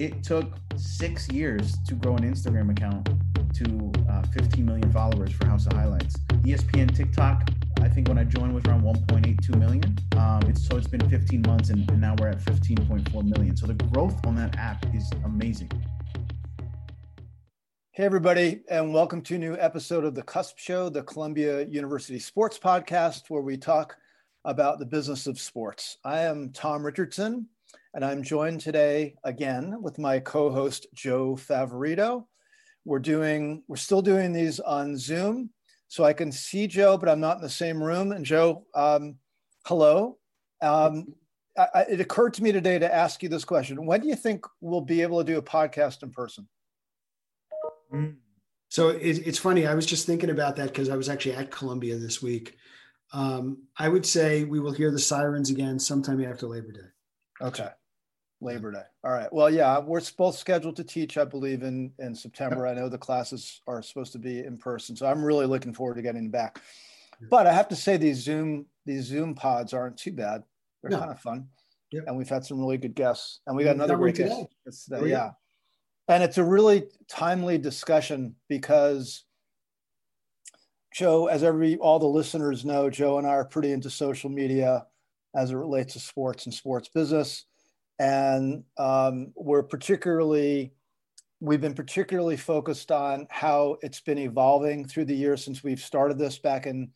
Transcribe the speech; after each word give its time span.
it 0.00 0.24
took 0.24 0.56
six 0.76 1.28
years 1.28 1.76
to 1.86 1.94
grow 1.94 2.16
an 2.16 2.22
Instagram 2.22 2.70
account 2.70 3.06
to 3.52 3.92
uh, 4.10 4.22
15 4.32 4.64
million 4.64 4.90
followers 4.90 5.30
for 5.30 5.44
House 5.44 5.66
of 5.66 5.74
Highlights. 5.74 6.16
ESPN 6.42 6.96
TikTok, 6.96 7.50
I 7.82 7.88
think 7.88 8.08
when 8.08 8.16
I 8.16 8.24
joined 8.24 8.54
was 8.54 8.64
around 8.64 8.82
1.82 8.82 9.58
million. 9.58 9.98
Um, 10.16 10.40
it's, 10.48 10.66
so 10.66 10.78
it's 10.78 10.86
been 10.86 11.06
15 11.10 11.42
months 11.42 11.68
and, 11.68 11.86
and 11.90 12.00
now 12.00 12.16
we're 12.18 12.28
at 12.28 12.38
15.4 12.38 13.36
million. 13.36 13.54
So 13.58 13.66
the 13.66 13.74
growth 13.74 14.24
on 14.26 14.34
that 14.36 14.56
app 14.56 14.82
is 14.94 15.10
amazing. 15.26 15.70
Hey, 17.90 18.04
everybody, 18.04 18.62
and 18.70 18.94
welcome 18.94 19.20
to 19.20 19.34
a 19.34 19.38
new 19.38 19.58
episode 19.58 20.06
of 20.06 20.14
The 20.14 20.22
Cusp 20.22 20.56
Show, 20.56 20.88
the 20.88 21.02
Columbia 21.02 21.66
University 21.66 22.18
Sports 22.18 22.58
Podcast, 22.58 23.28
where 23.28 23.42
we 23.42 23.58
talk 23.58 23.98
about 24.46 24.78
the 24.78 24.86
business 24.86 25.26
of 25.26 25.38
sports. 25.38 25.98
I 26.06 26.20
am 26.20 26.52
Tom 26.54 26.86
Richardson, 26.86 27.48
and 27.94 28.04
I'm 28.04 28.22
joined 28.22 28.60
today 28.60 29.16
again 29.24 29.82
with 29.82 29.98
my 29.98 30.20
co-host 30.20 30.86
Joe 30.94 31.36
Favorito. 31.36 32.26
We're 32.84 33.00
doing, 33.00 33.62
we're 33.68 33.76
still 33.76 34.02
doing 34.02 34.32
these 34.32 34.60
on 34.60 34.96
Zoom, 34.96 35.50
so 35.88 36.04
I 36.04 36.12
can 36.12 36.30
see 36.30 36.66
Joe, 36.66 36.96
but 36.96 37.08
I'm 37.08 37.20
not 37.20 37.36
in 37.36 37.42
the 37.42 37.48
same 37.48 37.82
room. 37.82 38.12
And 38.12 38.24
Joe, 38.24 38.64
um, 38.74 39.16
hello. 39.66 40.18
Um, 40.62 41.14
I, 41.58 41.82
it 41.90 42.00
occurred 42.00 42.34
to 42.34 42.42
me 42.42 42.52
today 42.52 42.78
to 42.78 42.94
ask 42.94 43.22
you 43.22 43.28
this 43.28 43.44
question: 43.44 43.84
When 43.84 44.00
do 44.00 44.08
you 44.08 44.14
think 44.14 44.46
we'll 44.60 44.80
be 44.80 45.02
able 45.02 45.18
to 45.18 45.24
do 45.24 45.38
a 45.38 45.42
podcast 45.42 46.02
in 46.02 46.10
person? 46.10 46.48
So 48.68 48.90
it, 48.90 49.26
it's 49.26 49.38
funny. 49.38 49.66
I 49.66 49.74
was 49.74 49.84
just 49.84 50.06
thinking 50.06 50.30
about 50.30 50.56
that 50.56 50.68
because 50.68 50.88
I 50.88 50.96
was 50.96 51.08
actually 51.08 51.34
at 51.34 51.50
Columbia 51.50 51.96
this 51.96 52.22
week. 52.22 52.56
Um, 53.12 53.64
I 53.76 53.88
would 53.88 54.06
say 54.06 54.44
we 54.44 54.60
will 54.60 54.70
hear 54.70 54.92
the 54.92 54.98
sirens 54.98 55.50
again 55.50 55.80
sometime 55.80 56.24
after 56.24 56.46
Labor 56.46 56.72
Day. 56.72 56.88
Okay. 57.42 57.68
Labor 58.40 58.72
Day. 58.72 58.82
All 59.04 59.12
right. 59.12 59.32
Well, 59.32 59.50
yeah, 59.50 59.78
we're 59.78 60.00
both 60.16 60.36
scheduled 60.36 60.76
to 60.76 60.84
teach, 60.84 61.18
I 61.18 61.24
believe, 61.24 61.62
in 61.62 61.92
in 61.98 62.14
September. 62.14 62.66
Yep. 62.66 62.76
I 62.76 62.80
know 62.80 62.88
the 62.88 62.98
classes 62.98 63.60
are 63.66 63.82
supposed 63.82 64.12
to 64.12 64.18
be 64.18 64.40
in 64.40 64.56
person, 64.56 64.96
so 64.96 65.06
I'm 65.06 65.22
really 65.22 65.46
looking 65.46 65.74
forward 65.74 65.96
to 65.96 66.02
getting 66.02 66.30
back. 66.30 66.60
But 67.30 67.46
I 67.46 67.52
have 67.52 67.68
to 67.68 67.76
say, 67.76 67.96
these 67.96 68.18
Zoom 68.18 68.66
these 68.86 69.04
Zoom 69.04 69.34
pods 69.34 69.74
aren't 69.74 69.98
too 69.98 70.12
bad. 70.12 70.42
They're 70.82 70.90
no. 70.90 71.00
kind 71.00 71.10
of 71.10 71.20
fun, 71.20 71.48
yep. 71.92 72.04
and 72.06 72.16
we've 72.16 72.28
had 72.28 72.44
some 72.44 72.58
really 72.58 72.78
good 72.78 72.94
guests, 72.94 73.40
and 73.46 73.56
we 73.56 73.64
got 73.64 73.74
another 73.74 73.96
great 73.96 74.16
guest. 74.16 74.46
Uh, 74.90 75.04
yeah, 75.04 75.32
and 76.08 76.22
it's 76.22 76.38
a 76.38 76.44
really 76.44 76.84
timely 77.08 77.58
discussion 77.58 78.36
because 78.48 79.24
Joe, 80.94 81.26
as 81.26 81.42
every 81.42 81.76
all 81.76 81.98
the 81.98 82.06
listeners 82.06 82.64
know, 82.64 82.88
Joe 82.88 83.18
and 83.18 83.26
I 83.26 83.30
are 83.30 83.44
pretty 83.44 83.72
into 83.72 83.90
social 83.90 84.30
media 84.30 84.86
as 85.36 85.50
it 85.50 85.56
relates 85.56 85.92
to 85.92 86.00
sports 86.00 86.46
and 86.46 86.54
sports 86.54 86.88
business 86.88 87.44
and 88.00 88.64
um, 88.78 89.32
we're 89.36 89.62
particularly 89.62 90.72
we've 91.38 91.60
been 91.60 91.74
particularly 91.74 92.36
focused 92.36 92.90
on 92.90 93.26
how 93.30 93.76
it's 93.82 94.00
been 94.00 94.18
evolving 94.18 94.86
through 94.86 95.04
the 95.04 95.14
years 95.14 95.44
since 95.44 95.62
we've 95.62 95.80
started 95.80 96.18
this 96.18 96.38
back 96.38 96.66
in 96.66 96.90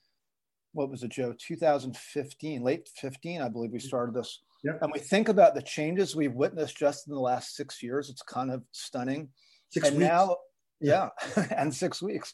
what 0.73 0.91
was 0.91 1.03
it 1.03 1.11
joe? 1.11 1.35
2015 1.39 2.63
late 2.63 2.89
15 2.97 3.43
i 3.43 3.49
believe 3.49 3.71
we 3.71 3.79
started 3.79 4.15
this. 4.15 4.41
Yep. 4.65 4.79
and 4.81 4.93
we 4.93 4.99
think 4.99 5.29
about 5.29 5.55
the 5.55 5.63
changes 5.63 6.17
we've 6.17 6.33
witnessed 6.33 6.77
just 6.77 7.07
in 7.07 7.13
the 7.13 7.21
last 7.21 7.55
six 7.55 7.83
years. 7.83 8.09
It's 8.09 8.23
kind 8.23 8.51
of 8.51 8.63
stunning. 8.73 9.29
Six 9.69 9.89
and 9.89 9.99
weeks. 9.99 10.09
now 10.09 10.37
yeah 10.81 11.11
and 11.57 11.73
six 11.73 12.03
weeks 12.03 12.33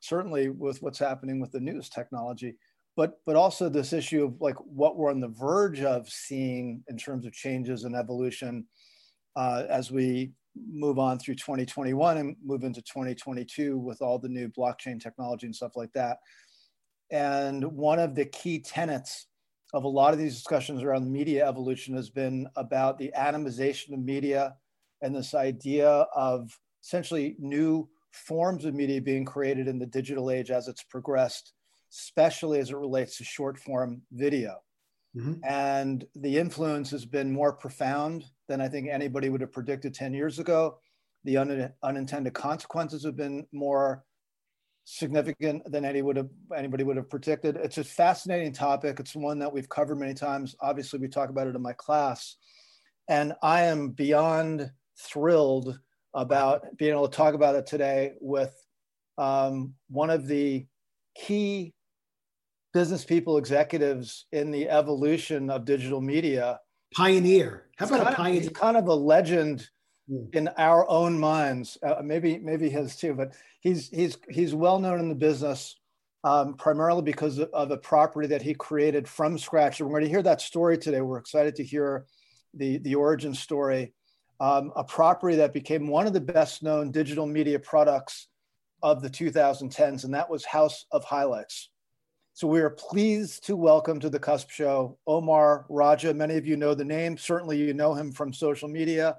certainly 0.00 0.48
with 0.48 0.80
what's 0.80 0.98
happening 0.98 1.40
with 1.40 1.52
the 1.52 1.60
news 1.60 1.88
technology 1.88 2.56
but 2.96 3.20
but 3.24 3.36
also 3.36 3.68
this 3.68 3.92
issue 3.92 4.24
of 4.24 4.40
like 4.40 4.56
what 4.56 4.96
we're 4.96 5.10
on 5.10 5.20
the 5.20 5.28
verge 5.28 5.80
of 5.80 6.08
seeing 6.08 6.82
in 6.88 6.96
terms 6.96 7.26
of 7.26 7.32
changes 7.32 7.84
and 7.84 7.96
evolution 7.96 8.66
uh, 9.36 9.64
as 9.68 9.90
we 9.90 10.32
move 10.70 10.98
on 10.98 11.18
through 11.18 11.34
2021 11.34 12.18
and 12.18 12.36
move 12.44 12.64
into 12.64 12.82
2022 12.82 13.78
with 13.78 14.02
all 14.02 14.18
the 14.18 14.28
new 14.28 14.48
blockchain 14.48 15.00
technology 15.00 15.46
and 15.46 15.56
stuff 15.56 15.76
like 15.76 15.92
that. 15.94 16.18
And 17.10 17.64
one 17.64 17.98
of 17.98 18.14
the 18.14 18.26
key 18.26 18.58
tenets 18.58 19.28
of 19.72 19.84
a 19.84 19.88
lot 19.88 20.12
of 20.12 20.18
these 20.18 20.34
discussions 20.34 20.82
around 20.82 21.10
media 21.10 21.46
evolution 21.46 21.94
has 21.96 22.10
been 22.10 22.46
about 22.56 22.98
the 22.98 23.12
atomization 23.16 23.94
of 23.94 24.00
media 24.00 24.54
and 25.00 25.14
this 25.14 25.34
idea 25.34 25.88
of 26.14 26.58
essentially 26.82 27.36
new 27.38 27.88
forms 28.12 28.66
of 28.66 28.74
media 28.74 29.00
being 29.00 29.24
created 29.24 29.68
in 29.68 29.78
the 29.78 29.86
digital 29.86 30.30
age 30.30 30.50
as 30.50 30.68
it's 30.68 30.82
progressed 30.82 31.54
especially 31.92 32.58
as 32.58 32.70
it 32.70 32.76
relates 32.76 33.18
to 33.18 33.24
short 33.24 33.58
form 33.58 34.02
video. 34.12 34.56
Mm-hmm. 35.16 35.44
And 35.44 36.06
the 36.14 36.38
influence 36.38 36.90
has 36.90 37.04
been 37.04 37.30
more 37.30 37.52
profound 37.52 38.24
than 38.48 38.60
I 38.60 38.68
think 38.68 38.88
anybody 38.88 39.28
would 39.28 39.42
have 39.42 39.52
predicted 39.52 39.94
10 39.94 40.14
years 40.14 40.38
ago. 40.38 40.78
The 41.24 41.36
un- 41.36 41.72
unintended 41.82 42.32
consequences 42.32 43.04
have 43.04 43.16
been 43.16 43.46
more 43.52 44.04
significant 44.84 45.70
than 45.70 45.84
any 45.84 46.02
would 46.02 46.16
have, 46.16 46.28
anybody 46.56 46.82
would 46.82 46.96
have 46.96 47.10
predicted. 47.10 47.56
It's 47.56 47.78
a 47.78 47.84
fascinating 47.84 48.52
topic. 48.52 48.98
It's 48.98 49.14
one 49.14 49.38
that 49.40 49.52
we've 49.52 49.68
covered 49.68 49.98
many 49.98 50.14
times. 50.14 50.56
Obviously, 50.60 50.98
we 50.98 51.08
talk 51.08 51.28
about 51.28 51.46
it 51.46 51.54
in 51.54 51.62
my 51.62 51.74
class. 51.74 52.36
And 53.08 53.34
I 53.42 53.62
am 53.62 53.90
beyond 53.90 54.70
thrilled 54.98 55.78
about 56.14 56.64
being 56.78 56.92
able 56.92 57.08
to 57.08 57.16
talk 57.16 57.34
about 57.34 57.54
it 57.54 57.66
today 57.66 58.12
with 58.20 58.54
um, 59.18 59.74
one 59.88 60.10
of 60.10 60.26
the 60.26 60.66
key 61.14 61.74
business 62.72 63.04
people, 63.04 63.38
executives 63.38 64.26
in 64.32 64.50
the 64.50 64.68
evolution 64.68 65.50
of 65.50 65.64
digital 65.64 66.00
media. 66.00 66.60
Pioneer. 66.94 67.68
How 67.76 67.86
about 67.86 68.12
a 68.12 68.16
pioneer? 68.16 68.38
Of, 68.38 68.42
he's 68.44 68.52
kind 68.52 68.76
of 68.76 68.86
a 68.86 68.94
legend 68.94 69.68
mm. 70.10 70.34
in 70.34 70.48
our 70.58 70.88
own 70.88 71.18
minds. 71.18 71.78
Uh, 71.82 72.02
maybe 72.02 72.38
maybe 72.38 72.68
his 72.68 72.96
too, 72.96 73.14
but 73.14 73.32
he's 73.60 73.88
he's 73.88 74.16
he's 74.28 74.54
well 74.54 74.78
known 74.78 75.00
in 75.00 75.08
the 75.08 75.14
business. 75.14 75.76
Um, 76.24 76.54
primarily 76.54 77.02
because 77.02 77.38
of, 77.38 77.48
of 77.52 77.72
a 77.72 77.76
property 77.76 78.28
that 78.28 78.42
he 78.42 78.54
created 78.54 79.08
from 79.08 79.36
scratch. 79.36 79.80
And 79.80 79.88
we're 79.88 79.98
going 79.98 80.04
to 80.04 80.08
hear 80.08 80.22
that 80.22 80.40
story 80.40 80.78
today. 80.78 81.00
We're 81.00 81.18
excited 81.18 81.56
to 81.56 81.64
hear 81.64 82.06
the, 82.54 82.78
the 82.78 82.94
origin 82.94 83.34
story. 83.34 83.92
Um, 84.38 84.72
a 84.76 84.84
property 84.84 85.34
that 85.36 85.52
became 85.52 85.88
one 85.88 86.06
of 86.06 86.12
the 86.12 86.20
best 86.20 86.62
known 86.62 86.92
digital 86.92 87.26
media 87.26 87.58
products 87.58 88.28
of 88.82 89.02
the 89.02 89.10
2010s, 89.10 90.04
and 90.04 90.14
that 90.14 90.30
was 90.30 90.44
House 90.44 90.86
of 90.90 91.02
Highlights. 91.04 91.70
So 92.34 92.48
we 92.48 92.60
are 92.60 92.70
pleased 92.70 93.44
to 93.46 93.56
welcome 93.56 94.00
to 94.00 94.08
the 94.08 94.18
Cusp 94.18 94.48
Show 94.48 94.96
Omar 95.06 95.66
Raja. 95.68 96.14
Many 96.14 96.36
of 96.38 96.46
you 96.46 96.56
know 96.56 96.74
the 96.74 96.84
name. 96.84 97.18
Certainly, 97.18 97.58
you 97.58 97.74
know 97.74 97.92
him 97.92 98.10
from 98.10 98.32
social 98.32 98.70
media. 98.70 99.18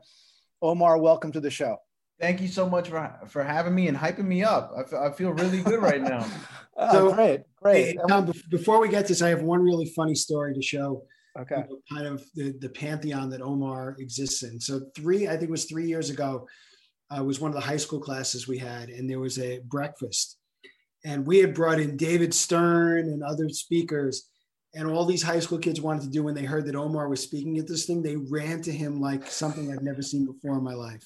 Omar, 0.63 0.97
welcome 0.97 1.31
to 1.33 1.39
the 1.39 1.51
show. 1.51 1.77
Thank 2.19 2.41
you 2.41 2.47
so 2.47 2.67
much 2.67 2.89
for, 2.89 3.13
for 3.27 3.43
having 3.43 3.75
me 3.75 3.87
and 3.87 3.95
hyping 3.95 4.25
me 4.25 4.43
up. 4.43 4.71
I, 4.75 4.81
f- 4.81 4.93
I 4.93 5.11
feel 5.11 5.29
really 5.29 5.61
good 5.61 5.81
right 5.81 6.01
now. 6.01 6.25
So 6.91 7.13
great, 7.13 7.41
great. 7.61 7.99
Hey, 8.09 8.23
before 8.49 8.81
we 8.81 8.89
get 8.89 9.07
this, 9.07 9.21
I 9.21 9.29
have 9.29 9.43
one 9.43 9.61
really 9.61 9.85
funny 9.95 10.15
story 10.15 10.55
to 10.55 10.61
show. 10.63 11.03
Okay. 11.39 11.57
You 11.57 11.61
know, 11.69 11.79
kind 11.95 12.07
of 12.07 12.25
the, 12.33 12.55
the 12.61 12.69
pantheon 12.69 13.29
that 13.29 13.43
Omar 13.43 13.95
exists 13.99 14.41
in. 14.41 14.59
So 14.59 14.81
three, 14.95 15.27
I 15.27 15.33
think 15.33 15.43
it 15.43 15.51
was 15.51 15.65
three 15.65 15.85
years 15.85 16.09
ago, 16.09 16.47
uh, 17.15 17.23
was 17.23 17.39
one 17.39 17.51
of 17.51 17.53
the 17.53 17.61
high 17.61 17.77
school 17.77 17.99
classes 17.99 18.47
we 18.47 18.57
had, 18.57 18.89
and 18.89 19.07
there 19.07 19.19
was 19.19 19.37
a 19.37 19.59
breakfast 19.59 20.39
and 21.03 21.25
we 21.25 21.39
had 21.39 21.53
brought 21.53 21.79
in 21.79 21.97
David 21.97 22.33
Stern 22.33 23.07
and 23.09 23.23
other 23.23 23.49
speakers. 23.49 24.29
And 24.75 24.87
all 24.87 25.05
these 25.05 25.21
high 25.21 25.39
school 25.39 25.59
kids 25.59 25.81
wanted 25.81 26.03
to 26.03 26.09
do 26.09 26.23
when 26.23 26.33
they 26.33 26.43
heard 26.43 26.65
that 26.65 26.75
Omar 26.75 27.07
was 27.07 27.21
speaking 27.21 27.59
at 27.59 27.67
this 27.67 27.85
thing, 27.85 28.01
they 28.01 28.15
ran 28.15 28.61
to 28.63 28.71
him 28.71 28.99
like 28.99 29.27
something 29.27 29.71
I'd 29.71 29.83
never 29.83 30.01
seen 30.01 30.25
before 30.25 30.57
in 30.57 30.63
my 30.63 30.73
life. 30.73 31.05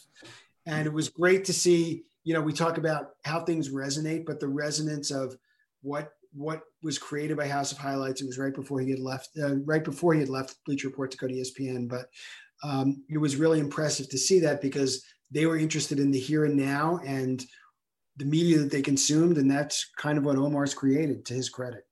And 0.65 0.87
it 0.87 0.93
was 0.93 1.09
great 1.09 1.43
to 1.45 1.53
see, 1.53 2.03
you 2.23 2.33
know, 2.33 2.41
we 2.41 2.53
talk 2.53 2.77
about 2.77 3.11
how 3.25 3.43
things 3.43 3.69
resonate, 3.69 4.25
but 4.25 4.39
the 4.39 4.47
resonance 4.47 5.11
of 5.11 5.35
what 5.81 6.13
what 6.33 6.61
was 6.83 6.99
created 6.99 7.35
by 7.35 7.47
House 7.47 7.71
of 7.71 7.77
Highlights. 7.77 8.21
It 8.21 8.27
was 8.27 8.37
right 8.37 8.53
before 8.53 8.79
he 8.79 8.91
had 8.91 8.99
left, 8.99 9.29
uh, 9.41 9.55
right 9.65 9.83
before 9.83 10.13
he 10.13 10.19
had 10.19 10.29
left 10.29 10.57
Bleacher 10.65 10.87
Report 10.87 11.09
to 11.11 11.17
go 11.17 11.27
to 11.27 11.33
ESPN. 11.33 11.89
But 11.89 12.09
um, 12.63 13.03
it 13.09 13.17
was 13.17 13.37
really 13.37 13.59
impressive 13.59 14.07
to 14.09 14.17
see 14.17 14.39
that 14.41 14.61
because 14.61 15.03
they 15.31 15.45
were 15.45 15.57
interested 15.57 15.99
in 15.99 16.11
the 16.11 16.19
here 16.19 16.45
and 16.45 16.55
now 16.55 16.99
and 17.05 17.43
the 18.17 18.25
media 18.25 18.57
that 18.59 18.71
they 18.71 18.81
consumed, 18.81 19.37
and 19.37 19.49
that's 19.49 19.85
kind 19.95 20.17
of 20.17 20.23
what 20.23 20.37
Omar's 20.37 20.73
created 20.73 21.25
to 21.25 21.33
his 21.33 21.49
credit. 21.49 21.85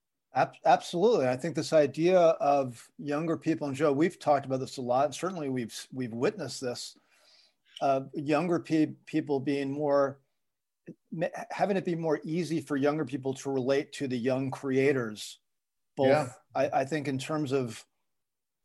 Absolutely, 0.66 1.30
I 1.30 1.38
think 1.38 1.56
this 1.56 1.72
idea 1.72 2.20
of 2.20 2.86
younger 2.98 3.38
people, 3.38 3.68
and 3.68 3.76
Joe, 3.76 3.94
we've 3.94 4.20
talked 4.20 4.46
about 4.46 4.60
this 4.60 4.78
a 4.78 4.82
lot. 4.82 5.06
And 5.06 5.16
certainly, 5.16 5.50
we've 5.50 5.88
we've 5.94 6.14
witnessed 6.14 6.60
this. 6.60 6.98
Uh, 7.82 8.02
younger 8.14 8.60
pe- 8.60 8.96
people 9.06 9.40
being 9.40 9.72
more 9.72 10.20
having 11.52 11.78
it 11.78 11.86
be 11.86 11.96
more 11.96 12.20
easy 12.24 12.62
for 12.62 12.78
younger 12.78 13.06
people 13.06 13.34
to 13.34 13.52
relate 13.52 13.92
to 13.94 14.08
the 14.08 14.18
young 14.18 14.52
creators 14.52 15.40
both 15.98 16.08
yeah. 16.08 16.28
I, 16.54 16.82
I, 16.82 16.86
think 16.86 17.08
in 17.08 17.18
terms 17.18 17.52
of 17.52 17.84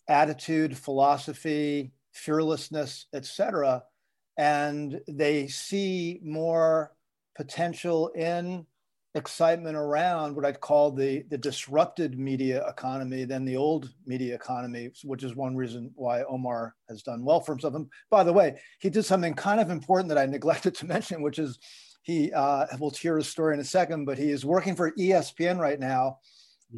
attitude 0.09 0.77
philosophy 0.77 1.93
fearlessness 2.13 3.07
etc 3.15 3.83
and 4.37 5.01
they 5.09 5.47
see 5.47 6.21
more 6.23 6.93
potential 7.41 8.09
in 8.09 8.67
excitement 9.15 9.75
around 9.75 10.37
what 10.37 10.45
I'd 10.45 10.61
call 10.61 10.93
the 10.93 11.25
the 11.31 11.39
disrupted 11.39 12.19
media 12.19 12.69
economy 12.69 13.25
than 13.25 13.47
the 13.47 13.57
old 13.57 13.95
media 14.05 14.35
economy, 14.35 14.91
which 15.05 15.25
is 15.25 15.35
one 15.35 15.57
reason 15.57 15.91
why 15.95 16.23
Omar 16.25 16.75
has 16.91 17.03
done 17.03 17.25
well 17.25 17.41
for 17.41 17.53
himself. 17.53 17.75
And 17.77 17.89
by 18.11 18.25
the 18.25 18.33
way, 18.35 18.61
he 18.79 18.91
did 18.91 19.07
something 19.07 19.33
kind 19.33 19.59
of 19.59 19.71
important 19.71 20.11
that 20.11 20.19
I 20.19 20.27
neglected 20.27 20.75
to 20.77 20.87
mention, 20.87 21.23
which 21.23 21.39
is 21.39 21.59
he 22.03 22.31
uh, 22.31 22.67
we'll 22.79 22.91
hear 22.91 23.17
his 23.17 23.29
story 23.29 23.55
in 23.55 23.61
a 23.61 23.65
second, 23.65 24.05
but 24.05 24.19
he 24.19 24.31
is 24.31 24.45
working 24.45 24.77
for 24.77 24.93
ESPN 24.93 25.59
right 25.59 25.81
now, 25.81 26.19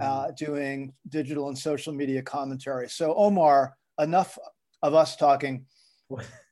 uh, 0.01 0.05
mm-hmm. 0.05 0.35
doing 0.37 0.93
digital 1.09 1.49
and 1.49 1.59
social 1.59 1.93
media 1.93 2.23
commentary. 2.23 2.89
So 2.89 3.15
Omar, 3.17 3.77
enough 3.99 4.39
of 4.81 4.95
us 4.95 5.17
talking. 5.17 5.67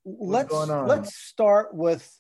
let's 0.04 0.52
let's 0.52 1.14
start 1.14 1.72
with 1.74 2.19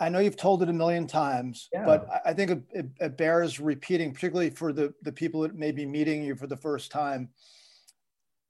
I 0.00 0.08
know 0.08 0.18
you've 0.18 0.36
told 0.36 0.62
it 0.62 0.68
a 0.68 0.72
million 0.72 1.06
times, 1.06 1.68
yeah. 1.72 1.84
but 1.84 2.08
I 2.24 2.34
think 2.34 2.50
it, 2.50 2.62
it, 2.72 2.86
it, 3.00 3.16
bears 3.16 3.58
repeating, 3.58 4.12
particularly 4.12 4.50
for 4.50 4.72
the, 4.72 4.92
the 5.02 5.12
people 5.12 5.42
that 5.42 5.54
may 5.54 5.72
be 5.72 5.86
meeting 5.86 6.22
you 6.22 6.34
for 6.34 6.46
the 6.46 6.56
first 6.56 6.90
time. 6.90 7.30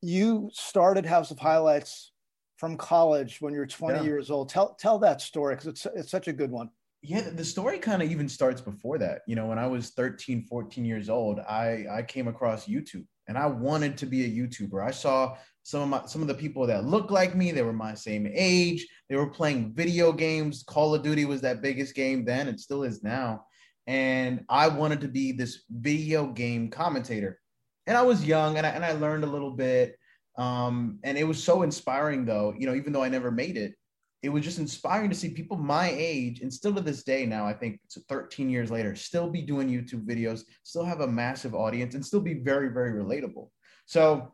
You 0.03 0.51
started 0.53 1.07
House 1.07 1.31
of 1.31 1.39
Highlights 1.39 2.13
from 2.57 2.77
college 2.77 3.41
when 3.41 3.55
you're 3.55 3.67
20 3.67 3.99
yeah. 3.99 4.05
years 4.05 4.31
old. 4.31 4.49
Tell 4.49 4.75
tell 4.75 4.99
that 5.01 5.21
story 5.21 5.55
because 5.55 5.69
it's 5.69 5.87
it's 5.95 6.11
such 6.11 6.29
a 6.29 6.33
good 6.33 6.51
one. 6.51 6.71
Yeah, 7.03 7.21
the 7.21 7.45
story 7.45 7.79
kind 7.79 8.03
of 8.03 8.11
even 8.11 8.29
starts 8.29 8.61
before 8.61 8.99
that. 8.99 9.23
You 9.27 9.37
know, 9.37 9.47
when 9.47 9.59
I 9.59 9.67
was 9.69 9.91
13, 9.91 10.43
14 10.43 10.85
years 10.85 11.09
old, 11.09 11.41
I 11.41 11.87
I 11.91 12.03
came 12.03 12.27
across 12.27 12.67
YouTube 12.67 13.07
and 13.29 13.39
I 13.39 13.47
wanted 13.47 13.97
to 13.99 14.07
be 14.07 14.25
a 14.25 14.29
YouTuber. 14.29 14.83
I 14.83 14.91
saw 14.91 15.37
some 15.63 15.83
of 15.83 15.89
my 15.89 16.07
some 16.07 16.23
of 16.23 16.29
the 16.29 16.35
people 16.35 16.67
that 16.67 16.85
looked 16.85 17.11
like 17.11 17.37
me, 17.37 17.53
they 17.53 17.63
were 17.63 17.73
my 17.75 17.95
same 17.95 18.27
age. 18.33 18.87
They 19.09 19.17
were 19.17 19.29
playing 19.29 19.75
video 19.75 20.13
games. 20.13 20.65
Call 20.67 20.95
of 20.95 21.03
Duty 21.03 21.27
was 21.27 21.43
that 21.43 21.63
biggest 21.63 21.95
game 21.95 22.25
then, 22.25 22.49
it 22.49 22.59
still 22.59 22.83
is 22.83 23.03
now. 23.03 23.45
And 23.87 24.45
I 24.49 24.69
wanted 24.69 25.01
to 25.03 25.09
be 25.09 25.33
this 25.33 25.63
video 25.71 26.27
game 26.27 26.71
commentator. 26.71 27.39
And 27.87 27.97
I 27.97 28.03
was 28.03 28.25
young 28.25 28.59
and 28.59 28.67
I, 28.67 28.71
and 28.71 28.85
I 28.85 28.93
learned 28.93 29.25
a 29.25 29.29
little 29.29 29.53
bit. 29.53 29.99
Um, 30.37 30.99
and 31.05 31.19
it 31.19 31.25
was 31.25 31.43
so 31.43 31.63
inspiring 31.63 32.25
though, 32.25 32.55
you 32.57 32.67
know, 32.67 32.75
even 32.75 32.93
though 32.93 33.03
I 33.03 33.09
never 33.09 33.31
made 33.31 33.57
it, 33.57 33.75
it 34.23 34.29
was 34.29 34.43
just 34.43 34.59
inspiring 34.59 35.09
to 35.09 35.17
see 35.17 35.31
people 35.31 35.57
my 35.57 35.93
age 35.97 36.41
and 36.41 36.53
still 36.53 36.75
to 36.75 36.81
this 36.81 37.03
day 37.03 37.25
now 37.25 37.47
i 37.47 37.53
think 37.53 37.81
it's 37.85 37.99
13 38.09 38.51
years 38.51 38.71
later 38.71 38.95
still 38.95 39.29
be 39.29 39.43
doing 39.43 39.69
youtube 39.69 40.07
videos 40.07 40.43
still 40.63 40.85
have 40.85 41.01
a 41.01 41.07
massive 41.07 41.55
audience 41.55 41.95
and 41.95 42.05
still 42.05 42.21
be 42.21 42.35
very 42.35 42.69
very 42.69 42.93
relatable. 42.93 43.49
So 43.87 44.33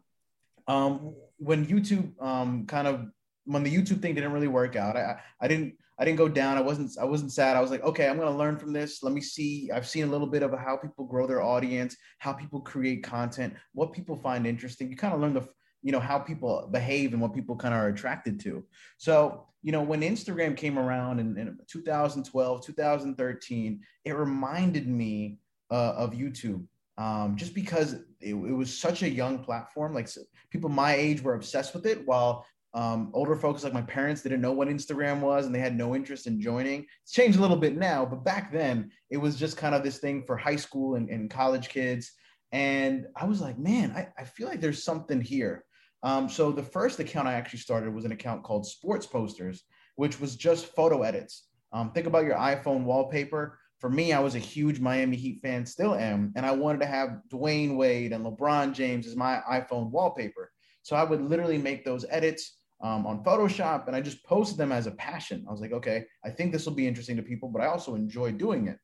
um, 0.66 1.14
when 1.36 1.66
youtube 1.66 2.20
um, 2.22 2.66
kind 2.66 2.88
of 2.88 3.06
when 3.44 3.62
the 3.62 3.74
youtube 3.74 4.00
thing 4.00 4.14
didn't 4.14 4.32
really 4.32 4.48
work 4.48 4.76
out 4.76 4.96
I, 4.96 5.20
I 5.40 5.48
didn't 5.48 5.74
i 5.98 6.04
didn't 6.04 6.18
go 6.18 6.28
down. 6.28 6.56
I 6.56 6.62
wasn't 6.62 6.90
i 7.00 7.04
wasn't 7.04 7.32
sad. 7.32 7.56
I 7.56 7.60
was 7.60 7.70
like 7.70 7.82
okay 7.82 8.08
i'm 8.08 8.16
going 8.16 8.32
to 8.32 8.38
learn 8.38 8.56
from 8.56 8.72
this. 8.72 9.02
Let 9.02 9.12
me 9.12 9.20
see. 9.20 9.70
I've 9.72 9.86
seen 9.86 10.04
a 10.04 10.10
little 10.10 10.26
bit 10.26 10.42
of 10.42 10.58
how 10.58 10.76
people 10.76 11.04
grow 11.04 11.26
their 11.26 11.42
audience 11.42 11.96
how 12.18 12.32
people 12.32 12.60
create 12.60 13.02
content 13.02 13.54
what 13.72 13.92
people 13.92 14.16
find 14.16 14.46
interesting. 14.46 14.90
You 14.90 14.96
kind 14.96 15.14
of 15.14 15.20
learn 15.20 15.34
the 15.34 15.46
you 15.84 15.92
know 15.92 16.00
how 16.00 16.18
people 16.18 16.68
behave 16.72 17.12
and 17.12 17.22
what 17.22 17.32
people 17.32 17.54
kind 17.54 17.74
of 17.74 17.80
are 17.80 17.88
attracted 17.88 18.40
to. 18.40 18.64
So 18.96 19.46
you 19.62 19.72
know 19.72 19.82
when 19.82 20.02
instagram 20.02 20.54
came 20.54 20.78
around 20.78 21.20
in, 21.20 21.38
in 21.38 21.58
2012 21.68 22.66
2013 22.66 23.80
it 24.04 24.12
reminded 24.12 24.86
me 24.86 25.38
uh, 25.70 25.94
of 25.96 26.12
youtube 26.12 26.66
um, 26.96 27.36
just 27.36 27.54
because 27.54 27.94
it, 28.20 28.34
it, 28.34 28.34
was 28.34 28.76
such 28.76 29.02
a 29.02 29.08
young 29.08 29.38
platform. 29.40 29.94
Like 29.94 30.08
people 30.50 30.70
my 30.70 30.94
age 30.94 31.22
were 31.22 31.34
obsessed 31.34 31.74
with 31.74 31.86
it 31.86 32.06
while 32.06 32.46
um, 32.72 33.10
older 33.12 33.36
folks 33.36 33.62
like 33.62 33.72
my 33.72 33.82
parents 33.82 34.22
didn't 34.22 34.40
know 34.40 34.52
what 34.52 34.66
instagram 34.66 35.20
was 35.20 35.46
and 35.46 35.54
they 35.54 35.60
had 35.60 35.76
no 35.76 35.94
interest 35.94 36.26
in 36.26 36.40
joining. 36.40 36.86
It's 37.02 37.12
changed 37.12 37.38
a 37.38 37.40
little 37.40 37.56
bit 37.56 37.76
now 37.76 38.04
but 38.04 38.24
back 38.24 38.52
then 38.52 38.90
it 39.10 39.16
was 39.16 39.36
just 39.36 39.56
kind 39.56 39.74
of 39.74 39.82
this 39.82 39.98
thing 39.98 40.24
for 40.24 40.36
high 40.36 40.56
school 40.56 40.96
and, 40.96 41.08
and 41.08 41.30
college 41.30 41.68
kids. 41.68 42.12
And 42.52 43.06
i 43.16 43.24
was 43.24 43.40
like 43.40 43.58
man 43.58 43.90
I, 43.92 44.08
I 44.16 44.24
feel 44.24 44.46
like 44.46 44.60
there's 44.60 44.84
something 44.84 45.20
here 45.20 45.64
um, 46.04 46.28
so 46.28 46.52
the 46.52 46.62
first 46.62 47.00
account 47.00 47.26
I 47.26 47.32
actually 47.32 47.60
started 47.60 47.92
was 47.92 48.04
an 48.04 48.12
account 48.12 48.44
called 48.44 48.66
Sports 48.66 49.06
Posters, 49.06 49.64
which 49.96 50.20
was 50.20 50.36
just 50.36 50.66
photo 50.66 51.02
edits. 51.02 51.48
Um, 51.72 51.90
think 51.92 52.06
about 52.06 52.26
your 52.26 52.36
iPhone 52.36 52.84
wallpaper. 52.84 53.58
For 53.80 53.88
me, 53.88 54.12
I 54.12 54.20
was 54.20 54.34
a 54.34 54.38
huge 54.38 54.80
Miami 54.80 55.16
Heat 55.16 55.40
fan, 55.42 55.64
still 55.66 55.94
am, 55.94 56.32
and 56.36 56.44
I 56.44 56.52
wanted 56.52 56.80
to 56.80 56.86
have 56.86 57.20
Dwyane 57.32 57.76
Wade 57.76 58.12
and 58.12 58.24
LeBron 58.24 58.74
James 58.74 59.06
as 59.06 59.16
my 59.16 59.40
iPhone 59.50 59.90
wallpaper. 59.90 60.52
So 60.82 60.94
I 60.94 61.04
would 61.04 61.22
literally 61.22 61.58
make 61.58 61.84
those 61.84 62.04
edits 62.10 62.58
um, 62.82 63.06
on 63.06 63.24
Photoshop, 63.24 63.86
and 63.86 63.96
I 63.96 64.02
just 64.02 64.22
posted 64.24 64.58
them 64.58 64.72
as 64.72 64.86
a 64.86 64.92
passion. 64.92 65.44
I 65.48 65.52
was 65.52 65.62
like, 65.62 65.72
okay, 65.72 66.04
I 66.22 66.28
think 66.28 66.52
this 66.52 66.66
will 66.66 66.74
be 66.74 66.86
interesting 66.86 67.16
to 67.16 67.22
people, 67.22 67.48
but 67.48 67.62
I 67.62 67.66
also 67.66 67.94
enjoy 67.94 68.32
doing 68.32 68.68
it. 68.68 68.78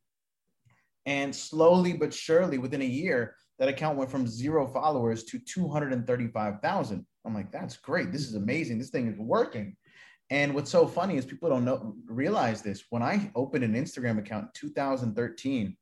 And 1.04 1.34
slowly 1.34 1.92
but 1.92 2.14
surely, 2.14 2.56
within 2.56 2.80
a 2.80 2.86
year, 2.86 3.34
that 3.60 3.68
account 3.68 3.98
went 3.98 4.10
from 4.10 4.26
zero 4.26 4.66
followers 4.66 5.22
to 5.24 5.38
235,000. 5.38 7.06
I'm 7.26 7.34
like, 7.34 7.52
that's 7.52 7.76
great. 7.76 8.10
This 8.10 8.26
is 8.26 8.34
amazing. 8.34 8.78
This 8.78 8.88
thing 8.88 9.06
is 9.06 9.18
working. 9.18 9.76
And 10.30 10.54
what's 10.54 10.70
so 10.70 10.86
funny 10.86 11.18
is 11.18 11.26
people 11.26 11.50
don't 11.50 11.66
know 11.66 11.94
realize 12.06 12.62
this. 12.62 12.84
When 12.88 13.02
I 13.02 13.30
opened 13.34 13.62
an 13.62 13.74
Instagram 13.74 14.18
account 14.18 14.44
in 14.44 14.50
2013, 14.54 15.76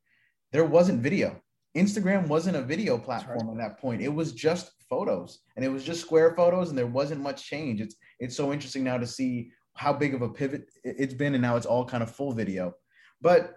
there 0.51 0.65
wasn't 0.65 1.03
video. 1.03 1.41
Instagram 1.77 2.27
wasn't 2.27 2.57
a 2.57 2.63
video 2.63 2.99
platform 2.99 3.47
right. 3.47 3.53
at 3.53 3.59
that 3.59 3.81
point. 3.81 4.03
It 4.03 4.13
was 4.13 4.33
just 4.33 4.73
photos, 4.91 5.39
and 5.55 5.65
it 5.65 5.69
was 5.69 5.85
just 5.85 6.01
square 6.01 6.35
photos, 6.35 6.71
and 6.71 6.79
there 6.79 6.87
wasn't 6.87 7.21
much 7.21 7.45
change. 7.45 7.81
It's 7.81 7.95
it's 8.19 8.35
so 8.35 8.53
interesting 8.53 8.83
now 8.83 8.99
to 8.99 9.07
see 9.07 9.53
how 9.75 9.93
big 9.93 10.15
of 10.15 10.23
a 10.23 10.29
pivot 10.29 10.65
it's 10.83 11.15
been, 11.15 11.35
and 11.35 11.43
now 11.43 11.57
it's 11.57 11.67
all 11.67 11.85
kind 11.85 12.03
of 12.03 12.11
full 12.11 12.33
video. 12.33 12.73
But 13.21 13.55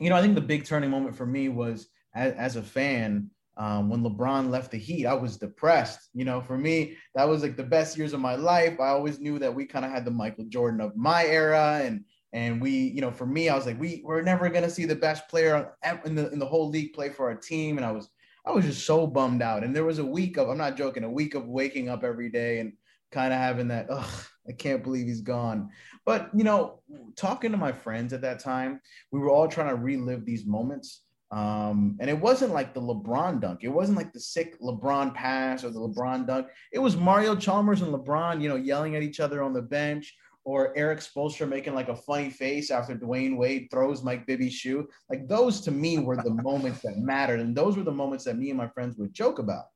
you 0.00 0.10
know, 0.10 0.16
I 0.16 0.22
think 0.22 0.34
the 0.34 0.40
big 0.40 0.64
turning 0.64 0.90
moment 0.90 1.16
for 1.16 1.24
me 1.24 1.48
was 1.48 1.88
as, 2.14 2.32
as 2.34 2.56
a 2.56 2.62
fan 2.62 3.30
um, 3.56 3.90
when 3.90 4.02
LeBron 4.02 4.48
left 4.48 4.70
the 4.70 4.78
Heat, 4.78 5.06
I 5.06 5.12
was 5.12 5.36
depressed. 5.36 6.08
You 6.14 6.24
know, 6.24 6.40
for 6.40 6.56
me, 6.56 6.96
that 7.14 7.28
was 7.28 7.42
like 7.42 7.56
the 7.56 7.62
best 7.62 7.96
years 7.96 8.14
of 8.14 8.20
my 8.20 8.34
life. 8.34 8.80
I 8.80 8.88
always 8.88 9.20
knew 9.20 9.38
that 9.38 9.54
we 9.54 9.66
kind 9.66 9.84
of 9.84 9.90
had 9.90 10.04
the 10.04 10.10
Michael 10.10 10.44
Jordan 10.44 10.80
of 10.80 10.96
my 10.96 11.26
era, 11.26 11.82
and 11.84 12.04
and 12.32 12.60
we, 12.60 12.70
you 12.70 13.00
know, 13.00 13.10
for 13.10 13.26
me, 13.26 13.48
I 13.48 13.56
was 13.56 13.66
like, 13.66 13.78
we 13.78 14.02
we're 14.04 14.22
never 14.22 14.48
gonna 14.48 14.70
see 14.70 14.86
the 14.86 14.94
best 14.94 15.28
player 15.28 15.74
in 16.06 16.14
the 16.14 16.30
in 16.30 16.38
the 16.38 16.46
whole 16.46 16.70
league 16.70 16.94
play 16.94 17.10
for 17.10 17.28
our 17.28 17.34
team, 17.34 17.76
and 17.76 17.84
I 17.84 17.92
was 17.92 18.08
I 18.46 18.52
was 18.52 18.64
just 18.64 18.86
so 18.86 19.06
bummed 19.06 19.42
out. 19.42 19.62
And 19.62 19.76
there 19.76 19.84
was 19.84 19.98
a 19.98 20.04
week 20.04 20.38
of 20.38 20.48
I'm 20.48 20.56
not 20.56 20.78
joking, 20.78 21.04
a 21.04 21.10
week 21.10 21.34
of 21.34 21.46
waking 21.46 21.90
up 21.90 22.02
every 22.02 22.30
day 22.30 22.60
and 22.60 22.72
kind 23.12 23.32
of 23.32 23.38
having 23.38 23.68
that, 23.68 23.88
ugh, 23.90 24.24
I 24.48 24.52
can't 24.52 24.82
believe 24.82 25.06
he's 25.06 25.20
gone. 25.20 25.68
But 26.06 26.30
you 26.34 26.44
know, 26.44 26.80
talking 27.14 27.50
to 27.50 27.58
my 27.58 27.72
friends 27.72 28.14
at 28.14 28.22
that 28.22 28.38
time, 28.38 28.80
we 29.10 29.18
were 29.18 29.28
all 29.28 29.48
trying 29.48 29.68
to 29.68 29.74
relive 29.74 30.24
these 30.24 30.46
moments 30.46 31.02
um, 31.32 31.96
and 32.00 32.10
it 32.10 32.18
wasn't 32.18 32.52
like 32.52 32.74
the 32.74 32.80
LeBron 32.80 33.40
dunk. 33.40 33.60
It 33.62 33.68
wasn't 33.68 33.96
like 33.96 34.12
the 34.12 34.20
sick 34.20 34.60
LeBron 34.60 35.14
pass 35.14 35.62
or 35.62 35.70
the 35.70 35.78
LeBron 35.78 36.26
dunk. 36.26 36.48
It 36.72 36.80
was 36.80 36.96
Mario 36.96 37.36
Chalmers 37.36 37.82
and 37.82 37.94
LeBron, 37.94 38.42
you 38.42 38.48
know, 38.48 38.56
yelling 38.56 38.96
at 38.96 39.02
each 39.02 39.20
other 39.20 39.42
on 39.42 39.52
the 39.52 39.62
bench, 39.62 40.16
or 40.44 40.76
Erik 40.76 40.98
Spoelstra 40.98 41.48
making 41.48 41.74
like 41.74 41.88
a 41.88 41.94
funny 41.94 42.30
face 42.30 42.70
after 42.72 42.96
Dwyane 42.96 43.36
Wade 43.36 43.68
throws 43.70 44.02
Mike 44.02 44.26
Bibby's 44.26 44.54
shoe. 44.54 44.88
Like 45.08 45.28
those 45.28 45.60
to 45.62 45.70
me 45.70 45.98
were 45.98 46.16
the 46.16 46.30
moments 46.42 46.80
that 46.80 46.98
mattered, 46.98 47.38
and 47.38 47.54
those 47.54 47.76
were 47.76 47.84
the 47.84 47.92
moments 47.92 48.24
that 48.24 48.38
me 48.38 48.50
and 48.50 48.58
my 48.58 48.68
friends 48.68 48.96
would 48.96 49.14
joke 49.14 49.38
about. 49.38 49.66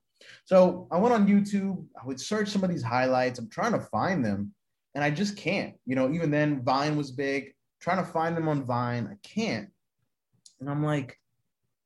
So 0.47 0.89
I 0.91 0.99
went 0.99 1.15
on 1.15 1.29
YouTube. 1.29 1.85
I 2.01 2.05
would 2.05 2.21
search 2.21 2.49
some 2.49 2.65
of 2.65 2.71
these 2.71 2.83
highlights. 2.83 3.39
I'm 3.39 3.49
trying 3.49 3.73
to 3.73 3.81
find 3.81 4.25
them, 4.25 4.53
and 4.97 5.05
I 5.05 5.11
just 5.11 5.37
can't. 5.37 5.75
You 5.87 5.95
know, 5.95 6.11
even 6.13 6.33
then 6.33 6.65
Vine 6.65 6.97
was 6.97 7.13
big. 7.13 7.53
trying 7.81 8.05
to 8.05 8.11
find 8.11 8.37
them 8.37 8.49
on 8.49 8.65
Vine, 8.65 9.09
I 9.13 9.17
can't. 9.23 9.69
And 10.59 10.69
I'm 10.69 10.83
like 10.83 11.19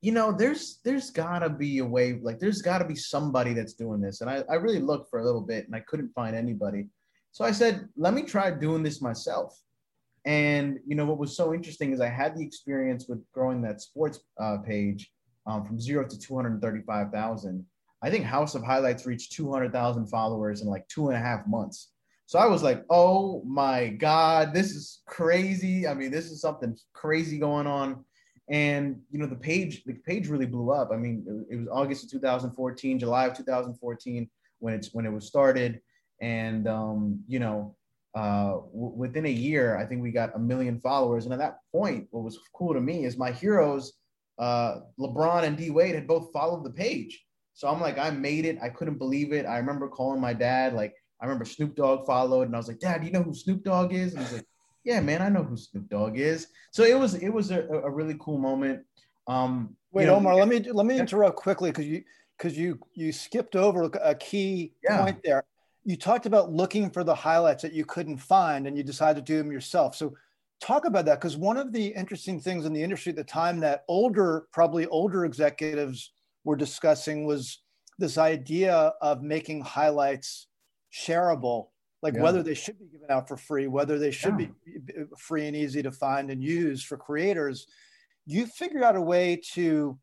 you 0.00 0.12
know, 0.12 0.32
there's 0.32 0.80
there's 0.84 1.10
gotta 1.10 1.48
be 1.48 1.78
a 1.78 1.84
way, 1.84 2.20
like 2.22 2.38
there's 2.38 2.62
gotta 2.62 2.84
be 2.84 2.94
somebody 2.94 3.52
that's 3.52 3.74
doing 3.74 4.00
this. 4.00 4.20
And 4.20 4.30
I, 4.30 4.44
I 4.48 4.54
really 4.54 4.78
looked 4.78 5.10
for 5.10 5.18
a 5.18 5.24
little 5.24 5.40
bit 5.40 5.66
and 5.66 5.74
I 5.74 5.80
couldn't 5.80 6.12
find 6.14 6.36
anybody. 6.36 6.86
So 7.32 7.44
I 7.44 7.50
said, 7.50 7.88
let 7.96 8.14
me 8.14 8.22
try 8.22 8.50
doing 8.50 8.82
this 8.82 9.02
myself. 9.02 9.58
And 10.24 10.78
you 10.86 10.94
know 10.94 11.04
what 11.04 11.18
was 11.18 11.36
so 11.36 11.52
interesting 11.52 11.92
is 11.92 12.00
I 12.00 12.08
had 12.08 12.36
the 12.36 12.44
experience 12.44 13.06
with 13.08 13.20
growing 13.32 13.62
that 13.62 13.80
sports 13.80 14.20
uh, 14.40 14.58
page 14.58 15.10
um, 15.46 15.64
from 15.64 15.80
zero 15.80 16.06
to 16.06 16.18
235,000. 16.18 17.64
I 18.00 18.10
think 18.10 18.24
House 18.24 18.54
of 18.54 18.62
Highlights 18.62 19.06
reached 19.06 19.32
200,000 19.32 20.06
followers 20.06 20.62
in 20.62 20.68
like 20.68 20.86
two 20.88 21.08
and 21.08 21.16
a 21.16 21.20
half 21.20 21.46
months. 21.48 21.90
So 22.26 22.38
I 22.38 22.46
was 22.46 22.62
like, 22.62 22.84
oh 22.90 23.42
my 23.44 23.88
God, 23.88 24.52
this 24.52 24.72
is 24.72 25.00
crazy. 25.06 25.88
I 25.88 25.94
mean, 25.94 26.10
this 26.10 26.30
is 26.30 26.40
something 26.40 26.76
crazy 26.92 27.38
going 27.38 27.66
on 27.66 28.04
and 28.50 29.00
you 29.10 29.18
know 29.18 29.26
the 29.26 29.36
page 29.36 29.84
the 29.84 29.92
page 29.92 30.28
really 30.28 30.46
blew 30.46 30.70
up. 30.70 30.90
I 30.92 30.96
mean 30.96 31.46
it, 31.50 31.56
was 31.56 31.68
august 31.68 32.04
of 32.04 32.10
2014 32.10 32.98
july 32.98 33.26
of 33.26 33.36
2014 33.36 34.30
when 34.60 34.74
it's 34.74 34.94
when 34.94 35.06
it 35.06 35.12
was 35.12 35.26
started. 35.26 35.80
And 36.20 36.66
um, 36.66 37.20
you 37.28 37.38
know 37.38 37.76
uh, 38.14 38.52
w- 38.72 38.94
within 38.96 39.26
a 39.26 39.30
year 39.30 39.76
i 39.76 39.84
think 39.84 40.02
we 40.02 40.10
got 40.10 40.34
a 40.34 40.38
million 40.38 40.80
followers. 40.80 41.24
And 41.24 41.32
at 41.32 41.38
that 41.38 41.58
point 41.72 42.08
what 42.10 42.24
was 42.24 42.38
cool 42.54 42.74
to 42.74 42.80
me 42.80 43.04
is 43.04 43.16
my 43.16 43.30
heroes 43.30 43.92
uh, 44.38 44.80
lebron 44.98 45.44
and 45.44 45.56
d 45.56 45.70
wade 45.70 45.94
had 45.94 46.06
both 46.06 46.32
followed 46.32 46.64
the 46.64 46.70
page. 46.70 47.24
So 47.52 47.68
i'm 47.68 47.80
like 47.80 47.98
i 47.98 48.10
made 48.10 48.46
it. 48.46 48.58
I 48.62 48.70
couldn't 48.70 48.98
believe 48.98 49.32
it. 49.32 49.44
I 49.46 49.58
remember 49.58 49.88
calling 49.88 50.20
my 50.20 50.32
dad. 50.32 50.72
Like 50.72 50.94
i 51.20 51.26
remember 51.26 51.44
snoop 51.44 51.76
dogg 51.76 52.06
followed 52.06 52.46
and 52.46 52.54
i 52.54 52.58
was 52.58 52.68
like 52.68 52.78
dad 52.78 53.00
do 53.00 53.06
you 53.08 53.12
know 53.12 53.22
who 53.22 53.34
snoop 53.34 53.62
dogg 53.62 53.92
is? 53.92 54.14
And 54.14 54.22
he's 54.22 54.32
like 54.32 54.46
yeah, 54.84 55.00
man, 55.00 55.22
I 55.22 55.28
know 55.28 55.42
who 55.42 55.56
Snoop 55.56 55.88
Dogg 55.88 56.18
is. 56.18 56.48
So 56.72 56.82
it 56.84 56.98
was 56.98 57.14
it 57.14 57.28
was 57.28 57.50
a, 57.50 57.62
a 57.68 57.90
really 57.90 58.16
cool 58.20 58.38
moment. 58.38 58.84
Um, 59.26 59.76
Wait, 59.92 60.04
you 60.04 60.08
know, 60.08 60.16
Omar, 60.16 60.36
let 60.36 60.48
me 60.48 60.60
let 60.72 60.86
me 60.86 60.98
interrupt 60.98 61.36
quickly 61.36 61.70
because 61.70 61.86
you 61.86 62.02
because 62.36 62.56
you 62.56 62.78
you 62.94 63.12
skipped 63.12 63.56
over 63.56 63.90
a 64.02 64.14
key 64.14 64.72
Yeah. 64.82 64.98
point 64.98 65.18
there. 65.24 65.44
You 65.84 65.96
talked 65.96 66.26
about 66.26 66.52
looking 66.52 66.90
for 66.90 67.04
the 67.04 67.14
highlights 67.14 67.62
that 67.62 67.72
you 67.72 67.84
couldn't 67.84 68.18
find, 68.18 68.66
and 68.66 68.76
you 68.76 68.82
decided 68.82 69.24
to 69.24 69.32
do 69.32 69.38
them 69.38 69.50
yourself. 69.50 69.94
So, 69.96 70.14
talk 70.60 70.84
about 70.84 71.04
that 71.06 71.20
because 71.20 71.36
one 71.36 71.56
of 71.56 71.72
the 71.72 71.86
interesting 71.86 72.40
things 72.40 72.66
in 72.66 72.72
the 72.72 72.82
industry 72.82 73.10
at 73.10 73.16
the 73.16 73.24
time 73.24 73.60
that 73.60 73.84
older, 73.88 74.46
probably 74.52 74.86
older 74.86 75.24
executives 75.24 76.12
were 76.44 76.56
discussing 76.56 77.24
was 77.24 77.62
this 77.98 78.18
idea 78.18 78.92
of 79.00 79.22
making 79.22 79.62
highlights 79.62 80.46
shareable, 80.92 81.68
like 82.02 82.14
Yeah. 82.14 82.22
whether 82.22 82.42
they 82.42 82.54
should 82.54 82.78
be 82.78 82.86
given 82.86 83.10
out 83.10 83.28
for 83.28 83.36
free, 83.36 83.66
whether 83.66 83.98
they 83.98 84.10
should 84.10 84.38
Yeah. 84.38 84.48
be 84.48 85.00
uh, 85.00 85.04
free 85.16 85.46
and 85.46 85.56
easy 85.56 85.82
to 85.82 85.90
find 85.92 86.30
and 86.30 86.42
use 86.42 86.82
for 86.82 86.96
creators. 86.96 87.66
You 88.26 88.46
figured 88.46 88.82
out 88.82 88.96
a 88.96 89.00
way 89.00 89.40
to 89.54 89.98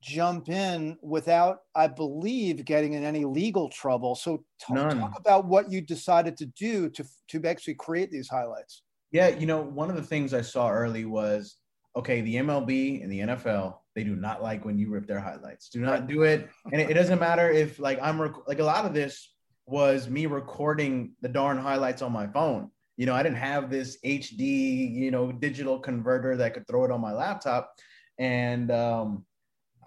jump 0.00 0.48
in 0.48 0.96
without, 1.02 1.58
I 1.74 1.88
believe, 1.88 2.64
getting 2.64 2.92
in 2.92 3.02
any 3.04 3.24
legal 3.24 3.68
trouble. 3.68 4.14
So 4.14 4.44
talk, 4.60 4.90
talk 4.92 5.18
about 5.18 5.46
what 5.46 5.72
you 5.72 5.80
decided 5.80 6.36
to 6.38 6.46
do 6.46 6.88
to 6.90 7.04
to 7.28 7.44
actually 7.46 7.74
create 7.74 8.10
these 8.10 8.28
highlights. 8.28 8.82
Yeah, 9.10 9.28
you 9.28 9.46
know, 9.46 9.60
one 9.62 9.90
of 9.90 9.96
the 9.96 10.02
things 10.02 10.34
I 10.34 10.42
saw 10.42 10.70
early 10.70 11.04
was 11.04 11.56
okay, 11.96 12.20
the 12.20 12.36
MLB 12.36 13.02
and 13.02 13.10
the 13.10 13.20
NFL, 13.20 13.78
they 13.96 14.04
do 14.04 14.14
not 14.14 14.40
like 14.40 14.64
when 14.64 14.78
you 14.78 14.88
rip 14.90 15.06
their 15.06 15.18
highlights. 15.18 15.68
Do 15.68 15.80
not 15.80 16.06
do 16.06 16.22
it. 16.22 16.48
And 16.70 16.80
it, 16.80 16.90
it 16.90 16.94
doesn't 16.94 17.18
matter 17.18 17.50
if 17.50 17.80
like 17.80 17.98
I'm 18.00 18.20
rec- 18.20 18.46
like 18.46 18.60
a 18.60 18.64
lot 18.64 18.84
of 18.84 18.94
this 18.94 19.34
was 19.68 20.08
me 20.08 20.26
recording 20.26 21.12
the 21.20 21.28
darn 21.28 21.58
highlights 21.58 22.02
on 22.02 22.12
my 22.12 22.26
phone. 22.26 22.70
You 22.96 23.06
know, 23.06 23.14
I 23.14 23.22
didn't 23.22 23.38
have 23.38 23.70
this 23.70 23.98
HD, 24.04 24.92
you 24.92 25.10
know, 25.10 25.30
digital 25.30 25.78
converter 25.78 26.36
that 26.36 26.54
could 26.54 26.66
throw 26.66 26.84
it 26.84 26.90
on 26.90 27.00
my 27.00 27.12
laptop. 27.12 27.72
And 28.18 28.70
um 28.70 29.24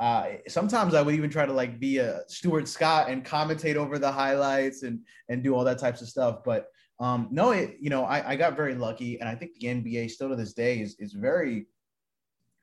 uh, 0.02 0.38
sometimes 0.48 0.96
I 0.96 1.04
would 1.04 1.14
even 1.14 1.30
try 1.30 1.46
to 1.46 1.54
like 1.54 1.80
be 1.80 2.00
a 2.00 2.22
Stuart 2.28 2.68
Scott 2.68 3.08
and 3.08 3.24
commentate 3.24 3.76
over 3.76 4.00
the 4.00 4.12
highlights 4.12 4.82
and 4.82 5.02
and 5.30 5.44
do 5.44 5.54
all 5.54 5.64
that 5.64 5.78
types 5.78 6.02
of 6.02 6.10
stuff. 6.10 6.40
But 6.44 6.66
um, 7.00 7.28
no, 7.30 7.52
it, 7.52 7.78
you 7.80 7.92
know, 7.92 8.06
I, 8.06 8.32
I 8.32 8.36
got 8.36 8.56
very 8.56 8.74
lucky, 8.74 9.20
and 9.20 9.30
I 9.30 9.36
think 9.36 9.52
the 9.60 9.68
NBA 9.68 10.10
still 10.10 10.30
to 10.30 10.36
this 10.36 10.54
day 10.54 10.80
is 10.80 10.96
is 10.98 11.14
very 11.14 11.68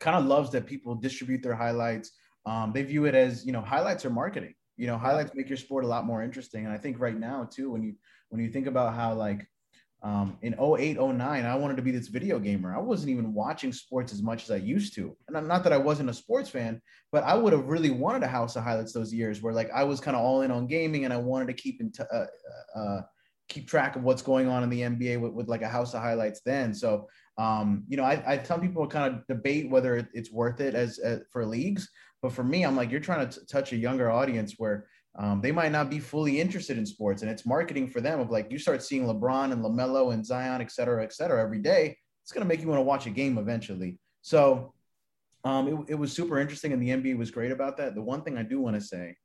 kind 0.01 0.17
of 0.17 0.27
loves 0.27 0.51
that 0.51 0.67
people 0.67 0.97
distribute 0.97 1.45
their 1.45 1.55
highlights. 1.55 2.11
Um, 2.45 2.73
they 2.73 2.83
view 2.83 3.05
it 3.05 3.15
as 3.15 3.47
you 3.47 3.53
know 3.53 3.61
highlights 3.61 4.05
are 4.05 4.11
marketing. 4.11 4.55
You 4.79 4.87
know, 4.87 4.97
highlights 4.97 5.35
make 5.35 5.49
your 5.49 5.59
sport 5.59 5.85
a 5.85 5.89
lot 5.89 6.07
more 6.07 6.23
interesting, 6.23 6.65
and 6.65 6.73
I 6.73 6.79
think 6.79 6.99
right 6.99 7.19
now 7.19 7.49
too, 7.51 7.71
when 7.71 7.83
you 7.83 7.95
when 8.31 8.41
you 8.41 8.51
think 8.51 8.67
about 8.67 8.95
how 8.95 9.13
like 9.15 9.47
um, 10.03 10.39
in 10.43 10.55
08, 10.55 10.97
09, 11.01 11.21
I 11.45 11.55
wanted 11.57 11.77
to 11.77 11.83
be 11.83 11.91
this 11.91 12.07
video 12.07 12.39
gamer. 12.39 12.75
I 12.75 12.79
wasn't 12.79 13.11
even 13.11 13.35
watching 13.35 13.73
sports 13.73 14.13
as 14.13 14.23
much 14.23 14.45
as 14.45 14.51
I 14.51 14.57
used 14.57 14.95
to. 14.95 15.17
And 15.27 15.49
not 15.49 15.65
that 15.65 15.73
I 15.73 15.77
wasn't 15.77 16.11
a 16.11 16.15
sports 16.15 16.49
fan, 16.49 16.81
but 17.11 17.25
I 17.25 17.35
would 17.35 17.53
have 17.53 17.67
really 17.67 17.91
wanted 17.91 18.23
a 18.23 18.29
house 18.29 18.55
of 18.55 18.63
highlights 18.63 18.93
those 18.93 19.13
years 19.13 19.43
where 19.43 19.53
like 19.53 19.71
I 19.73 19.83
was 19.83 19.99
kind 20.01 20.17
of 20.17 20.23
all 20.23 20.43
in 20.43 20.53
on 20.53 20.69
gaming 20.69 21.05
and 21.05 21.13
I 21.13 21.17
wanted 21.17 21.49
to 21.49 21.55
keep 21.55 21.81
in 21.81 21.91
t- 21.91 22.05
uh, 22.13 22.27
uh, 22.77 23.01
keep 23.49 23.67
track 23.67 23.97
of 23.97 24.05
what's 24.05 24.23
going 24.23 24.47
on 24.47 24.63
in 24.63 24.71
the 24.71 24.83
NBA 24.83 25.21
with, 25.21 25.33
with 25.33 25.49
like 25.49 25.63
a 25.63 25.69
house 25.69 25.95
of 25.95 26.03
highlights 26.03 26.43
then. 26.45 26.75
So, 26.75 27.09
um, 27.37 27.83
you 27.89 27.97
know, 27.97 28.05
I, 28.05 28.23
I 28.27 28.37
tell 28.37 28.59
people 28.59 28.87
kind 28.87 29.13
of 29.13 29.27
debate 29.27 29.69
whether 29.69 30.09
it's 30.13 30.31
worth 30.31 30.61
it 30.61 30.75
as, 30.75 30.99
as 30.99 31.23
for 31.33 31.45
leagues, 31.45 31.89
but 32.23 32.33
for 32.33 32.45
me, 32.45 32.65
I'm 32.65 32.77
like, 32.77 32.91
you're 32.91 33.01
trying 33.01 33.29
to 33.29 33.41
t- 33.41 33.47
touch 33.47 33.73
a 33.73 33.77
younger 33.77 34.11
audience 34.11 34.55
where 34.59 34.87
um, 35.19 35.41
they 35.41 35.53
might 35.53 35.73
not 35.73 35.91
be 35.91 35.99
fully 35.99 36.41
interested 36.41 36.79
in 36.79 36.87
sports 36.87 37.23
and 37.23 37.31
it's 37.31 37.47
marketing 37.47 37.89
for 37.89 38.01
them 38.01 38.21
of 38.21 38.31
like, 38.31 38.51
you 38.51 38.59
start 38.59 38.83
seeing 38.83 39.07
LeBron 39.07 39.53
and 39.53 39.65
LaMelo 39.65 40.13
and 40.13 40.25
Zion, 40.25 40.61
et 40.61 40.71
cetera, 40.71 41.03
et 41.03 41.13
cetera, 41.13 41.43
every 41.43 41.59
day. 41.59 41.97
It's 42.23 42.33
going 42.33 42.43
to 42.45 42.49
make 42.49 42.61
you 42.61 42.69
want 42.69 42.79
to 42.79 42.85
watch 42.85 43.07
a 43.07 43.11
game 43.11 43.39
eventually. 43.39 43.99
So, 44.23 44.75
um, 45.45 45.69
it, 45.69 45.93
it 45.93 45.95
was 45.95 46.13
super 46.13 46.39
interesting 46.39 46.73
and 46.73 46.83
the 46.83 46.91
NBA 46.91 47.17
was 47.17 47.31
great 47.31 47.53
about 47.53 47.77
that. 47.79 47.95
The 47.95 48.03
one 48.03 48.23
thing 48.23 48.37
I 48.37 48.43
do 48.43 48.61
want 48.61 48.77
to 48.77 48.81
say 48.81 49.17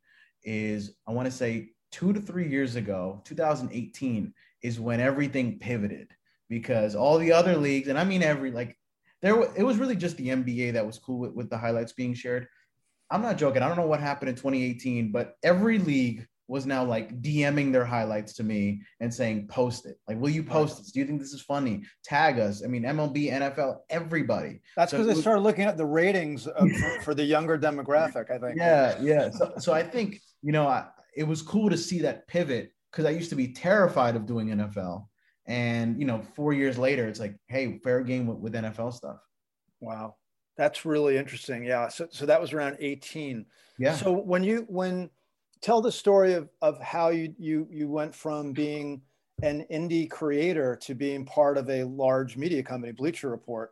is 0.43 0.95
I 1.07 1.11
want 1.11 1.25
to 1.25 1.31
say 1.31 1.69
two 1.91 2.13
to 2.13 2.19
three 2.19 2.49
years 2.49 2.75
ago, 2.75 3.21
2018 3.25 4.33
is 4.61 4.79
when 4.79 4.99
everything 4.99 5.59
pivoted 5.59 6.11
because 6.49 6.95
all 6.95 7.17
the 7.17 7.31
other 7.31 7.55
leagues, 7.55 7.87
and 7.87 7.97
I 7.97 8.03
mean 8.03 8.23
every 8.23 8.51
like 8.51 8.77
there, 9.21 9.41
it 9.55 9.63
was 9.63 9.77
really 9.77 9.95
just 9.95 10.17
the 10.17 10.29
NBA 10.29 10.73
that 10.73 10.85
was 10.85 10.99
cool 10.99 11.19
with, 11.19 11.33
with 11.33 11.49
the 11.49 11.57
highlights 11.57 11.93
being 11.93 12.13
shared. 12.13 12.47
I'm 13.13 13.21
not 13.21 13.37
joking. 13.37 13.61
I 13.61 13.67
don't 13.67 13.77
know 13.77 13.85
what 13.85 13.99
happened 13.99 14.29
in 14.29 14.35
2018, 14.35 15.11
but 15.11 15.35
every 15.43 15.77
league 15.77 16.25
was 16.47 16.65
now 16.65 16.83
like 16.83 17.21
DMing 17.21 17.71
their 17.71 17.85
highlights 17.85 18.33
to 18.33 18.43
me 18.43 18.81
and 18.99 19.13
saying, 19.13 19.47
post 19.47 19.85
it. 19.85 19.97
Like, 20.07 20.19
will 20.19 20.31
you 20.31 20.41
post 20.43 20.79
this? 20.79 20.91
Do 20.91 20.99
you 20.99 21.05
think 21.05 21.21
this 21.21 21.31
is 21.31 21.41
funny? 21.41 21.83
Tag 22.03 22.39
us. 22.39 22.63
I 22.63 22.67
mean, 22.67 22.83
MLB, 22.83 23.31
NFL, 23.31 23.77
everybody. 23.91 24.61
That's 24.75 24.91
because 24.91 25.05
was- 25.05 25.21
started 25.21 25.41
looking 25.41 25.65
at 25.65 25.77
the 25.77 25.85
ratings 25.85 26.47
of, 26.47 26.69
for, 26.71 26.89
for 27.03 27.13
the 27.13 27.23
younger 27.23 27.57
demographic. 27.57 28.31
I 28.31 28.39
think. 28.39 28.57
Yeah, 28.57 28.99
yeah. 28.99 29.29
So, 29.29 29.53
so 29.59 29.73
I 29.73 29.83
think 29.83 30.19
you 30.41 30.51
know, 30.51 30.67
I, 30.67 30.87
it 31.15 31.23
was 31.23 31.43
cool 31.43 31.69
to 31.69 31.77
see 31.77 31.99
that 31.99 32.27
pivot 32.27 32.71
because 32.91 33.05
I 33.05 33.11
used 33.11 33.29
to 33.29 33.35
be 33.35 33.53
terrified 33.53 34.15
of 34.15 34.25
doing 34.25 34.47
NFL, 34.47 35.05
and 35.45 35.99
you 35.99 36.05
know, 36.05 36.23
four 36.35 36.51
years 36.51 36.79
later, 36.79 37.07
it's 37.07 37.19
like, 37.19 37.35
hey, 37.47 37.79
fair 37.83 38.01
game 38.01 38.25
with, 38.25 38.39
with 38.39 38.53
NFL 38.53 38.93
stuff. 38.93 39.17
Wow, 39.79 40.15
that's 40.57 40.85
really 40.85 41.17
interesting. 41.17 41.63
Yeah. 41.63 41.87
So, 41.87 42.07
so 42.11 42.25
that 42.25 42.39
was 42.39 42.53
around 42.53 42.77
18. 42.79 43.45
Yeah. 43.77 43.95
So 43.95 44.11
when 44.11 44.43
you 44.43 44.65
when 44.69 45.09
tell 45.61 45.81
the 45.81 45.91
story 45.91 46.33
of 46.33 46.49
of 46.61 46.79
how 46.81 47.09
you 47.09 47.33
you 47.37 47.67
you 47.71 47.89
went 47.89 48.13
from 48.13 48.53
being 48.53 49.01
an 49.41 49.65
indie 49.71 50.09
creator 50.09 50.75
to 50.75 50.93
being 50.93 51.25
part 51.25 51.57
of 51.57 51.69
a 51.69 51.83
large 51.83 52.37
media 52.37 52.61
company, 52.61 52.91
Bleacher 52.91 53.29
Report. 53.29 53.71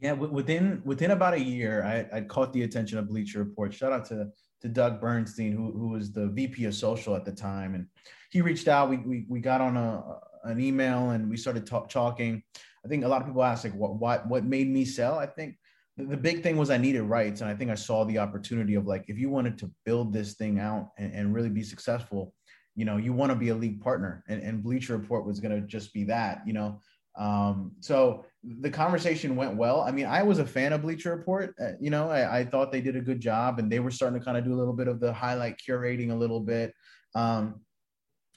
Yeah, 0.00 0.12
within 0.12 0.82
within 0.84 1.12
about 1.12 1.34
a 1.34 1.40
year, 1.40 1.84
I 1.84 2.18
I 2.18 2.20
caught 2.22 2.52
the 2.52 2.62
attention 2.62 2.98
of 2.98 3.08
Bleacher 3.08 3.40
Report. 3.40 3.72
Shout 3.72 3.92
out 3.92 4.04
to 4.06 4.28
to 4.62 4.68
Doug 4.68 5.00
Bernstein, 5.00 5.52
who 5.52 5.72
who 5.72 5.88
was 5.88 6.10
the 6.10 6.28
VP 6.28 6.64
of 6.64 6.74
social 6.74 7.14
at 7.14 7.24
the 7.24 7.32
time, 7.32 7.74
and 7.74 7.86
he 8.30 8.40
reached 8.40 8.66
out. 8.66 8.88
We 8.88 8.96
we, 8.98 9.26
we 9.28 9.40
got 9.40 9.60
on 9.60 9.76
a 9.76 10.02
an 10.44 10.60
email 10.60 11.10
and 11.10 11.28
we 11.28 11.36
started 11.36 11.66
talk, 11.66 11.88
talking. 11.88 12.42
I 12.84 12.88
think 12.88 13.04
a 13.04 13.08
lot 13.08 13.22
of 13.22 13.26
people 13.26 13.42
ask 13.42 13.64
like 13.64 13.74
what 13.74 13.96
what 13.96 14.28
what 14.28 14.44
made 14.44 14.68
me 14.68 14.84
sell. 14.84 15.18
I 15.18 15.26
think 15.26 15.56
the, 15.96 16.16
big 16.16 16.42
thing 16.42 16.56
was 16.56 16.70
I 16.70 16.76
needed 16.76 17.02
rights, 17.02 17.40
and 17.40 17.50
I 17.50 17.54
think 17.54 17.70
I 17.70 17.76
saw 17.76 18.04
the 18.04 18.18
opportunity 18.18 18.74
of 18.74 18.86
like 18.86 19.04
if 19.08 19.18
you 19.18 19.30
wanted 19.30 19.58
to 19.58 19.70
build 19.84 20.12
this 20.12 20.34
thing 20.34 20.58
out 20.58 20.90
and, 20.98 21.12
and 21.12 21.34
really 21.34 21.48
be 21.48 21.62
successful, 21.62 22.34
you 22.74 22.84
know, 22.84 22.96
you 22.96 23.12
want 23.12 23.30
to 23.30 23.36
be 23.36 23.50
a 23.50 23.54
league 23.54 23.80
partner, 23.80 24.24
and, 24.28 24.42
and 24.42 24.62
Bleacher 24.62 24.96
Report 24.96 25.26
was 25.26 25.40
going 25.40 25.60
to 25.60 25.66
just 25.66 25.92
be 25.92 26.04
that, 26.04 26.42
you 26.46 26.52
know. 26.52 26.80
Um, 27.16 27.72
so 27.78 28.24
the 28.42 28.70
conversation 28.70 29.36
went 29.36 29.56
well. 29.56 29.82
I 29.82 29.92
mean, 29.92 30.06
I 30.06 30.24
was 30.24 30.40
a 30.40 30.46
fan 30.46 30.72
of 30.72 30.82
Bleacher 30.82 31.14
Report. 31.14 31.54
Uh, 31.60 31.72
you 31.80 31.90
know, 31.90 32.10
I, 32.10 32.40
I 32.40 32.44
thought 32.44 32.72
they 32.72 32.80
did 32.80 32.96
a 32.96 33.00
good 33.00 33.20
job, 33.20 33.60
and 33.60 33.70
they 33.70 33.78
were 33.78 33.92
starting 33.92 34.18
to 34.18 34.24
kind 34.24 34.36
of 34.36 34.44
do 34.44 34.52
a 34.52 34.58
little 34.58 34.72
bit 34.72 34.88
of 34.88 34.98
the 34.98 35.12
highlight 35.12 35.58
curating 35.58 36.10
a 36.10 36.16
little 36.16 36.40
bit. 36.40 36.74
Um, 37.14 37.60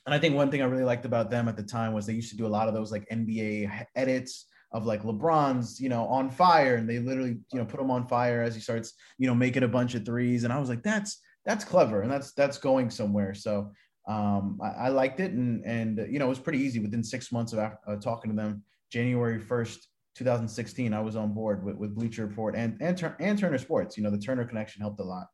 and 0.06 0.14
I 0.14 0.20
think 0.20 0.36
one 0.36 0.52
thing 0.52 0.62
I 0.62 0.66
really 0.66 0.86
liked 0.86 1.06
about 1.06 1.32
them 1.32 1.50
at 1.50 1.58
the 1.58 1.64
time 1.64 1.94
was 1.94 2.06
they 2.06 2.14
used 2.14 2.30
to 2.30 2.38
do 2.38 2.46
a 2.46 2.48
lot 2.48 2.68
of 2.68 2.74
those 2.74 2.92
like 2.92 3.10
NBA 3.10 3.86
edits 3.96 4.46
of 4.72 4.86
like 4.86 5.04
LeBron's, 5.04 5.80
you 5.80 5.90
know, 5.90 6.06
on 6.08 6.30
fire, 6.30 6.76
and 6.76 6.90
they 6.90 7.00
literally, 7.00 7.38
you 7.52 7.60
know, 7.60 7.66
put 7.66 7.80
him 7.80 7.92
on 7.92 8.08
fire 8.08 8.42
as 8.42 8.54
he 8.54 8.62
starts, 8.62 8.94
you 9.18 9.28
know, 9.28 9.36
making 9.36 9.64
a 9.64 9.68
bunch 9.68 9.96
of 9.96 10.06
threes. 10.06 10.44
And 10.44 10.52
I 10.52 10.60
was 10.60 10.70
like, 10.70 10.84
that's 10.84 11.22
that's 11.46 11.64
clever, 11.64 12.02
and 12.02 12.12
that's 12.12 12.34
that's 12.34 12.58
going 12.58 12.90
somewhere. 12.90 13.34
So 13.34 13.72
um, 14.08 14.60
I, 14.62 14.86
I 14.86 14.90
liked 14.90 15.20
it, 15.20 15.32
and 15.32 15.64
and 15.66 16.06
you 16.12 16.20
know, 16.20 16.26
it 16.26 16.30
was 16.30 16.40
pretty 16.40 16.60
easy 16.60 16.80
within 16.80 17.04
six 17.04 17.32
months 17.32 17.54
of 17.54 17.60
uh, 17.60 17.96
talking 17.98 18.32
to 18.32 18.36
them. 18.36 18.64
January 18.92 19.40
first, 19.40 19.88
2016, 20.16 20.94
I 20.94 21.02
was 21.02 21.16
on 21.16 21.34
board 21.34 21.64
with, 21.64 21.76
with 21.76 21.96
Bleacher 21.96 22.26
Report 22.26 22.56
and 22.56 22.78
and, 22.82 23.14
and 23.20 23.38
Turner 23.38 23.58
Sports. 23.58 23.98
You 23.98 24.04
know, 24.04 24.10
the 24.10 24.18
Turner 24.18 24.46
connection 24.46 24.82
helped 24.82 25.00
a 25.00 25.04
lot. 25.04 25.28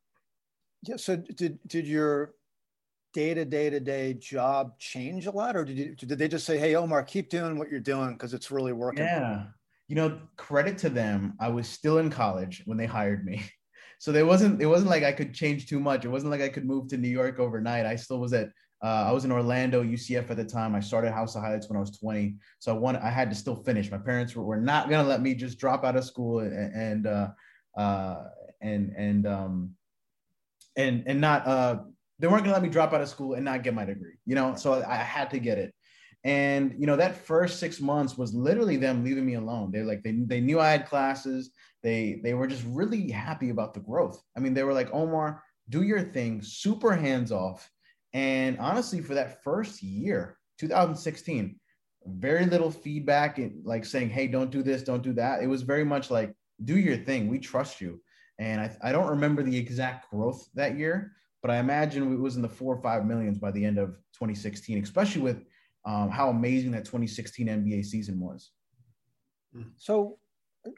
Yeah. 0.82 0.96
So 0.96 1.16
did 1.16 1.58
did 1.66 1.86
your 1.86 2.34
day 3.14 3.32
to 3.32 3.44
day 3.44 3.70
to 3.70 3.80
day 3.80 4.12
job 4.12 4.78
change 4.78 5.26
a 5.26 5.30
lot, 5.30 5.56
or 5.56 5.64
did 5.64 5.78
you 5.78 5.94
did 5.94 6.18
they 6.18 6.28
just 6.28 6.44
say, 6.44 6.58
"Hey, 6.58 6.74
Omar, 6.74 7.02
keep 7.04 7.30
doing 7.30 7.58
what 7.58 7.70
you're 7.70 7.80
doing 7.80 8.12
because 8.12 8.34
it's 8.34 8.50
really 8.50 8.74
working"? 8.74 9.04
Yeah. 9.04 9.46
You 9.88 9.96
know, 9.96 10.18
credit 10.36 10.76
to 10.78 10.90
them. 10.90 11.34
I 11.40 11.48
was 11.48 11.68
still 11.68 11.98
in 11.98 12.10
college 12.10 12.62
when 12.66 12.76
they 12.76 12.86
hired 12.86 13.24
me. 13.24 13.42
So 14.00 14.12
there 14.12 14.26
wasn't 14.26 14.60
it 14.60 14.66
wasn't 14.66 14.90
like 14.90 15.02
I 15.02 15.12
could 15.12 15.32
change 15.32 15.66
too 15.66 15.80
much. 15.80 16.04
It 16.04 16.08
wasn't 16.08 16.30
like 16.30 16.42
I 16.42 16.50
could 16.50 16.66
move 16.66 16.88
to 16.88 16.98
New 16.98 17.08
York 17.08 17.38
overnight. 17.38 17.86
I 17.86 17.96
still 17.96 18.18
was 18.18 18.34
at 18.34 18.50
uh, 18.82 19.06
I 19.08 19.12
was 19.12 19.24
in 19.24 19.32
Orlando, 19.32 19.82
UCF 19.82 20.30
at 20.30 20.36
the 20.36 20.44
time. 20.44 20.74
I 20.74 20.80
started 20.80 21.12
House 21.12 21.36
of 21.36 21.42
Highlights 21.42 21.70
when 21.70 21.78
I 21.78 21.80
was 21.80 21.96
20. 21.98 22.34
So 22.58 22.74
I 22.74 22.78
wanted, 22.78 23.00
I 23.00 23.08
had 23.08 23.30
to 23.30 23.36
still 23.36 23.56
finish. 23.56 23.90
My 23.90 23.96
parents 23.96 24.36
were, 24.36 24.42
were 24.42 24.60
not 24.60 24.90
gonna 24.90 25.08
let 25.08 25.22
me 25.22 25.34
just 25.34 25.58
drop 25.58 25.84
out 25.84 25.96
of 25.96 26.04
school 26.04 26.40
and 26.40 26.74
and 26.74 27.06
uh, 27.06 27.28
uh, 27.78 28.24
and 28.60 28.92
and 28.94 29.26
um 29.26 29.70
and 30.76 31.04
and 31.06 31.18
not 31.18 31.46
uh 31.46 31.78
they 32.18 32.26
weren't 32.26 32.44
gonna 32.44 32.54
let 32.54 32.62
me 32.62 32.68
drop 32.68 32.92
out 32.92 33.00
of 33.00 33.08
school 33.08 33.34
and 33.34 33.44
not 33.44 33.62
get 33.62 33.74
my 33.74 33.84
degree, 33.84 34.18
you 34.24 34.34
know. 34.34 34.54
So 34.54 34.84
I 34.86 34.96
had 34.96 35.30
to 35.30 35.38
get 35.38 35.58
it. 35.58 35.74
And 36.24 36.74
you 36.78 36.86
know, 36.86 36.96
that 36.96 37.16
first 37.16 37.60
six 37.60 37.80
months 37.80 38.16
was 38.16 38.34
literally 38.34 38.76
them 38.76 39.04
leaving 39.04 39.26
me 39.26 39.34
alone. 39.34 39.70
They're 39.70 39.84
like 39.84 40.02
they 40.02 40.12
they 40.12 40.40
knew 40.40 40.60
I 40.60 40.70
had 40.70 40.86
classes. 40.86 41.50
They 41.82 42.20
they 42.22 42.34
were 42.34 42.46
just 42.46 42.64
really 42.66 43.10
happy 43.10 43.50
about 43.50 43.74
the 43.74 43.80
growth. 43.80 44.22
I 44.36 44.40
mean, 44.40 44.54
they 44.54 44.62
were 44.62 44.72
like, 44.72 44.92
Omar, 44.92 45.42
do 45.68 45.82
your 45.82 46.00
thing, 46.02 46.42
super 46.42 46.94
hands 46.94 47.32
off. 47.32 47.70
And 48.12 48.58
honestly, 48.58 49.00
for 49.00 49.14
that 49.14 49.42
first 49.42 49.82
year, 49.82 50.38
2016, 50.58 51.58
very 52.06 52.46
little 52.46 52.70
feedback 52.70 53.38
and 53.38 53.64
like 53.64 53.84
saying, 53.84 54.10
hey, 54.10 54.26
don't 54.26 54.50
do 54.50 54.62
this, 54.62 54.82
don't 54.82 55.02
do 55.02 55.12
that. 55.14 55.42
It 55.42 55.46
was 55.46 55.62
very 55.62 55.84
much 55.84 56.10
like, 56.10 56.32
do 56.64 56.78
your 56.78 56.96
thing. 56.96 57.28
We 57.28 57.38
trust 57.38 57.80
you. 57.80 58.00
And 58.38 58.60
I, 58.60 58.76
I 58.82 58.92
don't 58.92 59.08
remember 59.08 59.42
the 59.42 59.56
exact 59.56 60.10
growth 60.10 60.46
that 60.54 60.78
year, 60.78 61.12
but 61.44 61.50
I 61.50 61.58
imagine 61.58 62.10
it 62.10 62.18
was 62.18 62.36
in 62.36 62.42
the 62.42 62.48
four 62.48 62.74
or 62.74 62.80
five 62.80 63.04
millions 63.04 63.36
by 63.36 63.50
the 63.50 63.62
end 63.62 63.76
of 63.76 63.90
2016, 64.14 64.82
especially 64.82 65.20
with 65.20 65.44
um, 65.84 66.08
how 66.08 66.30
amazing 66.30 66.70
that 66.70 66.86
2016 66.86 67.48
NBA 67.48 67.84
season 67.84 68.18
was. 68.18 68.52
So, 69.76 70.16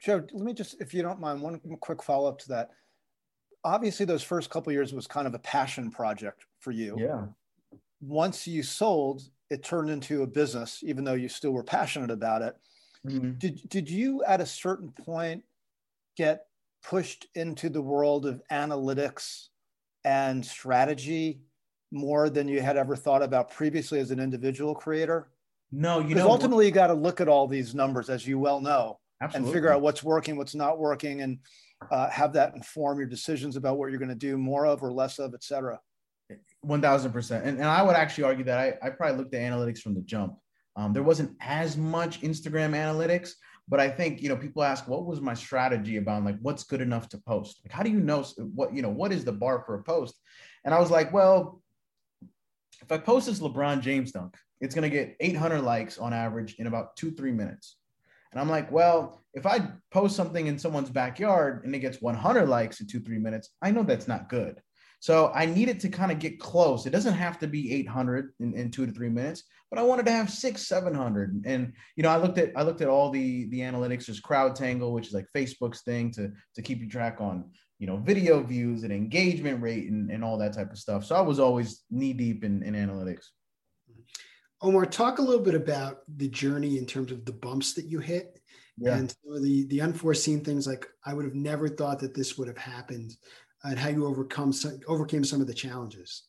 Joe, 0.01 0.25
let 0.33 0.43
me 0.45 0.53
just, 0.53 0.81
if 0.81 0.93
you 0.93 1.03
don't 1.03 1.21
mind, 1.21 1.41
one 1.41 1.61
quick 1.79 2.03
follow 2.03 2.27
up 2.27 2.37
to 2.39 2.49
that. 2.49 2.71
Obviously, 3.63 4.05
those 4.05 4.23
first 4.23 4.49
couple 4.49 4.73
years 4.73 4.93
was 4.93 5.07
kind 5.07 5.25
of 5.25 5.33
a 5.33 5.39
passion 5.39 5.89
project 5.89 6.45
for 6.59 6.71
you. 6.71 6.97
Yeah. 6.99 7.27
Once 8.01 8.45
you 8.45 8.61
sold, 8.61 9.21
it 9.49 9.63
turned 9.63 9.89
into 9.89 10.23
a 10.23 10.27
business, 10.27 10.81
even 10.83 11.05
though 11.05 11.13
you 11.13 11.29
still 11.29 11.51
were 11.51 11.63
passionate 11.63 12.11
about 12.11 12.41
it. 12.41 12.57
Mm-hmm. 13.07 13.37
Did 13.37 13.69
did 13.69 13.89
you 13.89 14.21
at 14.25 14.41
a 14.41 14.45
certain 14.45 14.91
point 14.91 15.43
get 16.17 16.47
pushed 16.83 17.27
into 17.35 17.69
the 17.69 17.81
world 17.81 18.25
of 18.25 18.41
analytics 18.51 19.47
and 20.07 20.45
strategy 20.45 21.41
more 21.91 22.29
than 22.29 22.47
you 22.47 22.61
had 22.61 22.77
ever 22.77 22.95
thought 22.95 23.21
about 23.21 23.51
previously 23.51 23.99
as 23.99 24.09
an 24.09 24.19
individual 24.19 24.73
creator? 24.73 25.27
No, 25.69 25.99
you 25.99 26.07
because 26.09 26.23
know 26.23 26.31
ultimately 26.31 26.65
you 26.65 26.71
got 26.71 26.87
to 26.87 26.93
look 26.93 27.19
at 27.19 27.27
all 27.27 27.45
these 27.45 27.75
numbers, 27.75 28.09
as 28.09 28.25
you 28.25 28.39
well 28.39 28.61
know, 28.61 28.99
Absolutely. 29.21 29.49
and 29.49 29.53
figure 29.53 29.71
out 29.71 29.81
what's 29.81 30.01
working, 30.01 30.37
what's 30.37 30.55
not 30.55 30.79
working, 30.79 31.21
and 31.21 31.39
uh, 31.91 32.09
have 32.09 32.31
that 32.33 32.55
inform 32.55 32.99
your 32.99 33.07
decisions 33.07 33.57
about 33.57 33.77
what 33.77 33.89
you're 33.89 33.99
going 33.99 34.07
to 34.07 34.15
do 34.15 34.37
more 34.37 34.65
of 34.65 34.81
or 34.81 34.93
less 34.93 35.19
of, 35.19 35.33
et 35.33 35.43
cetera. 35.43 35.77
One 36.61 36.81
thousand 36.81 37.11
percent, 37.11 37.45
and 37.45 37.57
and 37.57 37.67
I 37.67 37.81
would 37.83 37.95
actually 37.95 38.23
argue 38.23 38.45
that 38.45 38.59
I 38.59 38.87
I 38.87 38.89
probably 38.91 39.17
looked 39.17 39.33
at 39.33 39.41
analytics 39.41 39.79
from 39.79 39.93
the 39.93 40.01
jump. 40.01 40.37
Um, 40.77 40.93
there 40.93 41.03
wasn't 41.03 41.31
as 41.41 41.75
much 41.75 42.21
Instagram 42.21 42.71
analytics, 42.75 43.31
but 43.67 43.79
I 43.79 43.89
think 43.89 44.21
you 44.21 44.29
know 44.29 44.37
people 44.37 44.63
ask 44.63 44.87
what 44.87 45.05
was 45.05 45.21
my 45.21 45.33
strategy 45.33 45.97
about 45.97 46.23
like 46.23 46.37
what's 46.41 46.63
good 46.63 46.81
enough 46.81 47.09
to 47.09 47.17
post. 47.17 47.61
Like 47.63 47.71
how 47.71 47.83
do 47.83 47.89
you 47.89 47.99
know 47.99 48.23
what 48.55 48.73
you 48.73 48.81
know 48.81 48.89
what 48.89 49.11
is 49.11 49.25
the 49.25 49.31
bar 49.31 49.63
for 49.65 49.75
a 49.75 49.83
post? 49.83 50.15
And 50.63 50.73
I 50.73 50.79
was 50.79 50.91
like, 50.91 51.13
well, 51.13 51.61
if 52.81 52.91
I 52.91 52.97
post 52.97 53.27
this 53.27 53.39
LeBron 53.39 53.81
James 53.81 54.11
dunk, 54.11 54.35
it's 54.59 54.75
going 54.75 54.89
to 54.89 54.95
get 54.95 55.15
800 55.19 55.61
likes 55.61 55.97
on 55.97 56.13
average 56.13 56.55
in 56.55 56.67
about 56.67 56.95
two, 56.95 57.11
three 57.11 57.31
minutes. 57.31 57.77
And 58.31 58.41
I'm 58.41 58.49
like, 58.49 58.71
well, 58.71 59.23
if 59.33 59.45
I 59.45 59.71
post 59.91 60.15
something 60.15 60.47
in 60.47 60.59
someone's 60.59 60.89
backyard 60.89 61.63
and 61.63 61.73
it 61.73 61.79
gets 61.79 62.01
100 62.01 62.47
likes 62.47 62.81
in 62.81 62.87
two, 62.87 62.99
three 62.99 63.19
minutes, 63.19 63.49
I 63.61 63.71
know 63.71 63.83
that's 63.83 64.07
not 64.07 64.29
good. 64.29 64.61
So 64.99 65.31
I 65.33 65.45
needed 65.45 65.79
to 65.81 65.89
kind 65.89 66.11
of 66.11 66.19
get 66.19 66.39
close. 66.39 66.85
It 66.85 66.89
doesn't 66.89 67.13
have 67.13 67.37
to 67.39 67.47
be 67.47 67.73
800 67.75 68.33
in, 68.39 68.53
in 68.55 68.71
two 68.71 68.85
to 68.85 68.91
three 68.91 69.09
minutes, 69.09 69.43
but 69.69 69.79
I 69.79 69.83
wanted 69.83 70.05
to 70.07 70.11
have 70.11 70.29
six, 70.29 70.67
700. 70.67 71.43
And, 71.45 71.73
you 71.95 72.03
know, 72.03 72.09
I 72.09 72.17
looked 72.17 72.37
at, 72.37 72.51
I 72.55 72.63
looked 72.63 72.81
at 72.81 72.87
all 72.87 73.09
the, 73.09 73.45
the 73.49 73.59
analytics, 73.59 74.07
there's 74.07 74.21
CrowdTangle, 74.21 74.91
which 74.91 75.07
is 75.07 75.13
like 75.13 75.27
Facebook's 75.35 75.81
thing 75.81 76.11
to, 76.11 76.31
to 76.55 76.61
keep 76.61 76.79
you 76.79 76.89
track 76.89 77.17
on, 77.19 77.51
you 77.77 77.85
know, 77.85 77.97
video 77.97 78.41
views 78.41 78.83
and 78.83 78.91
engagement 78.91 79.61
rate 79.61 79.89
and, 79.89 80.09
and 80.09 80.23
all 80.23 80.37
that 80.39 80.53
type 80.53 80.71
of 80.71 80.79
stuff. 80.79 81.05
So 81.05 81.15
I 81.15 81.21
was 81.21 81.39
always 81.39 81.83
knee 81.91 82.13
deep 82.13 82.43
in, 82.43 82.63
in 82.63 82.73
analytics. 82.73 83.25
Omar, 84.61 84.87
talk 84.87 85.19
a 85.19 85.21
little 85.21 85.43
bit 85.43 85.53
about 85.53 85.99
the 86.07 86.27
journey 86.27 86.79
in 86.79 86.87
terms 86.87 87.11
of 87.11 87.25
the 87.25 87.33
bumps 87.33 87.73
that 87.73 87.85
you 87.85 87.99
hit 87.99 88.39
yeah. 88.77 88.95
and 88.95 89.13
the 89.41 89.65
the 89.67 89.81
unforeseen 89.81 90.43
things. 90.43 90.67
Like 90.67 90.87
I 91.05 91.13
would 91.13 91.25
have 91.25 91.35
never 91.35 91.67
thought 91.67 91.99
that 91.99 92.15
this 92.15 92.37
would 92.37 92.47
have 92.47 92.57
happened, 92.57 93.15
and 93.63 93.77
how 93.77 93.89
you 93.89 94.05
overcome 94.05 94.53
some, 94.53 94.79
overcame 94.87 95.23
some 95.23 95.41
of 95.41 95.47
the 95.47 95.53
challenges. 95.53 96.23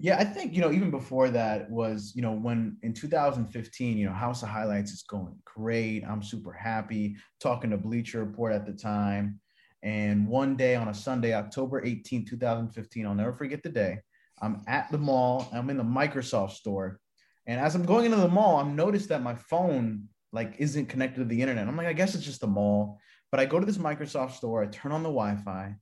Yeah, 0.00 0.16
I 0.16 0.24
think 0.24 0.54
you 0.54 0.60
know 0.60 0.70
even 0.70 0.90
before 0.90 1.28
that 1.30 1.68
was 1.68 2.12
you 2.14 2.22
know 2.22 2.32
when 2.32 2.76
in 2.82 2.94
2015 2.94 3.98
you 3.98 4.06
know 4.06 4.12
House 4.12 4.44
of 4.44 4.48
Highlights 4.48 4.92
is 4.92 5.02
going 5.02 5.36
great. 5.44 6.04
I'm 6.04 6.22
super 6.22 6.52
happy 6.52 7.16
talking 7.40 7.70
to 7.70 7.76
Bleacher 7.76 8.24
Report 8.24 8.52
at 8.52 8.64
the 8.64 8.72
time, 8.72 9.40
and 9.82 10.28
one 10.28 10.56
day 10.56 10.76
on 10.76 10.88
a 10.88 10.94
Sunday, 10.94 11.34
October 11.34 11.84
18, 11.84 12.26
2015, 12.26 13.06
I'll 13.06 13.14
never 13.14 13.32
forget 13.32 13.62
the 13.62 13.70
day. 13.70 13.98
I'm 14.40 14.62
at 14.68 14.90
the 14.92 14.98
mall. 14.98 15.48
I'm 15.52 15.68
in 15.68 15.76
the 15.76 15.82
Microsoft 15.82 16.52
store 16.52 17.00
and 17.48 17.58
as 17.58 17.74
I'm 17.74 17.86
going 17.86 18.04
into 18.04 18.18
the 18.18 18.28
mall, 18.28 18.58
I'm 18.58 18.76
noticed 18.76 19.08
that 19.08 19.22
my 19.22 19.34
phone 19.34 20.04
like 20.32 20.56
isn't 20.58 20.86
connected 20.86 21.20
to 21.20 21.24
the 21.24 21.40
internet. 21.40 21.66
I'm 21.66 21.76
like, 21.78 21.86
I 21.86 21.94
guess 21.94 22.14
it's 22.14 22.24
just 22.24 22.42
the 22.42 22.46
mall. 22.46 23.00
But 23.32 23.40
I 23.40 23.46
go 23.46 23.58
to 23.58 23.64
this 23.64 23.78
Microsoft 23.78 24.32
store, 24.32 24.62
I 24.62 24.66
turn 24.66 24.92
on 24.92 25.02
the 25.02 25.08
Wi-Fi, 25.08 25.74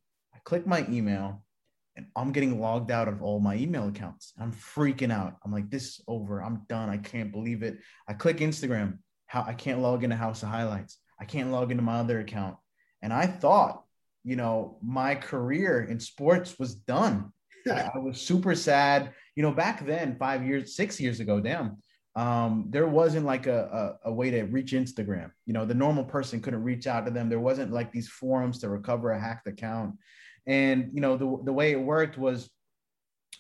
click 0.46 0.66
my 0.66 0.87
email, 0.88 1.44
and 1.96 2.06
I'm 2.14 2.32
getting 2.32 2.61
logged 2.61 2.90
out 2.90 3.09
of 3.09 3.20
all 3.20 3.40
my 3.40 3.56
email 3.56 3.88
accounts. 3.88 4.32
I'm 4.38 4.52
freaking 4.52 5.12
out. 5.12 5.35
I'm 5.44 5.52
like, 5.52 5.68
this 5.68 5.85
is 5.85 6.00
over. 6.09 6.42
I'm 6.42 6.62
done. 6.68 6.88
I 6.88 6.98
can't 6.98 7.32
believe 7.32 7.62
it. 7.62 7.78
I 8.09 8.14
click 8.14 8.38
Instagram. 8.38 8.98
How 9.26 9.42
I 9.42 9.54
can't 9.54 9.80
log 9.80 10.04
into 10.04 10.16
House 10.16 10.42
of 10.44 10.48
Highlights. 10.48 10.98
I 11.20 11.24
can't 11.24 11.50
log 11.50 11.72
into 11.72 11.82
my 11.82 11.98
other 11.98 12.20
account. 12.20 12.56
And 13.02 13.12
I 13.12 13.26
thought, 13.26 13.82
you 14.24 14.37
know, 14.37 14.78
my 14.82 15.16
career 15.16 15.82
in 15.82 15.98
sports 15.98 16.59
was 16.59 16.76
done. 16.76 17.32
I 17.68 17.98
was 17.98 18.20
super 18.20 18.54
sad. 18.54 19.12
You 19.35 19.42
know, 19.42 19.52
back 19.52 19.85
then, 19.85 20.16
five 20.16 20.46
years, 20.46 20.76
six 20.76 21.00
years 21.00 21.18
ago, 21.18 21.40
damn, 21.40 21.78
um, 22.14 22.66
there 22.70 22.87
wasn't 22.87 23.26
like 23.26 23.46
a, 23.48 23.98
a, 24.04 24.11
a, 24.11 24.12
way 24.12 24.30
to 24.30 24.42
reach 24.44 24.72
Instagram. 24.72 25.30
You 25.44 25.52
know, 25.52 25.66
the 25.66 25.74
normal 25.74 26.04
person 26.04 26.40
couldn't 26.40 26.62
reach 26.62 26.87
out 26.87 27.04
to 27.04 27.11
them. 27.11 27.28
There 27.28 27.40
wasn't 27.40 27.72
like 27.72 27.92
these 27.92 28.09
forums 28.09 28.61
to 28.61 28.70
recover 28.70 29.11
a 29.11 29.20
hacked 29.20 29.48
account. 29.48 29.96
And, 30.46 30.90
you 30.92 31.00
know, 31.00 31.16
the, 31.16 31.44
the 31.44 31.52
way 31.52 31.72
it 31.72 31.80
worked 31.80 32.18
was 32.18 32.48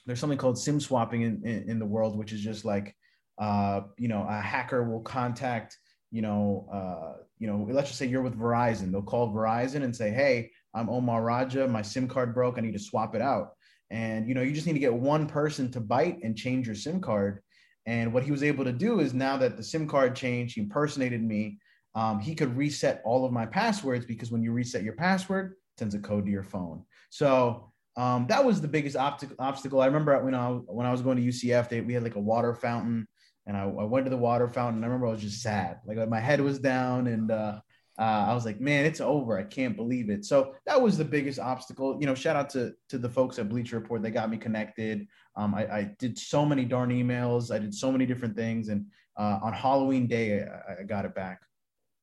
there's 0.06 0.20
something 0.20 0.38
called 0.38 0.58
SIM 0.58 0.80
swapping 0.80 1.22
in, 1.22 1.42
in, 1.44 1.70
in 1.70 1.78
the 1.78 1.86
world, 1.86 2.16
which 2.16 2.32
is 2.32 2.40
just 2.40 2.64
like, 2.64 2.94
uh, 3.38 3.82
you 3.98 4.08
know, 4.08 4.26
a 4.28 4.40
hacker 4.40 4.84
will 4.84 5.00
contact, 5.00 5.76
you 6.10 6.22
know, 6.22 6.68
uh, 6.72 7.22
you 7.38 7.46
know, 7.46 7.66
let's 7.70 7.88
just 7.88 7.98
say 7.98 8.06
you're 8.06 8.22
with 8.22 8.38
Verizon. 8.38 8.90
They'll 8.90 9.02
call 9.02 9.32
Verizon 9.32 9.82
and 9.82 9.94
say, 9.94 10.10
hey, 10.10 10.50
I'm 10.74 10.88
Omar 10.88 11.22
Raja. 11.22 11.66
My 11.66 11.82
SIM 11.82 12.08
card 12.08 12.34
broke. 12.34 12.58
I 12.58 12.60
need 12.60 12.72
to 12.72 12.78
swap 12.78 13.14
it 13.14 13.22
out. 13.22 13.52
And 13.90 14.28
you 14.28 14.34
know, 14.34 14.42
you 14.42 14.52
just 14.52 14.66
need 14.66 14.72
to 14.72 14.78
get 14.78 14.92
one 14.92 15.26
person 15.26 15.70
to 15.72 15.80
bite 15.80 16.18
and 16.22 16.36
change 16.36 16.66
your 16.66 16.74
SIM 16.74 17.00
card. 17.00 17.40
And 17.86 18.12
what 18.12 18.24
he 18.24 18.32
was 18.32 18.42
able 18.42 18.64
to 18.64 18.72
do 18.72 19.00
is 19.00 19.14
now 19.14 19.36
that 19.36 19.56
the 19.56 19.62
SIM 19.62 19.86
card 19.86 20.16
changed, 20.16 20.56
he 20.56 20.60
impersonated 20.60 21.22
me. 21.22 21.58
Um, 21.94 22.18
he 22.18 22.34
could 22.34 22.56
reset 22.56 23.00
all 23.04 23.24
of 23.24 23.32
my 23.32 23.46
passwords 23.46 24.04
because 24.04 24.30
when 24.30 24.42
you 24.42 24.52
reset 24.52 24.82
your 24.82 24.94
password, 24.94 25.52
it 25.52 25.78
sends 25.78 25.94
a 25.94 25.98
code 25.98 26.26
to 26.26 26.30
your 26.30 26.42
phone. 26.42 26.84
So 27.10 27.72
um, 27.96 28.26
that 28.28 28.44
was 28.44 28.60
the 28.60 28.68
biggest 28.68 28.96
obstacle. 28.96 29.80
I 29.80 29.86
remember 29.86 30.22
when 30.22 30.34
I 30.34 30.48
when 30.48 30.86
I 30.86 30.92
was 30.92 31.00
going 31.00 31.16
to 31.16 31.22
UCF, 31.22 31.68
they, 31.68 31.80
we 31.80 31.94
had 31.94 32.02
like 32.02 32.16
a 32.16 32.20
water 32.20 32.54
fountain, 32.54 33.08
and 33.46 33.56
I, 33.56 33.62
I, 33.62 33.84
went 33.84 34.04
to 34.04 34.10
the 34.10 34.16
water 34.18 34.48
fountain. 34.48 34.84
I 34.84 34.86
remember 34.86 35.06
I 35.06 35.12
was 35.12 35.22
just 35.22 35.42
sad, 35.42 35.78
like 35.86 36.06
my 36.08 36.20
head 36.20 36.40
was 36.40 36.58
down, 36.58 37.06
and 37.06 37.30
uh, 37.30 37.60
uh, 37.98 38.26
I 38.28 38.34
was 38.34 38.44
like, 38.44 38.60
man, 38.60 38.84
it's 38.84 39.00
over. 39.00 39.38
I 39.38 39.44
can't 39.44 39.76
believe 39.76 40.10
it. 40.10 40.26
So 40.26 40.54
that 40.66 40.80
was 40.80 40.98
the 40.98 41.04
biggest 41.06 41.38
obstacle. 41.38 41.96
You 41.98 42.06
know, 42.06 42.14
shout 42.14 42.36
out 42.36 42.50
to 42.50 42.74
to 42.90 42.98
the 42.98 43.08
folks 43.08 43.38
at 43.38 43.48
Bleacher 43.48 43.78
Report. 43.78 44.02
They 44.02 44.10
got 44.10 44.28
me 44.28 44.36
connected. 44.36 45.06
Um, 45.34 45.54
I, 45.54 45.66
I, 45.66 45.90
did 45.98 46.18
so 46.18 46.44
many 46.44 46.64
darn 46.66 46.90
emails. 46.90 47.54
I 47.54 47.58
did 47.58 47.74
so 47.74 47.90
many 47.90 48.04
different 48.04 48.36
things, 48.36 48.68
and 48.68 48.86
uh, 49.16 49.38
on 49.42 49.54
Halloween 49.54 50.06
Day, 50.06 50.42
I, 50.42 50.80
I, 50.80 50.84
got 50.84 51.06
it 51.06 51.14
back. 51.14 51.40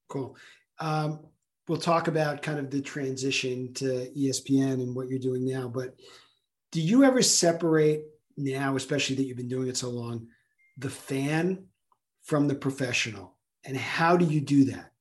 Cool. 0.09 0.35
Um, 0.79 1.19
we'll 1.67 1.77
talk 1.77 2.07
about 2.07 2.41
kind 2.41 2.59
of 2.59 2.69
the 2.69 2.81
transition 2.81 3.73
to 3.75 4.11
ESPN 4.17 4.73
and 4.73 4.95
what 4.95 5.09
you're 5.09 5.19
doing 5.19 5.45
now. 5.45 5.67
But 5.67 5.95
do 6.71 6.81
you 6.81 7.03
ever 7.03 7.21
separate 7.21 8.03
now, 8.37 8.75
especially 8.75 9.15
that 9.17 9.23
you've 9.23 9.37
been 9.37 9.47
doing 9.47 9.67
it 9.67 9.77
so 9.77 9.89
long, 9.89 10.27
the 10.77 10.89
fan 10.89 11.65
from 12.23 12.47
the 12.47 12.55
professional? 12.55 13.37
And 13.65 13.77
how 13.77 14.17
do 14.17 14.25
you 14.25 14.41
do 14.41 14.65
that? 14.65 14.91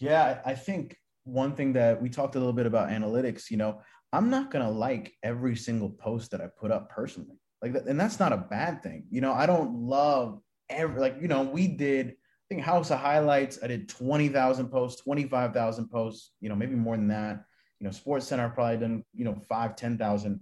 Yeah, 0.00 0.40
I 0.46 0.54
think 0.54 0.96
one 1.24 1.54
thing 1.54 1.74
that 1.74 2.00
we 2.00 2.08
talked 2.08 2.36
a 2.36 2.38
little 2.38 2.52
bit 2.52 2.66
about 2.66 2.88
analytics, 2.88 3.50
you 3.50 3.56
know, 3.56 3.82
I'm 4.12 4.30
not 4.30 4.50
going 4.50 4.64
to 4.64 4.70
like 4.70 5.14
every 5.22 5.56
single 5.56 5.90
post 5.90 6.30
that 6.30 6.40
I 6.40 6.46
put 6.46 6.70
up 6.70 6.88
personally. 6.88 7.38
Like 7.60 7.74
and 7.86 8.00
that's 8.00 8.20
not 8.20 8.32
a 8.32 8.38
bad 8.38 8.82
thing. 8.82 9.06
You 9.10 9.20
know, 9.20 9.32
I 9.32 9.46
don't 9.46 9.74
love 9.74 10.40
every 10.70 11.00
like, 11.00 11.16
you 11.20 11.28
know, 11.28 11.42
we 11.42 11.66
did 11.66 12.14
think 12.48 12.62
House 12.62 12.90
of 12.90 12.98
Highlights, 12.98 13.58
I 13.62 13.66
did 13.66 13.88
20,000 13.88 14.68
posts, 14.68 15.02
25,000 15.02 15.88
posts, 15.90 16.32
you 16.40 16.48
know, 16.48 16.56
maybe 16.56 16.74
more 16.74 16.96
than 16.96 17.08
that. 17.08 17.44
You 17.78 17.86
know, 17.86 17.90
Sports 17.90 18.26
Center 18.26 18.48
probably 18.48 18.78
done, 18.78 19.04
you 19.14 19.24
know, 19.24 19.38
five, 19.48 19.76
10,000. 19.76 20.40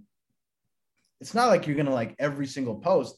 It's 1.19 1.33
not 1.33 1.47
like 1.47 1.67
you're 1.67 1.75
going 1.75 1.87
to 1.87 1.93
like 1.93 2.15
every 2.19 2.47
single 2.47 2.75
post. 2.75 3.17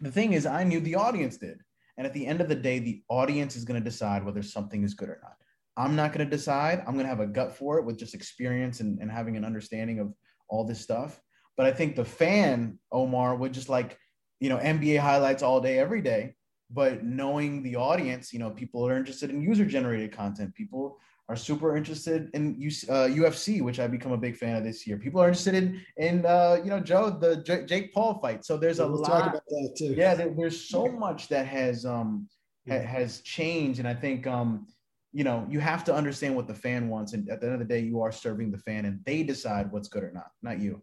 The 0.00 0.12
thing 0.12 0.32
is, 0.32 0.46
I 0.46 0.64
knew 0.64 0.80
the 0.80 0.94
audience 0.94 1.36
did. 1.36 1.58
And 1.96 2.06
at 2.06 2.12
the 2.12 2.26
end 2.26 2.40
of 2.40 2.48
the 2.48 2.54
day, 2.54 2.78
the 2.78 3.02
audience 3.08 3.56
is 3.56 3.64
going 3.64 3.80
to 3.80 3.84
decide 3.84 4.24
whether 4.24 4.42
something 4.42 4.84
is 4.84 4.94
good 4.94 5.08
or 5.08 5.18
not. 5.22 5.34
I'm 5.76 5.96
not 5.96 6.12
going 6.12 6.28
to 6.28 6.36
decide. 6.36 6.80
I'm 6.80 6.94
going 6.94 7.04
to 7.04 7.10
have 7.10 7.20
a 7.20 7.26
gut 7.26 7.56
for 7.56 7.78
it 7.78 7.84
with 7.84 7.98
just 7.98 8.14
experience 8.14 8.80
and, 8.80 9.00
and 9.00 9.10
having 9.10 9.36
an 9.36 9.44
understanding 9.44 9.98
of 9.98 10.12
all 10.48 10.64
this 10.64 10.80
stuff. 10.80 11.20
But 11.56 11.66
I 11.66 11.72
think 11.72 11.96
the 11.96 12.04
fan, 12.04 12.78
Omar, 12.92 13.34
would 13.34 13.52
just 13.52 13.68
like, 13.68 13.98
you 14.38 14.48
know, 14.48 14.58
NBA 14.58 14.98
highlights 14.98 15.42
all 15.42 15.60
day, 15.60 15.78
every 15.78 16.00
day. 16.00 16.36
But 16.70 17.04
knowing 17.04 17.62
the 17.62 17.76
audience, 17.76 18.32
you 18.32 18.38
know, 18.38 18.50
people 18.50 18.86
are 18.86 18.96
interested 18.96 19.30
in 19.30 19.40
user 19.40 19.64
generated 19.64 20.12
content. 20.12 20.54
People 20.54 20.98
are 21.30 21.36
super 21.36 21.76
interested 21.76 22.30
in 22.34 22.56
uh, 22.88 23.08
UFC, 23.08 23.62
which 23.62 23.78
I've 23.78 23.90
become 23.90 24.12
a 24.12 24.18
big 24.18 24.36
fan 24.36 24.56
of 24.56 24.64
this 24.64 24.86
year. 24.86 24.96
People 24.96 25.20
are 25.20 25.28
interested 25.28 25.54
in, 25.54 25.80
in 25.96 26.26
uh, 26.26 26.58
you 26.62 26.70
know, 26.70 26.80
Joe, 26.80 27.10
the 27.10 27.42
J- 27.42 27.64
Jake 27.66 27.92
Paul 27.92 28.18
fight. 28.20 28.44
So 28.44 28.56
there's 28.56 28.78
a 28.78 28.86
we'll 28.86 29.02
lot. 29.02 29.08
Talk 29.08 29.26
about 29.30 29.42
that 29.46 29.74
too. 29.78 29.94
Yeah, 29.94 30.14
there, 30.14 30.32
there's 30.36 30.68
so 30.68 30.88
much 30.88 31.28
that 31.28 31.46
has 31.46 31.84
um 31.84 32.28
ha- 32.68 32.80
has 32.80 33.20
changed, 33.20 33.78
and 33.78 33.88
I 33.88 33.94
think 33.94 34.26
um 34.26 34.66
you 35.12 35.24
know, 35.24 35.46
you 35.48 35.58
have 35.58 35.84
to 35.84 35.94
understand 35.94 36.36
what 36.36 36.46
the 36.46 36.54
fan 36.54 36.88
wants. 36.88 37.12
And 37.12 37.28
at 37.30 37.40
the 37.40 37.46
end 37.46 37.54
of 37.54 37.60
the 37.60 37.66
day, 37.66 37.80
you 37.80 38.02
are 38.02 38.12
serving 38.12 38.50
the 38.50 38.58
fan 38.58 38.84
and 38.84 39.00
they 39.04 39.22
decide 39.22 39.72
what's 39.72 39.88
good 39.88 40.04
or 40.04 40.12
not, 40.12 40.30
not 40.42 40.60
you. 40.60 40.82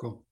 Cool. 0.00 0.24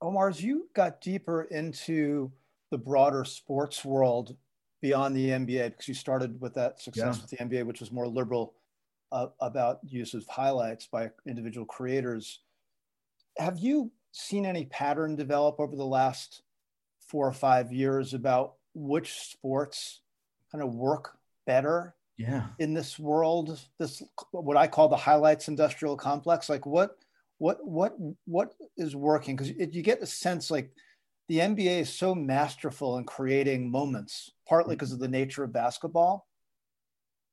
Omar, 0.00 0.28
as 0.28 0.42
you 0.42 0.68
got 0.74 1.00
deeper 1.00 1.42
into 1.44 2.32
the 2.70 2.78
broader 2.78 3.24
sports 3.24 3.84
world 3.84 4.36
beyond 4.80 5.16
the 5.16 5.28
NBA, 5.30 5.70
because 5.70 5.88
you 5.88 5.94
started 5.94 6.40
with 6.40 6.54
that 6.54 6.80
success 6.80 7.16
yeah. 7.16 7.22
with 7.22 7.30
the 7.30 7.36
NBA, 7.36 7.66
which 7.66 7.80
was 7.80 7.90
more 7.90 8.06
liberal 8.06 8.54
uh, 9.10 9.28
about 9.40 9.80
use 9.82 10.14
of 10.14 10.26
highlights 10.28 10.86
by 10.86 11.10
individual 11.26 11.66
creators. 11.66 12.40
Have 13.38 13.58
you 13.58 13.90
seen 14.12 14.46
any 14.46 14.66
pattern 14.66 15.16
develop 15.16 15.60
over 15.60 15.76
the 15.76 15.84
last 15.84 16.42
four 17.08 17.26
or 17.26 17.32
five 17.32 17.72
years 17.72 18.14
about 18.14 18.54
which 18.74 19.12
sports 19.12 20.00
kind 20.52 20.62
of 20.62 20.74
work 20.74 21.16
better 21.46 21.94
yeah. 22.16 22.46
in 22.58 22.74
this 22.74 22.98
world 22.98 23.58
this 23.78 24.02
what 24.32 24.56
i 24.56 24.66
call 24.66 24.88
the 24.88 24.96
highlights 24.96 25.48
industrial 25.48 25.96
complex 25.96 26.48
like 26.48 26.66
what 26.66 26.96
what 27.38 27.64
what 27.64 27.94
what 28.26 28.54
is 28.76 28.94
working 28.94 29.36
because 29.36 29.50
you 29.50 29.82
get 29.82 30.00
the 30.00 30.06
sense 30.06 30.50
like 30.50 30.70
the 31.28 31.38
nba 31.38 31.80
is 31.80 31.92
so 31.92 32.14
masterful 32.14 32.98
in 32.98 33.04
creating 33.04 33.70
moments 33.70 34.30
partly 34.48 34.74
because 34.74 34.92
of 34.92 34.98
the 34.98 35.08
nature 35.08 35.44
of 35.44 35.52
basketball 35.52 36.26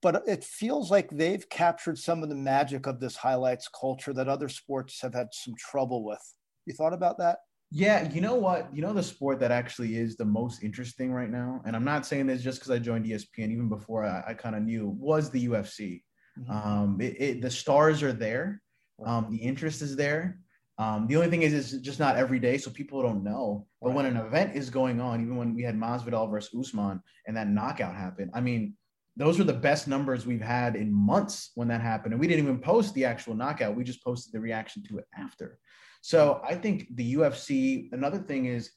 but 0.01 0.21
it 0.27 0.43
feels 0.43 0.91
like 0.91 1.09
they've 1.09 1.49
captured 1.49 1.97
some 1.97 2.21
of 2.21 2.29
the 2.29 2.35
magic 2.35 2.85
of 2.85 2.99
this 2.99 3.15
highlights 3.15 3.67
culture 3.67 4.13
that 4.13 4.27
other 4.27 4.49
sports 4.49 5.01
have 5.01 5.13
had 5.13 5.27
some 5.31 5.55
trouble 5.57 6.03
with 6.03 6.33
you 6.65 6.73
thought 6.73 6.93
about 6.93 7.17
that 7.17 7.39
yeah, 7.71 8.09
you 8.11 8.21
know 8.21 8.35
what? 8.35 8.73
You 8.73 8.81
know 8.81 8.93
the 8.93 9.03
sport 9.03 9.39
that 9.39 9.51
actually 9.51 9.97
is 9.97 10.15
the 10.15 10.23
most 10.23 10.63
interesting 10.63 11.11
right 11.11 11.29
now, 11.29 11.61
and 11.65 11.75
I'm 11.75 11.83
not 11.83 12.05
saying 12.05 12.27
this 12.27 12.41
just 12.41 12.59
because 12.59 12.71
I 12.71 12.79
joined 12.79 13.05
ESPN. 13.05 13.51
Even 13.51 13.67
before 13.67 14.05
I, 14.05 14.23
I 14.27 14.33
kind 14.33 14.55
of 14.55 14.61
knew 14.63 14.87
was 14.97 15.29
the 15.29 15.47
UFC. 15.47 16.03
Mm-hmm. 16.39 16.51
Um, 16.51 17.01
it, 17.01 17.15
it, 17.19 17.41
the 17.41 17.49
stars 17.49 18.03
are 18.03 18.13
there, 18.13 18.61
um, 19.05 19.27
the 19.29 19.37
interest 19.37 19.81
is 19.81 19.95
there. 19.95 20.39
Um, 20.77 21.07
the 21.07 21.15
only 21.15 21.29
thing 21.29 21.43
is, 21.43 21.53
it's 21.53 21.81
just 21.81 21.99
not 21.99 22.17
every 22.17 22.39
day, 22.39 22.57
so 22.57 22.69
people 22.69 23.01
don't 23.01 23.23
know. 23.23 23.65
But 23.81 23.89
right. 23.89 23.95
when 23.95 24.05
an 24.05 24.17
event 24.17 24.55
is 24.55 24.69
going 24.69 24.99
on, 24.99 25.21
even 25.21 25.37
when 25.37 25.55
we 25.55 25.63
had 25.63 25.75
Masvidal 25.75 26.29
versus 26.29 26.53
Usman 26.57 27.01
and 27.27 27.37
that 27.37 27.47
knockout 27.47 27.95
happened, 27.95 28.31
I 28.33 28.41
mean, 28.41 28.75
those 29.17 29.39
were 29.39 29.45
the 29.45 29.53
best 29.53 29.87
numbers 29.87 30.25
we've 30.25 30.41
had 30.41 30.75
in 30.75 30.91
months 30.91 31.51
when 31.55 31.69
that 31.69 31.81
happened, 31.81 32.13
and 32.13 32.19
we 32.19 32.27
didn't 32.27 32.43
even 32.43 32.59
post 32.59 32.93
the 32.93 33.05
actual 33.05 33.33
knockout. 33.33 33.75
We 33.75 33.85
just 33.85 34.03
posted 34.03 34.33
the 34.33 34.41
reaction 34.41 34.83
to 34.89 34.97
it 34.97 35.05
after. 35.17 35.59
So 36.01 36.41
I 36.47 36.55
think 36.55 36.87
the 36.95 37.15
UFC, 37.15 37.91
another 37.93 38.19
thing 38.19 38.45
is 38.45 38.71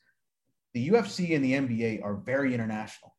the 0.75 0.89
UFC 0.91 1.35
and 1.35 1.45
the 1.45 1.53
NBA 1.55 2.05
are 2.05 2.15
very 2.15 2.55
international. 2.55 3.15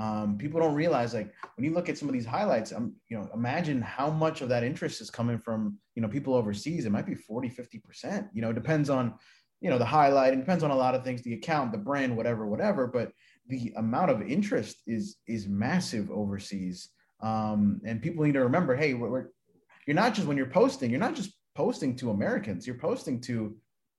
Um, 0.00 0.38
people 0.38 0.60
don't 0.60 0.74
realize 0.74 1.12
like 1.12 1.30
when 1.56 1.64
you 1.64 1.74
look 1.74 1.90
at 1.90 1.98
some 1.98 2.08
of 2.08 2.14
these 2.14 2.24
highlights, 2.24 2.72
um, 2.72 2.94
you 3.10 3.18
know, 3.18 3.28
imagine 3.34 3.82
how 3.82 4.08
much 4.08 4.40
of 4.40 4.48
that 4.48 4.64
interest 4.64 5.02
is 5.02 5.10
coming 5.10 5.38
from, 5.38 5.76
you 5.94 6.00
know, 6.00 6.08
people 6.08 6.34
overseas. 6.34 6.86
It 6.86 6.90
might 6.90 7.04
be 7.04 7.14
40, 7.14 7.50
50%, 7.50 8.28
you 8.32 8.40
know, 8.40 8.50
it 8.50 8.54
depends 8.54 8.88
on, 8.88 9.14
you 9.60 9.68
know, 9.68 9.76
the 9.76 9.84
highlight 9.84 10.32
and 10.32 10.40
depends 10.40 10.64
on 10.64 10.70
a 10.70 10.76
lot 10.76 10.94
of 10.94 11.04
things, 11.04 11.20
the 11.20 11.34
account, 11.34 11.70
the 11.70 11.78
brand, 11.78 12.16
whatever, 12.16 12.46
whatever. 12.46 12.86
But 12.86 13.12
the 13.48 13.74
amount 13.76 14.10
of 14.10 14.22
interest 14.22 14.78
is, 14.86 15.18
is 15.26 15.46
massive 15.46 16.10
overseas. 16.10 16.88
Um, 17.22 17.82
and 17.84 18.00
people 18.00 18.24
need 18.24 18.32
to 18.32 18.44
remember, 18.44 18.74
Hey, 18.74 18.94
we're, 18.94 19.10
we're 19.10 19.26
you're 19.86 19.96
not 19.96 20.14
just 20.14 20.26
when 20.26 20.38
you're 20.38 20.46
posting, 20.46 20.90
you're 20.90 20.98
not 20.98 21.14
just 21.14 21.32
posting 21.54 21.94
to 21.96 22.10
Americans. 22.10 22.66
You're 22.66 22.78
posting 22.78 23.20
to 23.22 23.56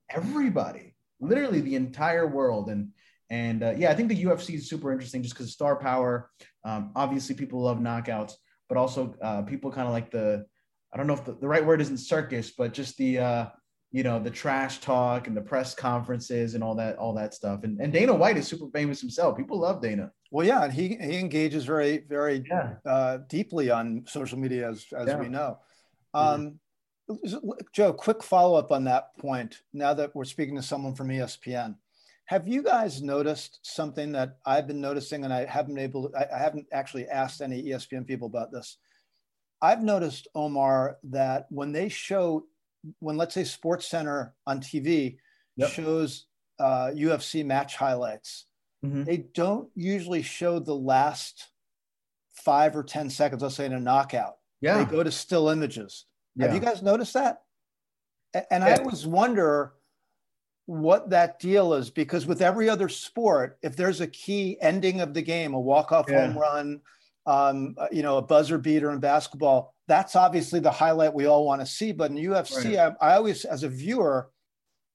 everybody, 0.09 0.95
literally 1.19 1.61
the 1.61 1.75
entire 1.75 2.27
world. 2.27 2.69
And 2.69 2.89
and 3.31 3.63
uh, 3.63 3.73
yeah, 3.77 3.89
I 3.89 3.95
think 3.95 4.09
the 4.09 4.23
UFC 4.25 4.55
is 4.55 4.69
super 4.69 4.91
interesting 4.91 5.23
just 5.23 5.33
because 5.33 5.47
of 5.47 5.53
star 5.53 5.77
power. 5.77 6.29
Um, 6.65 6.91
obviously, 6.97 7.33
people 7.33 7.61
love 7.61 7.79
knockouts, 7.79 8.33
but 8.67 8.77
also 8.77 9.15
uh, 9.21 9.41
people 9.43 9.71
kind 9.71 9.87
of 9.87 9.93
like 9.93 10.11
the 10.11 10.45
I 10.93 10.97
don't 10.97 11.07
know 11.07 11.13
if 11.13 11.23
the, 11.23 11.37
the, 11.39 11.47
right 11.47 11.65
word 11.65 11.79
isn't 11.79 11.97
circus, 11.97 12.51
but 12.51 12.73
just 12.73 12.97
the 12.97 13.19
uh, 13.19 13.45
you 13.93 14.03
know 14.03 14.19
the 14.19 14.29
trash 14.29 14.81
talk 14.81 15.27
and 15.27 15.37
the 15.37 15.41
press 15.41 15.73
conferences 15.73 16.55
and 16.55 16.63
all 16.63 16.75
that 16.75 16.97
all 16.97 17.13
that 17.13 17.33
stuff. 17.33 17.63
And 17.63 17.79
and 17.79 17.93
Dana 17.93 18.13
White 18.13 18.35
is 18.35 18.47
super 18.47 18.67
famous 18.73 18.99
himself. 18.99 19.37
People 19.37 19.59
love 19.59 19.81
Dana. 19.81 20.11
Well, 20.29 20.45
yeah, 20.45 20.65
and 20.65 20.73
he 20.73 20.97
he 21.01 21.17
engages 21.17 21.63
very 21.63 22.03
very 22.09 22.43
yeah. 22.49 22.73
uh, 22.85 23.19
deeply 23.29 23.71
on 23.71 24.03
social 24.07 24.39
media 24.39 24.69
as 24.69 24.85
as 24.93 25.07
yeah. 25.07 25.19
we 25.19 25.29
know. 25.29 25.57
Um, 26.13 26.59
Joe, 27.73 27.93
quick 27.93 28.23
follow 28.23 28.59
up 28.59 28.73
on 28.73 28.83
that 28.85 29.17
point. 29.17 29.61
Now 29.71 29.93
that 29.93 30.13
we're 30.13 30.25
speaking 30.25 30.57
to 30.57 30.61
someone 30.61 30.95
from 30.95 31.07
ESPN, 31.07 31.75
have 32.31 32.47
you 32.47 32.63
guys 32.63 33.01
noticed 33.01 33.59
something 33.61 34.13
that 34.13 34.37
I've 34.45 34.65
been 34.65 34.79
noticing, 34.79 35.25
and 35.25 35.33
I 35.33 35.43
haven't 35.43 35.77
able, 35.77 36.13
I, 36.17 36.37
haven't 36.37 36.65
actually 36.71 37.09
asked 37.09 37.41
any 37.41 37.61
ESPN 37.61 38.07
people 38.07 38.25
about 38.25 38.53
this. 38.53 38.77
I've 39.61 39.83
noticed 39.83 40.29
Omar 40.33 40.97
that 41.09 41.47
when 41.49 41.73
they 41.73 41.89
show, 41.89 42.45
when 42.99 43.17
let's 43.17 43.33
say 43.33 43.43
Sports 43.43 43.85
Center 43.85 44.33
on 44.47 44.61
TV 44.61 45.17
yep. 45.57 45.71
shows 45.71 46.27
uh, 46.57 46.91
UFC 46.95 47.43
match 47.45 47.75
highlights, 47.75 48.45
mm-hmm. 48.81 49.03
they 49.03 49.25
don't 49.33 49.67
usually 49.75 50.21
show 50.21 50.57
the 50.57 50.73
last 50.73 51.49
five 52.31 52.77
or 52.77 52.83
ten 52.83 53.09
seconds. 53.09 53.41
Let's 53.41 53.55
say 53.55 53.65
in 53.65 53.73
a 53.73 53.79
knockout. 53.79 54.37
Yeah. 54.61 54.77
They 54.77 54.89
go 54.89 55.03
to 55.03 55.11
still 55.11 55.49
images. 55.49 56.05
Yeah. 56.37 56.45
Have 56.45 56.55
you 56.55 56.61
guys 56.61 56.81
noticed 56.81 57.15
that? 57.15 57.41
And 58.49 58.63
I 58.63 58.75
always 58.75 59.05
wonder 59.05 59.73
what 60.71 61.09
that 61.09 61.37
deal 61.37 61.73
is 61.73 61.89
because 61.89 62.25
with 62.25 62.41
every 62.41 62.69
other 62.69 62.87
sport, 62.87 63.57
if 63.61 63.75
there's 63.75 63.99
a 63.99 64.07
key 64.07 64.57
ending 64.61 65.01
of 65.01 65.13
the 65.13 65.21
game, 65.21 65.53
a 65.53 65.59
walk-off 65.59 66.05
yeah. 66.07 66.27
home 66.27 66.37
run, 66.37 66.81
um, 67.25 67.75
uh, 67.77 67.87
you 67.91 68.01
know, 68.01 68.17
a 68.17 68.21
buzzer 68.21 68.57
beater 68.57 68.89
in 68.91 68.99
basketball, 68.99 69.75
that's 69.89 70.15
obviously 70.15 70.61
the 70.61 70.71
highlight 70.71 71.13
we 71.13 71.25
all 71.25 71.45
want 71.45 71.59
to 71.59 71.67
see. 71.67 71.91
But 71.91 72.11
in 72.11 72.17
UFC, 72.17 72.77
right. 72.77 72.95
I, 73.01 73.11
I 73.11 73.15
always, 73.17 73.43
as 73.43 73.63
a 73.63 73.69
viewer, 73.69 74.29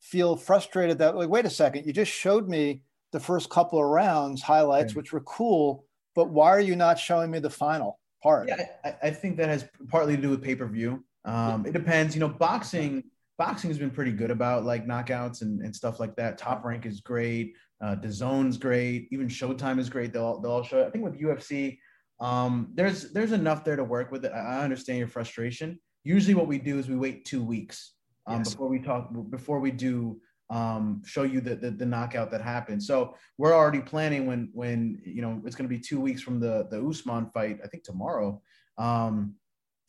feel 0.01 0.35
frustrated 0.35 0.97
that 0.99 1.15
like, 1.15 1.29
wait 1.29 1.45
a 1.45 1.51
second, 1.51 1.85
you 1.85 1.93
just 1.93 2.11
showed 2.11 2.49
me 2.49 2.81
the 3.13 3.21
first 3.21 3.51
couple 3.51 3.79
of 3.79 3.85
rounds 3.85 4.41
highlights, 4.41 4.95
which 4.95 5.13
were 5.13 5.21
cool, 5.21 5.85
but 6.15 6.31
why 6.31 6.49
are 6.49 6.61
you 6.61 6.75
not 6.75 6.99
showing 6.99 7.31
me 7.31 7.39
the 7.39 7.51
final 7.51 7.99
part? 8.23 8.49
Yeah, 8.49 8.65
I, 8.83 8.95
I 9.03 9.11
think 9.11 9.37
that 9.37 9.51
has 9.51 9.67
partly 9.89 10.17
to 10.17 10.23
do 10.23 10.31
with 10.31 10.43
pay 10.43 10.55
per 10.55 10.67
view. 10.67 11.05
Um, 11.27 11.67
it 11.67 11.75
depends. 11.75 12.15
You 12.15 12.21
know, 12.21 12.29
boxing 12.29 13.05
boxing 13.39 13.71
has 13.71 13.79
been 13.79 13.91
pretty 13.91 14.13
good 14.13 14.31
about 14.31 14.65
like 14.65 14.87
knockouts 14.87 15.43
and, 15.43 15.61
and 15.61 15.75
stuff 15.75 16.01
like 16.01 16.17
that. 16.17 16.39
Top 16.39 16.65
Rank 16.65 16.87
is 16.87 17.01
great. 17.01 17.55
Uh, 17.81 17.97
DAZN's 17.97 18.57
great. 18.57 19.09
Even 19.11 19.29
Showtime 19.29 19.79
is 19.79 19.91
great. 19.91 20.13
They'll 20.13 20.41
they'll 20.41 20.53
all 20.53 20.63
show. 20.63 20.87
I 20.87 20.91
think 20.91 21.05
with 21.05 21.21
UFC, 21.21 21.79
um, 22.21 22.69
there's 22.75 23.13
there's 23.13 23.33
enough 23.33 23.65
there 23.65 23.77
to 23.77 23.85
work 23.85 24.11
with. 24.11 24.25
It. 24.25 24.33
I 24.33 24.63
understand 24.63 24.99
your 24.99 25.09
frustration. 25.09 25.79
Usually, 26.05 26.35
what 26.35 26.47
we 26.47 26.59
do 26.59 26.79
is 26.79 26.89
we 26.89 26.97
wait 26.97 27.25
two 27.25 27.45
weeks 27.45 27.93
um, 28.27 28.39
yes. 28.39 28.53
before 28.53 28.69
we 28.69 28.81
talk 28.81 29.11
before 29.31 29.61
we 29.61 29.71
do 29.71 30.21
um, 30.49 31.03
show 31.05 31.25
you 31.25 31.41
the, 31.41 31.57
the, 31.57 31.71
the 31.71 31.87
knockout 31.87 32.31
that 32.31 32.41
happened. 32.41 32.83
So 32.83 33.17
we're 33.37 33.55
already 33.55 33.81
planning 33.81 34.27
when 34.27 34.51
when 34.53 35.01
you 35.05 35.21
know 35.21 35.43
it's 35.45 35.57
going 35.57 35.69
to 35.69 35.75
be 35.75 35.81
two 35.81 36.01
weeks 36.01 36.23
from 36.23 36.41
the 36.41 36.67
the 36.71 36.83
Usman 36.83 37.31
fight. 37.35 37.59
I 37.63 37.69
think 37.69 37.85
tomorrow. 37.85 38.41
Um, 38.79 39.35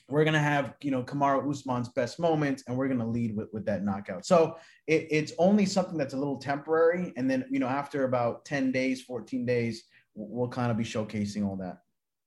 we're 0.09 0.23
gonna 0.23 0.39
have 0.39 0.73
you 0.81 0.91
know 0.91 1.03
Kamaru 1.03 1.49
Usman's 1.49 1.89
best 1.89 2.19
moments, 2.19 2.63
and 2.67 2.77
we're 2.77 2.87
gonna 2.87 3.07
lead 3.07 3.35
with, 3.35 3.49
with 3.51 3.65
that 3.65 3.83
knockout. 3.83 4.25
So 4.25 4.57
it, 4.87 5.07
it's 5.09 5.33
only 5.37 5.65
something 5.65 5.97
that's 5.97 6.13
a 6.13 6.17
little 6.17 6.37
temporary, 6.37 7.13
and 7.17 7.29
then 7.29 7.45
you 7.49 7.59
know 7.59 7.67
after 7.67 8.05
about 8.05 8.45
ten 8.45 8.71
days, 8.71 9.01
fourteen 9.01 9.45
days, 9.45 9.83
we'll 10.15 10.49
kind 10.49 10.71
of 10.71 10.77
be 10.77 10.83
showcasing 10.83 11.45
all 11.45 11.57
that. 11.57 11.79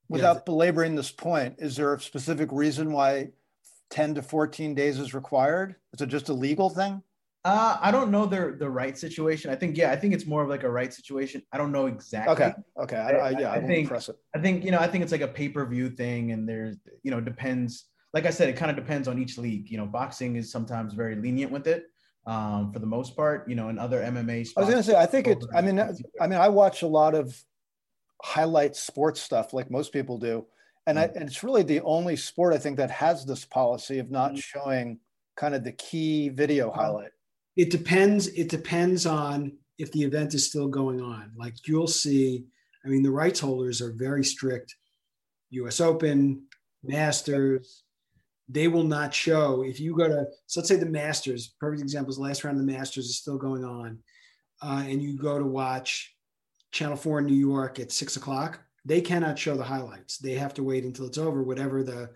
Without 0.08 0.36
yeah. 0.36 0.42
belaboring 0.44 0.94
this 0.94 1.10
point, 1.10 1.54
is 1.58 1.76
there 1.76 1.94
a 1.94 2.00
specific 2.00 2.50
reason 2.52 2.92
why 2.92 3.30
ten 3.88 4.14
to 4.14 4.22
fourteen 4.22 4.74
days 4.74 4.98
is 4.98 5.14
required? 5.14 5.76
Is 5.94 6.02
it 6.02 6.08
just 6.08 6.28
a 6.28 6.34
legal 6.34 6.68
thing? 6.68 7.02
Uh, 7.42 7.78
I 7.80 7.90
don't 7.90 8.10
know 8.10 8.26
the 8.26 8.54
the 8.58 8.68
right 8.68 8.98
situation. 8.98 9.50
I 9.50 9.54
think 9.54 9.76
yeah, 9.76 9.90
I 9.90 9.96
think 9.96 10.12
it's 10.12 10.26
more 10.26 10.42
of 10.42 10.50
like 10.50 10.62
a 10.62 10.70
right 10.70 10.92
situation. 10.92 11.42
I 11.52 11.58
don't 11.58 11.72
know 11.72 11.86
exactly. 11.86 12.34
Okay, 12.34 12.52
okay, 12.78 12.96
I, 12.96 13.10
I, 13.12 13.30
yeah, 13.30 13.50
I, 13.50 13.56
I 13.56 13.66
think 13.66 13.90
it. 13.90 14.10
I 14.34 14.38
think 14.38 14.62
you 14.62 14.70
know 14.70 14.78
I 14.78 14.86
think 14.86 15.02
it's 15.02 15.12
like 15.12 15.22
a 15.22 15.28
pay 15.28 15.48
per 15.48 15.64
view 15.64 15.88
thing, 15.88 16.32
and 16.32 16.46
there's 16.46 16.76
you 17.02 17.10
know 17.10 17.20
depends. 17.20 17.86
Like 18.12 18.26
I 18.26 18.30
said, 18.30 18.50
it 18.50 18.56
kind 18.56 18.70
of 18.70 18.76
depends 18.76 19.08
on 19.08 19.18
each 19.18 19.38
league. 19.38 19.70
You 19.70 19.78
know, 19.78 19.86
boxing 19.86 20.36
is 20.36 20.52
sometimes 20.52 20.92
very 20.92 21.14
lenient 21.16 21.50
with 21.50 21.66
it, 21.66 21.84
um, 22.26 22.72
for 22.74 22.78
the 22.78 22.86
most 22.86 23.16
part. 23.16 23.48
You 23.48 23.54
know, 23.54 23.70
in 23.70 23.78
other 23.78 24.02
MMA. 24.02 24.50
I 24.54 24.60
was 24.60 24.68
gonna 24.68 24.82
say, 24.82 24.96
I 24.96 25.06
think 25.06 25.26
it. 25.26 25.42
I 25.54 25.62
mean, 25.62 25.80
I 25.80 26.26
mean, 26.26 26.38
I 26.38 26.48
watch 26.50 26.82
a 26.82 26.88
lot 26.88 27.14
of 27.14 27.42
highlight 28.22 28.76
sports 28.76 29.18
stuff, 29.18 29.54
like 29.54 29.70
most 29.70 29.94
people 29.94 30.18
do, 30.18 30.44
and 30.86 30.98
mm-hmm. 30.98 31.10
I, 31.10 31.18
and 31.18 31.26
it's 31.26 31.42
really 31.42 31.62
the 31.62 31.80
only 31.80 32.16
sport 32.16 32.52
I 32.52 32.58
think 32.58 32.76
that 32.76 32.90
has 32.90 33.24
this 33.24 33.46
policy 33.46 33.98
of 33.98 34.10
not 34.10 34.32
mm-hmm. 34.32 34.40
showing 34.40 34.98
kind 35.36 35.54
of 35.54 35.64
the 35.64 35.72
key 35.72 36.28
video 36.28 36.70
highlight 36.70 37.12
it 37.60 37.70
depends 37.70 38.26
it 38.28 38.48
depends 38.48 39.04
on 39.06 39.52
if 39.78 39.92
the 39.92 40.02
event 40.02 40.34
is 40.34 40.46
still 40.46 40.68
going 40.68 41.00
on 41.00 41.30
like 41.36 41.54
you'll 41.66 41.86
see 41.86 42.44
i 42.84 42.88
mean 42.88 43.02
the 43.02 43.10
rights 43.10 43.40
holders 43.40 43.82
are 43.82 43.92
very 43.92 44.24
strict 44.24 44.76
us 45.52 45.80
open 45.80 46.42
masters 46.82 47.82
they 48.48 48.66
will 48.66 48.84
not 48.84 49.14
show 49.14 49.62
if 49.62 49.78
you 49.78 49.96
go 49.96 50.08
to 50.08 50.24
so 50.46 50.60
let's 50.60 50.68
say 50.68 50.76
the 50.76 50.86
masters 50.86 51.54
perfect 51.60 51.82
example 51.82 52.10
is 52.10 52.18
last 52.18 52.44
round 52.44 52.58
of 52.58 52.64
the 52.64 52.72
masters 52.72 53.06
is 53.06 53.18
still 53.18 53.38
going 53.38 53.64
on 53.64 53.98
uh, 54.62 54.82
and 54.86 55.02
you 55.02 55.16
go 55.18 55.38
to 55.38 55.44
watch 55.44 56.14
channel 56.72 56.96
4 56.96 57.18
in 57.18 57.26
new 57.26 57.34
york 57.34 57.78
at 57.78 57.92
6 57.92 58.16
o'clock 58.16 58.60
they 58.84 59.00
cannot 59.00 59.38
show 59.38 59.56
the 59.56 59.64
highlights. 59.64 60.18
They 60.18 60.34
have 60.34 60.54
to 60.54 60.62
wait 60.62 60.84
until 60.84 61.06
it's 61.06 61.18
over, 61.18 61.42
whatever 61.42 61.82
the 61.82 62.10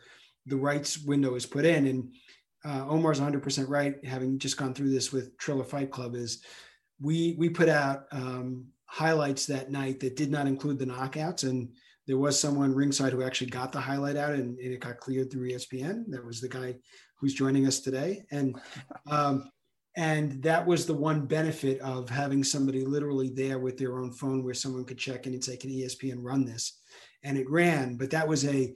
the 0.47 0.57
rights 0.57 0.99
window 0.99 1.35
is 1.37 1.47
put 1.47 1.65
in. 1.65 1.87
And 1.87 2.13
uh, 2.65 2.87
Omar's 2.89 3.21
100% 3.21 3.69
right, 3.69 4.03
having 4.05 4.39
just 4.39 4.57
gone 4.57 4.75
through 4.75 4.91
this 4.91 5.13
with 5.13 5.37
Triller 5.39 5.65
Fight 5.65 5.91
Club, 5.91 6.15
is 6.15 6.43
we 7.01 7.35
we 7.39 7.49
put 7.49 7.69
out 7.69 8.05
um, 8.13 8.67
highlights 8.87 9.47
that 9.47 9.71
night 9.71 10.01
that 10.01 10.17
did 10.17 10.31
not 10.31 10.47
include 10.47 10.79
the 10.79 10.87
knockouts, 10.87 11.45
and 11.45 11.69
there 12.07 12.19
was 12.19 12.39
someone 12.39 12.75
ringside 12.75 13.13
who 13.13 13.23
actually 13.23 13.51
got 13.51 13.73
the 13.73 13.81
highlight 13.81 14.17
out, 14.17 14.33
and, 14.33 14.59
and 14.59 14.73
it 14.73 14.81
got 14.81 14.99
cleared 14.99 15.31
through 15.31 15.51
ESPN. 15.51 16.05
That 16.09 16.25
was 16.25 16.41
the 16.41 16.49
guy 16.49 16.77
who's 17.19 17.35
joining 17.35 17.67
us 17.67 17.81
today, 17.81 18.25
and 18.31 18.57
um, 19.11 19.51
and 19.97 20.43
that 20.43 20.67
was 20.67 20.87
the 20.87 20.95
one 20.95 21.27
benefit 21.27 21.81
of 21.81 22.09
having 22.09 22.43
somebody 22.43 22.85
literally 22.85 23.31
there 23.31 23.59
with 23.59 23.79
their 23.79 23.99
own 23.99 24.13
phone 24.13 24.43
where 24.43 24.55
someone 24.55 24.85
could 24.85 24.99
check 24.99 25.27
in 25.27 25.35
and 25.35 25.45
say, 25.45 25.57
"Can 25.57 25.71
ESPN 25.71 26.19
run 26.19 26.45
this?" 26.45 26.81
And 27.23 27.37
it 27.37 27.51
ran, 27.51 27.97
but 27.97 28.11
that 28.11 28.27
was 28.27 28.47
a 28.47 28.75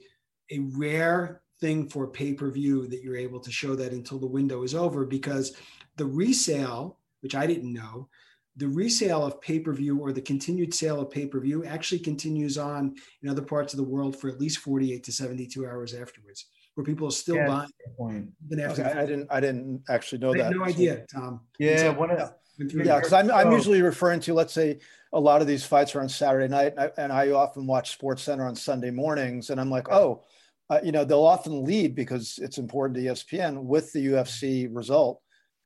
a 0.51 0.59
rare 0.77 1.41
thing 1.61 1.87
for 1.87 2.07
pay 2.07 2.33
per 2.33 2.49
view 2.49 2.87
that 2.87 3.01
you're 3.01 3.17
able 3.17 3.39
to 3.39 3.51
show 3.51 3.75
that 3.75 3.91
until 3.91 4.19
the 4.19 4.27
window 4.27 4.63
is 4.63 4.75
over 4.75 5.05
because 5.05 5.55
the 5.97 6.05
resale, 6.05 6.97
which 7.21 7.35
I 7.35 7.45
didn't 7.45 7.73
know, 7.73 8.07
the 8.55 8.67
resale 8.67 9.25
of 9.25 9.39
pay 9.41 9.59
per 9.59 9.73
view 9.73 9.99
or 9.99 10.11
the 10.11 10.21
continued 10.21 10.73
sale 10.73 10.99
of 10.99 11.09
pay 11.09 11.25
per 11.25 11.39
view 11.39 11.63
actually 11.65 11.99
continues 11.99 12.57
on 12.57 12.95
in 13.23 13.29
other 13.29 13.41
parts 13.41 13.73
of 13.73 13.77
the 13.77 13.83
world 13.83 14.19
for 14.19 14.29
at 14.29 14.39
least 14.39 14.59
48 14.59 15.03
to 15.03 15.11
72 15.11 15.65
hours 15.65 15.93
afterwards, 15.93 16.45
where 16.75 16.83
people 16.83 17.07
are 17.07 17.11
still 17.11 17.35
yeah, 17.35 17.47
buying. 17.47 17.69
Point. 17.97 18.29
Even 18.45 18.65
after 18.65 18.83
okay, 18.83 18.99
I 18.99 19.05
didn't. 19.05 19.27
I 19.29 19.39
didn't 19.39 19.83
actually 19.89 20.19
know 20.19 20.33
I 20.33 20.37
that. 20.37 20.51
No 20.51 20.65
idea, 20.65 21.05
Tom. 21.13 21.41
Yeah, 21.57 21.89
one 21.89 22.11
of, 22.11 22.33
yeah, 22.59 22.97
because 22.97 23.13
I'm, 23.13 23.31
I'm 23.31 23.47
oh. 23.47 23.55
usually 23.55 23.81
referring 23.81 24.19
to, 24.21 24.33
let's 24.33 24.53
say, 24.53 24.79
a 25.13 25.19
lot 25.19 25.41
of 25.41 25.47
these 25.47 25.65
fights 25.65 25.95
are 25.95 26.01
on 26.01 26.09
Saturday 26.09 26.47
night, 26.47 26.73
and 26.77 26.79
I, 26.79 26.91
and 26.97 27.13
I 27.13 27.31
often 27.31 27.65
watch 27.65 27.91
Sports 27.91 28.23
Center 28.23 28.45
on 28.45 28.55
Sunday 28.55 28.91
mornings, 28.91 29.49
and 29.49 29.59
I'm 29.59 29.69
like, 29.69 29.89
oh, 29.89 30.23
uh, 30.69 30.79
you 30.83 30.91
know, 30.91 31.03
they'll 31.03 31.23
often 31.23 31.63
lead 31.63 31.95
because 31.95 32.39
it's 32.41 32.57
important 32.57 32.97
to 32.97 33.03
ESPN 33.03 33.63
with 33.63 33.91
the 33.91 34.07
UFC 34.07 34.67
result. 34.71 35.21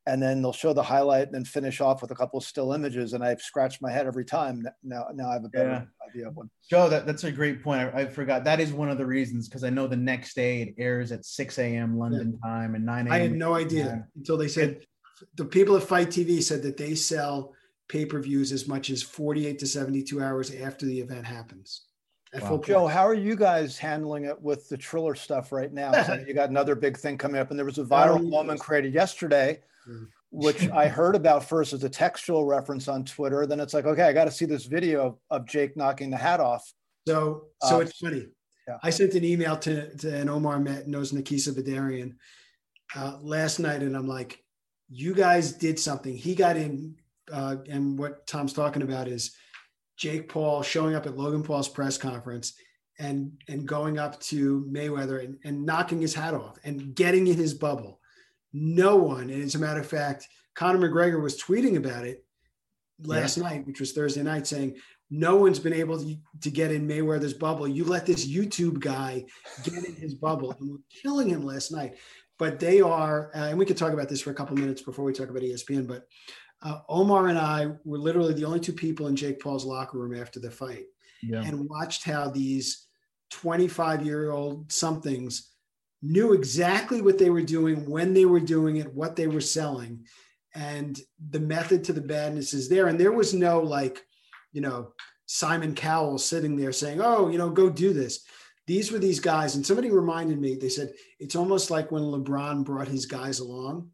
And 0.06 0.22
then 0.22 0.42
they'll 0.42 0.52
show 0.52 0.74
the 0.74 0.82
highlight 0.82 1.28
and 1.28 1.34
then 1.34 1.44
finish 1.46 1.80
off 1.80 2.02
with 2.02 2.10
a 2.10 2.14
couple 2.14 2.38
of 2.38 2.44
still 2.44 2.74
images. 2.74 3.14
And 3.14 3.24
I've 3.24 3.40
scratched 3.40 3.80
my 3.80 3.90
head 3.90 4.06
every 4.06 4.26
time. 4.26 4.66
Now, 4.82 5.06
now 5.14 5.30
I 5.30 5.32
have 5.32 5.44
a 5.44 5.48
better 5.48 5.70
yeah. 5.70 6.06
idea 6.06 6.28
of 6.28 6.36
one. 6.36 6.50
Joe, 6.68 6.90
that, 6.90 7.06
that's 7.06 7.24
a 7.24 7.32
great 7.32 7.62
point. 7.62 7.90
I, 7.94 8.02
I 8.02 8.06
forgot. 8.06 8.44
That 8.44 8.60
is 8.60 8.70
one 8.70 8.90
of 8.90 8.98
the 8.98 9.06
reasons 9.06 9.48
because 9.48 9.64
I 9.64 9.70
know 9.70 9.86
the 9.86 9.96
next 9.96 10.34
day 10.34 10.60
it 10.60 10.74
airs 10.76 11.10
at 11.10 11.24
6 11.24 11.58
a.m. 11.58 11.98
London 11.98 12.38
yeah. 12.42 12.50
time 12.50 12.74
and 12.74 12.84
9 12.84 13.06
a.m. 13.06 13.12
I 13.12 13.18
had 13.18 13.32
no 13.32 13.54
idea 13.54 13.86
time. 13.86 14.04
until 14.14 14.36
they 14.36 14.48
said 14.48 14.84
the 15.36 15.44
people 15.44 15.76
at 15.76 15.84
FITE 15.84 16.08
TV 16.08 16.42
said 16.42 16.62
that 16.62 16.76
they 16.76 16.94
sell 16.94 17.54
pay 17.88 18.04
per 18.04 18.20
views 18.20 18.52
as 18.52 18.66
much 18.66 18.90
as 18.90 19.02
48 19.02 19.58
to 19.58 19.66
72 19.66 20.22
hours 20.22 20.54
after 20.54 20.86
the 20.86 21.00
event 21.00 21.26
happens. 21.26 21.82
Wow. 22.40 22.60
Joe, 22.64 22.86
how 22.86 23.06
are 23.06 23.14
you 23.14 23.36
guys 23.36 23.78
handling 23.78 24.24
it 24.24 24.40
with 24.40 24.68
the 24.68 24.76
Triller 24.76 25.14
stuff 25.14 25.52
right 25.52 25.72
now? 25.72 25.92
you 26.26 26.34
got 26.34 26.50
another 26.50 26.74
big 26.74 26.96
thing 26.96 27.16
coming 27.16 27.40
up, 27.40 27.50
and 27.50 27.58
there 27.58 27.66
was 27.66 27.78
a 27.78 27.84
viral 27.84 28.28
moment 28.28 28.60
created 28.60 28.92
yesterday, 28.92 29.60
mm. 29.88 30.08
which 30.30 30.68
I 30.70 30.88
heard 30.88 31.14
about 31.14 31.44
first 31.48 31.72
as 31.72 31.84
a 31.84 31.88
textual 31.88 32.44
reference 32.44 32.88
on 32.88 33.04
Twitter. 33.04 33.46
Then 33.46 33.60
it's 33.60 33.74
like, 33.74 33.84
okay, 33.84 34.02
I 34.02 34.12
got 34.12 34.24
to 34.24 34.30
see 34.30 34.46
this 34.46 34.64
video 34.64 35.06
of, 35.06 35.18
of, 35.30 35.46
Jake 35.46 35.76
knocking 35.76 36.10
the 36.10 36.16
hat 36.16 36.40
off. 36.40 36.72
So, 37.06 37.46
so 37.62 37.76
um, 37.76 37.82
it's 37.82 37.98
funny. 37.98 38.26
Yeah. 38.66 38.78
I 38.82 38.90
sent 38.90 39.14
an 39.14 39.24
email 39.24 39.56
to, 39.58 39.94
to 39.96 40.14
an 40.14 40.28
Omar 40.28 40.58
Met 40.58 40.88
knows 40.88 41.12
Nakisa 41.12 41.52
Bidarian 41.52 42.14
uh, 42.96 43.18
last 43.20 43.58
night, 43.60 43.82
and 43.82 43.96
I'm 43.96 44.08
like, 44.08 44.42
you 44.88 45.14
guys 45.14 45.52
did 45.52 45.78
something. 45.78 46.16
He 46.16 46.34
got 46.34 46.56
in, 46.56 46.96
uh, 47.30 47.56
and 47.68 47.98
what 47.98 48.26
Tom's 48.26 48.52
talking 48.52 48.82
about 48.82 49.06
is 49.06 49.36
Jake 49.96 50.28
Paul 50.28 50.62
showing 50.62 50.94
up 50.94 51.06
at 51.06 51.16
Logan 51.16 51.42
Paul's 51.42 51.68
press 51.68 51.96
conference 51.98 52.54
and 52.98 53.32
and 53.48 53.66
going 53.66 53.98
up 53.98 54.20
to 54.20 54.66
Mayweather 54.70 55.24
and, 55.24 55.38
and 55.44 55.64
knocking 55.64 56.00
his 56.00 56.14
hat 56.14 56.34
off 56.34 56.58
and 56.64 56.94
getting 56.94 57.26
in 57.26 57.36
his 57.36 57.54
bubble. 57.54 58.00
No 58.52 58.96
one, 58.96 59.30
and 59.30 59.42
as 59.42 59.56
a 59.56 59.58
matter 59.58 59.80
of 59.80 59.86
fact, 59.86 60.28
Conor 60.54 60.88
McGregor 60.88 61.20
was 61.20 61.40
tweeting 61.40 61.76
about 61.76 62.06
it 62.06 62.24
last 63.02 63.36
yeah. 63.36 63.44
night, 63.44 63.66
which 63.66 63.80
was 63.80 63.92
Thursday 63.92 64.22
night, 64.22 64.46
saying 64.46 64.76
no 65.10 65.36
one's 65.36 65.58
been 65.58 65.72
able 65.72 65.98
to, 65.98 66.16
to 66.40 66.50
get 66.50 66.70
in 66.70 66.88
Mayweather's 66.88 67.34
bubble. 67.34 67.68
You 67.68 67.84
let 67.84 68.06
this 68.06 68.26
YouTube 68.26 68.80
guy 68.80 69.24
get 69.64 69.84
in 69.84 69.94
his 69.96 70.14
bubble, 70.14 70.52
and 70.52 70.70
we're 70.70 70.78
killing 70.90 71.28
him 71.28 71.44
last 71.44 71.72
night. 71.72 71.96
But 72.38 72.58
they 72.58 72.80
are, 72.80 73.30
uh, 73.34 73.48
and 73.48 73.58
we 73.58 73.64
could 73.64 73.76
talk 73.76 73.92
about 73.92 74.08
this 74.08 74.20
for 74.20 74.30
a 74.30 74.34
couple 74.34 74.56
minutes 74.56 74.82
before 74.82 75.04
we 75.04 75.12
talk 75.12 75.28
about 75.28 75.42
ESPN. 75.42 75.86
But 75.86 76.06
uh, 76.64 76.80
Omar 76.88 77.28
and 77.28 77.38
I 77.38 77.66
were 77.84 77.98
literally 77.98 78.32
the 78.32 78.46
only 78.46 78.60
two 78.60 78.72
people 78.72 79.06
in 79.06 79.16
Jake 79.16 79.40
Paul's 79.40 79.66
locker 79.66 79.98
room 79.98 80.18
after 80.20 80.40
the 80.40 80.50
fight 80.50 80.86
yeah. 81.22 81.42
and 81.42 81.68
watched 81.68 82.04
how 82.04 82.30
these 82.30 82.86
25 83.30 84.04
year 84.04 84.30
old 84.30 84.72
somethings 84.72 85.52
knew 86.02 86.32
exactly 86.32 87.02
what 87.02 87.18
they 87.18 87.30
were 87.30 87.42
doing, 87.42 87.88
when 87.88 88.14
they 88.14 88.24
were 88.24 88.40
doing 88.40 88.76
it, 88.76 88.92
what 88.92 89.14
they 89.14 89.26
were 89.26 89.40
selling. 89.40 90.04
And 90.54 90.98
the 91.30 91.40
method 91.40 91.84
to 91.84 91.92
the 91.92 92.00
badness 92.00 92.54
is 92.54 92.68
there. 92.68 92.86
And 92.86 92.98
there 92.98 93.12
was 93.12 93.34
no 93.34 93.60
like, 93.60 94.02
you 94.52 94.60
know, 94.60 94.92
Simon 95.26 95.74
Cowell 95.74 96.18
sitting 96.18 96.56
there 96.56 96.72
saying, 96.72 97.00
oh, 97.02 97.28
you 97.28 97.38
know, 97.38 97.50
go 97.50 97.68
do 97.68 97.92
this. 97.92 98.24
These 98.66 98.90
were 98.90 98.98
these 98.98 99.20
guys. 99.20 99.56
And 99.56 99.66
somebody 99.66 99.90
reminded 99.90 100.38
me, 100.40 100.56
they 100.56 100.68
said, 100.68 100.92
it's 101.18 101.36
almost 101.36 101.70
like 101.70 101.90
when 101.90 102.04
LeBron 102.04 102.64
brought 102.64 102.88
his 102.88 103.04
guys 103.04 103.40
along 103.40 103.90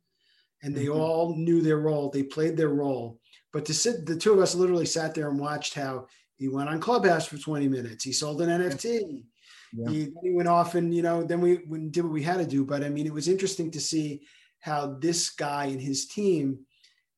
and 0.62 0.74
they 0.74 0.86
mm-hmm. 0.86 1.00
all 1.00 1.34
knew 1.36 1.60
their 1.60 1.78
role. 1.78 2.10
They 2.10 2.22
played 2.22 2.56
their 2.56 2.68
role. 2.68 3.18
But 3.52 3.64
to 3.66 3.74
sit, 3.74 4.06
the 4.06 4.16
two 4.16 4.32
of 4.32 4.38
us 4.38 4.54
literally 4.54 4.86
sat 4.86 5.14
there 5.14 5.28
and 5.28 5.38
watched 5.38 5.74
how 5.74 6.06
he 6.36 6.48
went 6.48 6.68
on 6.68 6.80
Clubhouse 6.80 7.26
for 7.26 7.38
20 7.38 7.68
minutes. 7.68 8.04
He 8.04 8.12
sold 8.12 8.40
an 8.42 8.48
NFT. 8.48 9.24
Yeah. 9.72 9.90
He, 9.90 10.08
he, 10.22 10.30
went 10.32 10.48
off 10.48 10.74
and, 10.74 10.94
you 10.94 11.02
know, 11.02 11.22
then 11.22 11.40
we, 11.40 11.60
we 11.68 11.88
did 11.88 12.04
what 12.04 12.12
we 12.12 12.22
had 12.22 12.38
to 12.38 12.46
do. 12.46 12.64
But 12.64 12.82
I 12.82 12.88
mean, 12.88 13.06
it 13.06 13.12
was 13.12 13.28
interesting 13.28 13.70
to 13.72 13.80
see 13.80 14.22
how 14.60 14.98
this 15.00 15.30
guy 15.30 15.66
and 15.66 15.80
his 15.80 16.06
team 16.06 16.60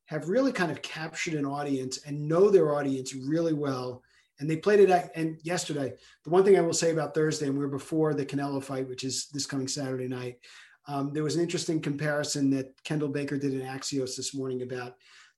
have 0.06 0.28
really 0.28 0.52
kind 0.52 0.70
of 0.70 0.82
captured 0.82 1.34
an 1.34 1.46
audience 1.46 1.98
and 2.06 2.28
know 2.28 2.50
their 2.50 2.74
audience 2.74 3.14
really 3.14 3.54
well. 3.54 4.02
And 4.40 4.50
they 4.50 4.56
played 4.56 4.80
it 4.80 4.90
at, 4.90 5.12
and 5.14 5.38
yesterday, 5.42 5.94
the 6.24 6.30
one 6.30 6.44
thing 6.44 6.58
I 6.58 6.62
will 6.62 6.72
say 6.72 6.90
about 6.90 7.14
Thursday, 7.14 7.46
and 7.46 7.56
we 7.56 7.64
are 7.64 7.68
before 7.68 8.12
the 8.12 8.26
Canelo 8.26 8.62
fight, 8.62 8.88
which 8.88 9.04
is 9.04 9.28
this 9.32 9.46
coming 9.46 9.68
Saturday 9.68 10.08
night, 10.08 10.38
um, 10.88 11.12
there 11.12 11.22
was 11.22 11.36
an 11.36 11.42
interesting 11.42 11.80
comparison 11.80 12.50
that 12.50 12.82
Kendall 12.84 13.08
Baker 13.08 13.36
did 13.36 13.54
in 13.54 13.62
Axios 13.62 14.16
this 14.16 14.34
morning 14.34 14.62
about 14.62 14.96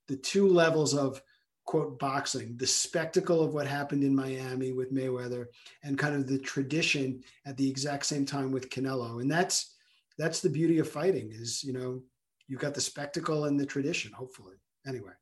the 0.09 0.17
two 0.17 0.49
levels 0.49 0.95
of 0.95 1.21
quote 1.67 1.99
boxing 1.99 2.57
the 2.59 2.67
spectacle 2.67 3.43
of 3.43 3.55
what 3.55 3.67
happened 3.67 4.05
in 4.05 4.15
Miami 4.15 4.73
with 4.73 4.93
Mayweather 4.93 5.47
and 5.83 5.99
kind 5.99 6.15
of 6.15 6.27
the 6.27 6.39
tradition 6.39 7.23
at 7.47 7.57
the 7.57 7.69
exact 7.69 8.05
same 8.05 8.27
time 8.27 8.53
with 8.53 8.69
Canelo. 8.69 9.23
And 9.23 9.31
that's 9.31 9.75
that's 10.19 10.41
the 10.41 10.51
beauty 10.51 10.79
of 10.79 10.91
fighting 10.91 11.31
is 11.33 11.65
you 11.65 11.73
know 11.73 12.03
you've 12.49 12.61
got 12.61 12.75
the 12.75 12.81
spectacle 12.81 13.47
and 13.47 13.59
the 13.59 13.67
tradition 13.67 14.13
hopefully. 14.13 14.57
Anyway 14.87 15.13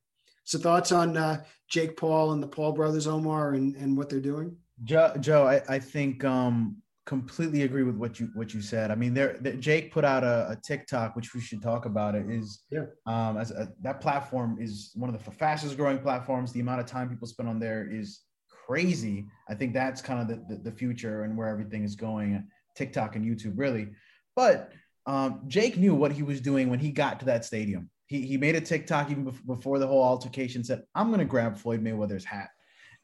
so 0.45 0.59
thoughts 0.59 0.93
on 0.93 1.17
uh, 1.17 1.43
Jake 1.69 1.97
Paul 1.97 2.33
and 2.33 2.43
the 2.43 2.49
Paul 2.49 2.73
brothers 2.73 3.07
Omar 3.07 3.55
and, 3.55 3.77
and 3.77 3.97
what 3.97 4.09
they're 4.09 4.21
doing? 4.21 4.57
Joe, 4.85 5.15
Joe 5.21 5.47
I, 5.47 5.63
I 5.69 5.79
think 5.79 6.25
um, 6.25 6.82
completely 7.05 7.63
agree 7.63 7.83
with 7.83 7.97
what 7.97 8.21
you 8.21 8.31
what 8.35 8.55
you 8.55 8.63
said. 8.63 8.91
I 8.91 8.95
mean, 8.95 9.15
there, 9.15 9.37
Jake 9.59 9.93
put 9.93 10.05
out 10.05 10.23
a, 10.23 10.51
a, 10.51 10.57
TikTok, 10.57 11.17
which 11.17 11.35
we 11.35 11.41
should 11.41 11.63
talk 11.63 11.85
about. 11.85 12.15
It 12.15 12.31
is 12.31 12.65
yeah. 12.71 12.85
Um, 13.07 13.37
as 13.37 13.51
a, 13.51 13.73
that 13.81 14.01
platform 14.01 14.59
is 14.61 14.93
one 14.95 15.13
of 15.13 15.25
the 15.25 15.31
fastest 15.31 15.77
growing 15.77 15.99
platforms. 15.99 16.53
The 16.53 16.61
amount 16.61 16.81
of 16.81 16.87
time 16.87 17.09
people 17.09 17.27
spend 17.27 17.49
on 17.49 17.59
there 17.59 17.89
is 17.91 18.21
crazy. 18.49 19.27
I 19.49 19.55
think 19.55 19.75
that's 19.75 20.01
kind 20.01 20.21
of 20.21 20.29
the, 20.29 20.55
the, 20.55 20.63
the 20.63 20.77
future 20.77 21.25
and 21.25 21.37
where 21.37 21.49
everything 21.49 21.83
is 21.83 21.97
going. 21.97 22.47
TikTok 22.77 23.17
and 23.17 23.25
YouTube, 23.25 23.55
really. 23.57 23.89
But 24.37 24.73
um, 25.07 25.43
Jake 25.49 25.77
knew 25.77 25.95
what 25.95 26.13
he 26.13 26.23
was 26.23 26.41
doing 26.41 26.71
when 26.71 26.79
he 26.79 26.91
got 26.91 27.19
to 27.21 27.27
that 27.27 27.45
stadium. 27.45 27.91
He, 28.07 28.23
he 28.23 28.37
made 28.37 28.55
a 28.55 28.61
TikTok 28.61 29.11
even 29.11 29.33
before 29.47 29.79
the 29.79 29.87
whole 29.87 30.05
altercation. 30.05 30.63
Said, 30.63 30.85
"I'm 30.95 31.09
going 31.09 31.19
to 31.19 31.25
grab 31.25 31.57
Floyd 31.57 31.83
Mayweather's 31.83 32.25
hat." 32.25 32.51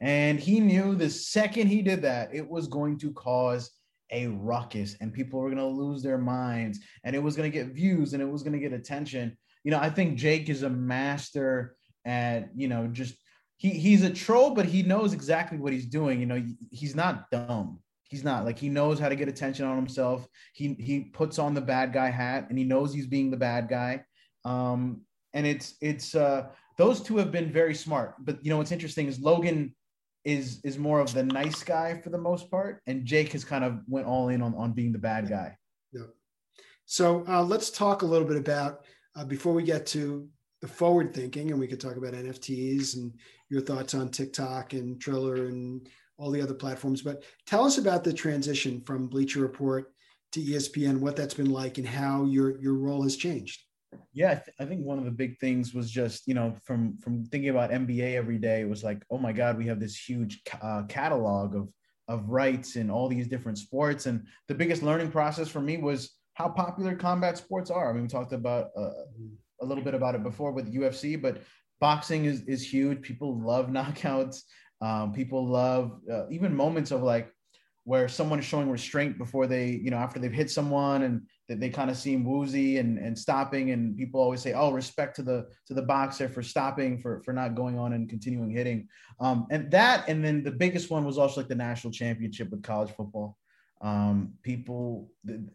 And 0.01 0.39
he 0.39 0.61
knew 0.61 0.95
the 0.95 1.09
second 1.09 1.67
he 1.67 1.81
did 1.81 2.03
that, 2.03 2.33
it 2.33 2.47
was 2.47 2.67
going 2.67 2.97
to 2.99 3.11
cause 3.11 3.71
a 4.11 4.27
ruckus 4.27 4.95
and 5.01 5.13
people 5.13 5.39
were 5.39 5.49
going 5.49 5.57
to 5.57 5.65
lose 5.65 6.01
their 6.01 6.17
minds 6.17 6.79
and 7.03 7.15
it 7.15 7.23
was 7.23 7.35
going 7.35 7.49
to 7.49 7.57
get 7.57 7.73
views 7.73 8.13
and 8.13 8.21
it 8.21 8.29
was 8.29 8.43
going 8.43 8.53
to 8.53 8.59
get 8.59 8.73
attention. 8.73 9.37
You 9.63 9.71
know, 9.71 9.79
I 9.79 9.89
think 9.89 10.17
Jake 10.17 10.49
is 10.49 10.63
a 10.63 10.69
master 10.69 11.75
at, 12.05 12.49
you 12.55 12.67
know, 12.67 12.87
just 12.87 13.15
he 13.57 13.71
he's 13.71 14.03
a 14.03 14.09
troll, 14.09 14.51
but 14.51 14.65
he 14.65 14.83
knows 14.83 15.13
exactly 15.13 15.57
what 15.57 15.73
he's 15.73 15.85
doing. 15.85 16.19
You 16.19 16.25
know, 16.25 16.43
he's 16.71 16.95
not 16.95 17.29
dumb. 17.29 17.79
He's 18.05 18.23
not 18.23 18.45
like 18.45 18.57
he 18.57 18.69
knows 18.69 18.99
how 18.99 19.09
to 19.09 19.15
get 19.15 19.27
attention 19.27 19.65
on 19.65 19.75
himself. 19.75 20.27
He 20.53 20.73
he 20.75 21.01
puts 21.01 21.37
on 21.37 21.53
the 21.53 21.61
bad 21.61 21.93
guy 21.93 22.09
hat 22.09 22.47
and 22.49 22.57
he 22.57 22.63
knows 22.63 22.93
he's 22.93 23.05
being 23.05 23.29
the 23.29 23.37
bad 23.37 23.67
guy. 23.69 24.03
Um, 24.45 25.01
and 25.33 25.45
it's 25.45 25.75
it's 25.81 26.15
uh 26.15 26.47
those 26.77 27.01
two 27.01 27.17
have 27.17 27.31
been 27.31 27.51
very 27.51 27.75
smart. 27.75 28.15
But 28.19 28.43
you 28.43 28.49
know 28.49 28.57
what's 28.57 28.71
interesting 28.71 29.07
is 29.07 29.19
Logan 29.19 29.75
is 30.29 30.61
is 30.63 30.77
more 30.77 30.99
of 30.99 31.13
the 31.13 31.23
nice 31.23 31.63
guy 31.63 31.99
for 32.01 32.09
the 32.09 32.17
most 32.17 32.49
part, 32.51 32.81
and 32.87 33.05
Jake 33.05 33.31
has 33.31 33.43
kind 33.43 33.63
of 33.63 33.79
went 33.87 34.07
all 34.07 34.29
in 34.29 34.41
on 34.41 34.53
on 34.55 34.73
being 34.73 34.91
the 34.91 34.99
bad 34.99 35.29
guy. 35.29 35.57
Yeah. 35.91 36.07
So 36.85 37.25
uh, 37.27 37.43
let's 37.43 37.69
talk 37.69 38.01
a 38.01 38.05
little 38.05 38.27
bit 38.27 38.37
about 38.37 38.85
uh, 39.15 39.25
before 39.25 39.53
we 39.53 39.63
get 39.63 39.85
to 39.87 40.27
the 40.61 40.67
forward 40.67 41.13
thinking, 41.13 41.51
and 41.51 41.59
we 41.59 41.67
could 41.67 41.79
talk 41.79 41.95
about 41.95 42.13
NFTs 42.13 42.95
and 42.95 43.13
your 43.49 43.61
thoughts 43.61 43.93
on 43.93 44.09
TikTok 44.09 44.73
and 44.73 44.99
Triller 44.99 45.47
and 45.47 45.87
all 46.17 46.31
the 46.31 46.41
other 46.41 46.53
platforms. 46.53 47.01
But 47.01 47.23
tell 47.45 47.65
us 47.65 47.77
about 47.77 48.03
the 48.03 48.13
transition 48.13 48.81
from 48.81 49.07
Bleacher 49.07 49.39
Report 49.39 49.91
to 50.33 50.41
ESPN, 50.41 50.99
what 50.99 51.15
that's 51.15 51.33
been 51.33 51.49
like, 51.49 51.77
and 51.77 51.87
how 51.87 52.25
your 52.25 52.59
your 52.61 52.75
role 52.75 53.03
has 53.03 53.15
changed. 53.15 53.61
Yeah, 54.13 54.31
I, 54.31 54.35
th- 54.35 54.55
I, 54.59 54.65
think 54.65 54.85
one 54.85 54.99
of 54.99 55.05
the 55.05 55.11
big 55.11 55.39
things 55.39 55.73
was 55.73 55.89
just 55.89 56.27
you 56.27 56.33
know 56.33 56.55
from 56.63 56.97
from 56.97 57.25
thinking 57.25 57.49
about 57.49 57.71
nba 57.71 58.15
every 58.15 58.37
day 58.37 58.61
it 58.61 58.69
was 58.69 58.83
like 58.83 59.03
oh 59.09 59.17
my 59.17 59.31
god 59.31 59.57
we 59.57 59.65
have 59.67 59.79
this 59.79 59.95
huge 59.95 60.41
uh, 60.61 60.83
catalog 60.87 61.55
of 61.55 61.69
of 62.07 62.29
rights 62.29 62.75
in 62.75 62.89
all 62.89 63.07
these 63.07 63.27
different 63.27 63.57
sports 63.57 64.07
and 64.07 64.25
the 64.47 64.53
biggest 64.55 64.83
learning 64.83 65.09
process 65.09 65.47
for 65.47 65.61
me 65.61 65.77
was 65.77 66.19
how 66.39 66.47
popular 66.47 66.95
combat 66.95 67.37
sports 67.37 67.69
are. 67.69 67.89
I 67.89 67.93
mean 67.93 68.03
we 68.03 68.07
talked 68.07 68.31
about 68.31 68.69
uh, 68.75 68.91
a 69.61 69.65
little 69.65 69.83
bit 69.83 69.93
about 69.93 70.15
it 70.15 70.23
before 70.23 70.51
with 70.53 70.73
UFC, 70.73 71.21
but 71.21 71.41
boxing 71.81 72.25
is 72.25 72.41
is 72.43 72.73
huge. 72.73 73.01
People 73.01 73.39
love 73.39 73.67
knockouts. 73.77 74.43
Um, 74.81 75.11
people 75.11 75.45
love 75.45 75.99
uh, 76.11 76.29
even 76.29 76.55
moments 76.55 76.91
of 76.91 77.03
like 77.03 77.29
where 77.83 78.07
someone 78.07 78.39
is 78.39 78.45
showing 78.45 78.69
restraint 78.69 79.17
before 79.17 79.47
they, 79.47 79.71
you 79.71 79.91
know, 79.91 79.97
after 79.97 80.19
they've 80.19 80.31
hit 80.31 80.49
someone 80.49 81.01
and 81.01 81.23
they, 81.55 81.69
kind 81.69 81.89
of 81.89 81.97
seem 81.97 82.23
woozy 82.23 82.77
and, 82.77 82.97
and 82.97 83.17
stopping. 83.17 83.71
And 83.71 83.97
people 83.97 84.21
always 84.21 84.41
say, 84.41 84.53
oh, 84.53 84.71
respect 84.71 85.15
to 85.17 85.23
the 85.23 85.47
to 85.67 85.73
the 85.73 85.81
boxer 85.81 86.29
for 86.29 86.43
stopping, 86.43 86.97
for 86.97 87.21
for 87.23 87.33
not 87.33 87.55
going 87.55 87.77
on 87.77 87.93
and 87.93 88.09
continuing 88.09 88.51
hitting. 88.51 88.87
Um, 89.19 89.47
and 89.49 89.69
that, 89.71 90.07
and 90.07 90.23
then 90.23 90.43
the 90.43 90.51
biggest 90.51 90.89
one 90.89 91.05
was 91.05 91.17
also 91.17 91.41
like 91.41 91.49
the 91.49 91.55
national 91.55 91.91
championship 91.91 92.49
with 92.51 92.63
college 92.63 92.91
football. 92.91 93.37
Um, 93.81 94.33
people, 94.43 95.09
the, 95.23 95.49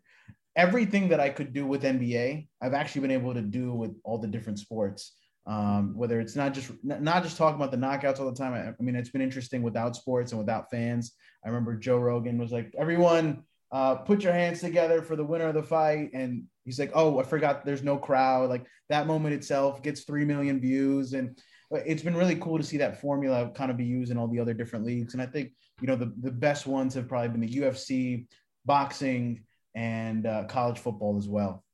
everything 0.57 1.09
that 1.09 1.21
I 1.21 1.31
could 1.31 1.53
do 1.53 1.67
with 1.67 1.83
NBA, 1.83 2.49
I've 2.61 2.75
actually 2.75 3.03
been 3.03 3.11
able 3.11 3.35
to 3.35 3.43
do 3.43 3.73
with 3.73 3.95
all 4.05 4.19
the 4.19 4.29
different 4.29 4.59
sports 4.59 5.13
um, 5.47 5.95
whether 5.95 6.21
it's 6.21 6.37
not 6.37 6.55
just 6.55 6.71
not 6.83 7.23
just 7.23 7.37
talking 7.37 7.57
about 7.57 7.71
the 7.71 7.77
knockouts 7.77 8.19
all 8.19 8.31
the 8.31 8.37
time. 8.37 8.55
I, 8.55 8.69
I, 8.69 8.83
mean, 8.83 8.97
it's 8.97 9.11
been 9.11 9.21
interesting 9.21 9.63
without 9.63 9.95
sports 9.95 10.33
and 10.33 10.39
without 10.39 10.71
fans. 10.71 11.13
I 11.45 11.49
remember 11.49 11.77
Joe 11.77 11.99
Rogan 11.99 12.39
was 12.39 12.51
like, 12.51 12.73
"Everyone, 12.79 13.43
uh, 13.75 13.97
put 13.97 14.23
your 14.23 14.33
hands 14.33 14.61
together 14.61 15.03
for 15.03 15.17
the 15.17 15.25
winner 15.25 15.49
of 15.49 15.55
the 15.55 15.63
fight," 15.63 16.11
and 16.15 16.45
he's 16.65 16.79
like, 16.79 16.93
"Oh, 16.95 17.19
I 17.19 17.25
forgot. 17.25 17.65
There's 17.65 17.83
no 17.83 17.99
crowd." 17.99 18.49
Like 18.49 18.65
that 18.89 19.09
moment 19.09 19.35
itself 19.35 19.83
gets 19.83 20.05
three 20.05 20.25
million 20.25 20.61
views, 20.61 21.13
and 21.13 21.37
it's 21.73 22.03
been 22.03 22.17
really 22.17 22.37
cool 22.37 22.57
to 22.57 22.65
see 22.65 22.77
that 22.77 23.01
formula 23.01 23.51
kind 23.51 23.73
of 23.73 23.77
be 23.77 23.85
used 23.85 24.13
in 24.13 24.17
all 24.17 24.29
the 24.29 24.39
other 24.39 24.55
different 24.55 24.85
leagues. 24.85 25.13
And 25.13 25.23
I 25.23 25.27
think 25.27 25.51
you 25.81 25.89
know 25.89 25.97
the 25.97 26.15
the 26.21 26.31
best 26.31 26.69
ones 26.69 26.95
have 26.95 27.09
probably 27.09 27.31
been 27.31 27.41
the 27.41 27.59
UFC, 27.59 28.27
boxing, 28.65 29.43
and 29.75 30.25
uh, 30.25 30.45
college 30.45 30.79
football 30.79 31.19
as 31.19 31.29
well. 31.29 31.65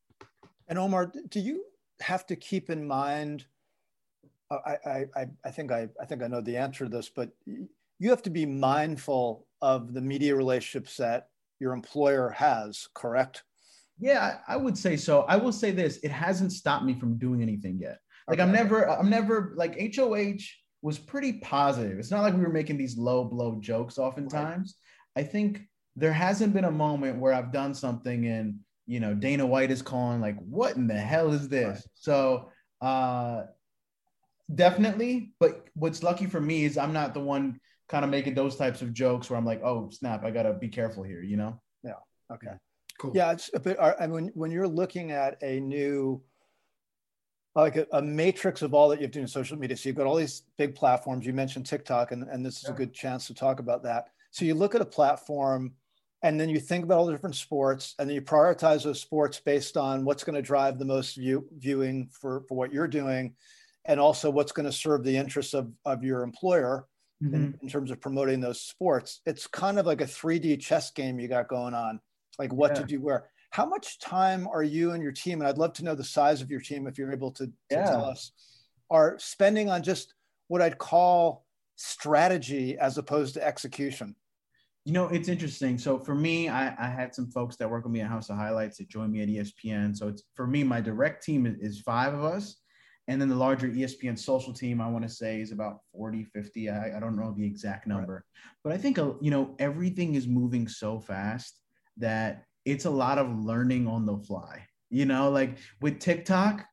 And 0.68 0.78
Omar, 0.78 1.12
do 1.28 1.38
you 1.38 1.64
have 2.00 2.24
to 2.28 2.36
keep 2.36 2.70
in 2.70 2.86
mind 2.88 3.44
I, 4.50 5.04
I, 5.16 5.26
I 5.44 5.50
think 5.50 5.70
I, 5.70 5.88
I 6.00 6.04
think 6.06 6.22
I 6.22 6.26
know 6.26 6.40
the 6.40 6.56
answer 6.56 6.84
to 6.84 6.90
this, 6.90 7.08
but 7.08 7.30
you 7.46 8.10
have 8.10 8.22
to 8.22 8.30
be 8.30 8.46
mindful 8.46 9.46
of 9.62 9.92
the 9.92 10.00
media 10.00 10.34
relationships 10.34 10.96
that 10.96 11.28
your 11.60 11.72
employer 11.72 12.30
has, 12.30 12.88
correct? 12.94 13.44
Yeah, 13.98 14.38
I 14.48 14.56
would 14.56 14.76
say 14.76 14.96
so. 14.96 15.22
I 15.22 15.36
will 15.36 15.52
say 15.52 15.70
this: 15.70 15.98
it 15.98 16.10
hasn't 16.10 16.52
stopped 16.52 16.84
me 16.84 16.94
from 16.98 17.18
doing 17.18 17.42
anything 17.42 17.78
yet. 17.78 17.98
Like 18.26 18.38
okay. 18.38 18.42
I'm 18.42 18.52
never, 18.52 18.88
I'm 18.88 19.10
never 19.10 19.52
like 19.56 19.78
HOH 19.94 20.42
was 20.82 20.98
pretty 20.98 21.34
positive. 21.34 21.98
It's 21.98 22.10
not 22.10 22.22
like 22.22 22.34
we 22.34 22.40
were 22.40 22.48
making 22.48 22.78
these 22.78 22.96
low 22.96 23.24
blow 23.24 23.58
jokes 23.60 23.98
oftentimes. 23.98 24.74
Right. 25.16 25.22
I 25.22 25.26
think 25.26 25.62
there 25.96 26.12
hasn't 26.12 26.54
been 26.54 26.64
a 26.64 26.70
moment 26.70 27.18
where 27.18 27.32
I've 27.32 27.52
done 27.52 27.74
something 27.74 28.26
and 28.26 28.60
you 28.86 29.00
know 29.00 29.14
Dana 29.14 29.44
White 29.44 29.70
is 29.70 29.82
calling 29.82 30.20
like, 30.20 30.38
"What 30.38 30.76
in 30.76 30.86
the 30.86 30.94
hell 30.94 31.32
is 31.32 31.48
this?" 31.48 31.68
Right. 31.68 31.84
So 31.94 32.50
uh, 32.80 33.42
definitely. 34.52 35.32
But 35.38 35.68
what's 35.74 36.02
lucky 36.02 36.26
for 36.26 36.40
me 36.40 36.64
is 36.64 36.78
I'm 36.78 36.92
not 36.92 37.12
the 37.14 37.20
one 37.20 37.60
kind 37.90 38.04
of 38.04 38.10
making 38.10 38.34
those 38.34 38.54
types 38.54 38.82
of 38.82 38.94
jokes 38.94 39.28
where 39.28 39.36
I'm 39.36 39.44
like, 39.44 39.62
oh 39.62 39.90
snap, 39.90 40.24
I 40.24 40.30
gotta 40.30 40.52
be 40.52 40.68
careful 40.68 41.02
here, 41.02 41.22
you 41.22 41.36
know? 41.36 41.60
Yeah. 41.82 41.94
Okay. 42.32 42.52
Cool. 42.98 43.12
Yeah, 43.14 43.32
it's 43.32 43.50
but 43.50 43.78
uh, 43.78 43.94
I 43.98 44.06
mean, 44.06 44.30
when 44.34 44.50
you're 44.50 44.68
looking 44.68 45.10
at 45.10 45.42
a 45.42 45.58
new 45.58 46.22
like 47.56 47.76
a, 47.76 47.86
a, 47.92 48.00
matrix 48.00 48.62
of 48.62 48.74
all 48.74 48.88
that 48.88 49.00
you 49.00 49.02
have 49.02 49.10
to 49.10 49.18
do 49.18 49.22
in 49.22 49.26
social 49.26 49.58
media. 49.58 49.76
So 49.76 49.88
you've 49.88 49.96
got 49.96 50.06
all 50.06 50.14
these 50.14 50.42
big 50.56 50.76
platforms. 50.76 51.26
You 51.26 51.32
mentioned 51.32 51.66
TikTok, 51.66 52.12
and, 52.12 52.22
and 52.22 52.46
this 52.46 52.58
is 52.58 52.64
yeah. 52.68 52.74
a 52.74 52.76
good 52.76 52.94
chance 52.94 53.26
to 53.26 53.34
talk 53.34 53.58
about 53.58 53.82
that. 53.82 54.06
So 54.30 54.44
you 54.44 54.54
look 54.54 54.76
at 54.76 54.80
a 54.80 54.86
platform 54.86 55.72
and 56.22 56.38
then 56.38 56.48
you 56.48 56.60
think 56.60 56.84
about 56.84 56.98
all 56.98 57.06
the 57.06 57.12
different 57.12 57.34
sports 57.34 57.96
and 57.98 58.08
then 58.08 58.14
you 58.14 58.22
prioritize 58.22 58.84
those 58.84 59.00
sports 59.00 59.40
based 59.40 59.76
on 59.76 60.04
what's 60.04 60.22
going 60.22 60.36
to 60.36 60.42
drive 60.42 60.78
the 60.78 60.84
most 60.84 61.16
view, 61.16 61.48
viewing 61.58 62.08
for, 62.12 62.44
for 62.48 62.56
what 62.56 62.72
you're 62.72 62.86
doing 62.86 63.34
and 63.86 63.98
also 63.98 64.30
what's 64.30 64.52
going 64.52 64.66
to 64.66 64.72
serve 64.72 65.02
the 65.02 65.16
interests 65.16 65.54
of, 65.54 65.72
of 65.84 66.04
your 66.04 66.22
employer 66.22 66.86
mm-hmm. 67.22 67.34
in, 67.34 67.58
in, 67.62 67.68
terms 67.68 67.90
of 67.90 68.00
promoting 68.00 68.40
those 68.40 68.60
sports. 68.60 69.20
It's 69.26 69.46
kind 69.46 69.78
of 69.78 69.86
like 69.86 70.00
a 70.00 70.06
3D 70.06 70.60
chess 70.60 70.90
game 70.90 71.18
you 71.20 71.28
got 71.28 71.48
going 71.48 71.74
on, 71.74 72.00
like 72.38 72.52
what 72.52 72.72
yeah. 72.72 72.80
to 72.80 72.86
do 72.86 73.00
where. 73.00 73.28
How 73.50 73.66
much 73.66 73.98
time 73.98 74.46
are 74.46 74.62
you 74.62 74.92
and 74.92 75.02
your 75.02 75.12
team, 75.12 75.40
and 75.40 75.48
I'd 75.48 75.58
love 75.58 75.72
to 75.74 75.84
know 75.84 75.94
the 75.94 76.04
size 76.04 76.40
of 76.40 76.50
your 76.50 76.60
team 76.60 76.86
if 76.86 76.98
you're 76.98 77.12
able 77.12 77.32
to, 77.32 77.46
to 77.46 77.52
yeah. 77.70 77.84
tell 77.84 78.04
us, 78.04 78.32
are 78.90 79.18
spending 79.18 79.68
on 79.68 79.82
just 79.82 80.14
what 80.48 80.62
I'd 80.62 80.78
call 80.78 81.44
strategy 81.76 82.78
as 82.78 82.98
opposed 82.98 83.34
to 83.34 83.46
execution? 83.46 84.14
You 84.84 84.92
know, 84.92 85.08
it's 85.08 85.28
interesting. 85.28 85.78
So 85.78 85.98
for 85.98 86.14
me, 86.14 86.48
I, 86.48 86.68
I, 86.78 86.88
had 86.88 87.14
some 87.14 87.30
folks 87.30 87.56
that 87.56 87.70
work 87.70 87.84
with 87.84 87.92
me 87.92 88.00
at 88.00 88.08
House 88.08 88.30
of 88.30 88.36
Highlights 88.36 88.78
that 88.78 88.88
joined 88.88 89.12
me 89.12 89.22
at 89.22 89.28
ESPN. 89.28 89.96
So 89.96 90.08
it's 90.08 90.22
for 90.34 90.46
me, 90.46 90.64
my 90.64 90.80
direct 90.80 91.22
team 91.22 91.44
is, 91.46 91.56
is 91.60 91.80
five 91.80 92.14
of 92.14 92.24
us. 92.24 92.56
And 93.10 93.20
then 93.20 93.28
the 93.28 93.34
larger 93.34 93.66
ESPN 93.66 94.16
social 94.16 94.52
team, 94.52 94.80
I 94.80 94.88
want 94.88 95.02
to 95.02 95.10
say 95.10 95.40
is 95.40 95.50
about 95.50 95.80
40, 95.92 96.22
50. 96.22 96.70
I, 96.70 96.96
I 96.96 97.00
don't 97.00 97.16
know 97.16 97.34
the 97.36 97.44
exact 97.44 97.88
number, 97.88 98.14
right. 98.14 98.52
but 98.62 98.72
I 98.72 98.78
think, 98.78 99.00
uh, 99.00 99.14
you 99.20 99.32
know, 99.32 99.56
everything 99.58 100.14
is 100.14 100.28
moving 100.28 100.68
so 100.68 101.00
fast 101.00 101.58
that 101.96 102.44
it's 102.64 102.84
a 102.84 102.90
lot 102.90 103.18
of 103.18 103.36
learning 103.36 103.88
on 103.88 104.06
the 104.06 104.16
fly. 104.16 104.64
You 104.90 105.06
know, 105.06 105.28
like 105.28 105.58
with 105.80 105.98
TikTok, 105.98 106.64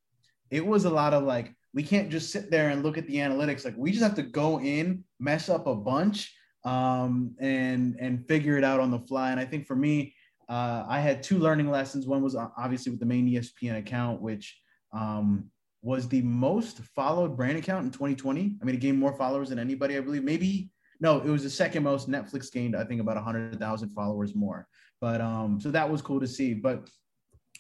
it 0.52 0.64
was 0.64 0.86
a 0.86 0.92
lot 0.92 1.16
of 1.16 1.24
like, 1.24 1.56
we 1.74 1.82
can't 1.82 2.12
just 2.12 2.32
sit 2.32 2.52
there 2.52 2.70
and 2.70 2.84
look 2.84 3.00
at 3.00 3.08
the 3.08 3.16
analytics. 3.16 3.66
Like 3.66 3.76
we 3.76 3.90
just 3.90 4.04
have 4.04 4.16
to 4.18 4.22
go 4.22 4.60
in, 4.60 5.04
mess 5.20 5.50
up 5.50 5.66
a 5.66 5.74
bunch, 5.74 6.32
um, 6.64 7.36
and 7.40 7.96
and 8.00 8.28
figure 8.28 8.60
it 8.60 8.64
out 8.64 8.80
on 8.80 8.92
the 8.92 9.00
fly. 9.00 9.32
And 9.32 9.40
I 9.40 9.46
think 9.46 9.66
for 9.66 9.76
me, 9.76 10.14
uh, 10.50 10.86
I 10.88 11.00
had 11.00 11.24
two 11.24 11.40
learning 11.40 11.72
lessons. 11.72 12.06
One 12.06 12.22
was 12.22 12.36
uh, 12.36 12.50
obviously 12.56 12.92
with 12.92 13.00
the 13.00 13.08
main 13.08 13.28
ESPN 13.28 13.80
account, 13.80 14.22
which 14.22 14.56
um, 14.94 15.50
was 15.82 16.08
the 16.08 16.22
most 16.22 16.80
followed 16.80 17.38
brand 17.38 17.58
account 17.58 17.86
in 17.86 17.92
2020. 17.92 18.58
I 18.62 18.66
mean, 18.66 18.76
it 18.76 18.82
gained 18.82 19.00
more 19.00 19.14
followers 19.14 19.50
than 19.50 19.60
anybody, 19.60 19.98
I 19.98 20.02
believe. 20.02 20.24
Maybe 20.24 20.70
no, 21.00 21.20
it 21.20 21.30
was 21.30 21.44
the 21.44 21.50
second 21.50 21.84
most. 21.84 22.10
Netflix 22.10 22.52
gained, 22.52 22.76
I 22.76 22.84
think, 22.84 23.02
about 23.02 23.16
100,000 23.16 23.90
followers 23.90 24.36
more. 24.36 24.68
But 25.00 25.22
um, 25.22 25.60
so 25.62 25.70
that 25.72 25.90
was 25.90 26.02
cool 26.02 26.20
to 26.20 26.28
see. 26.28 26.54
But 26.54 26.90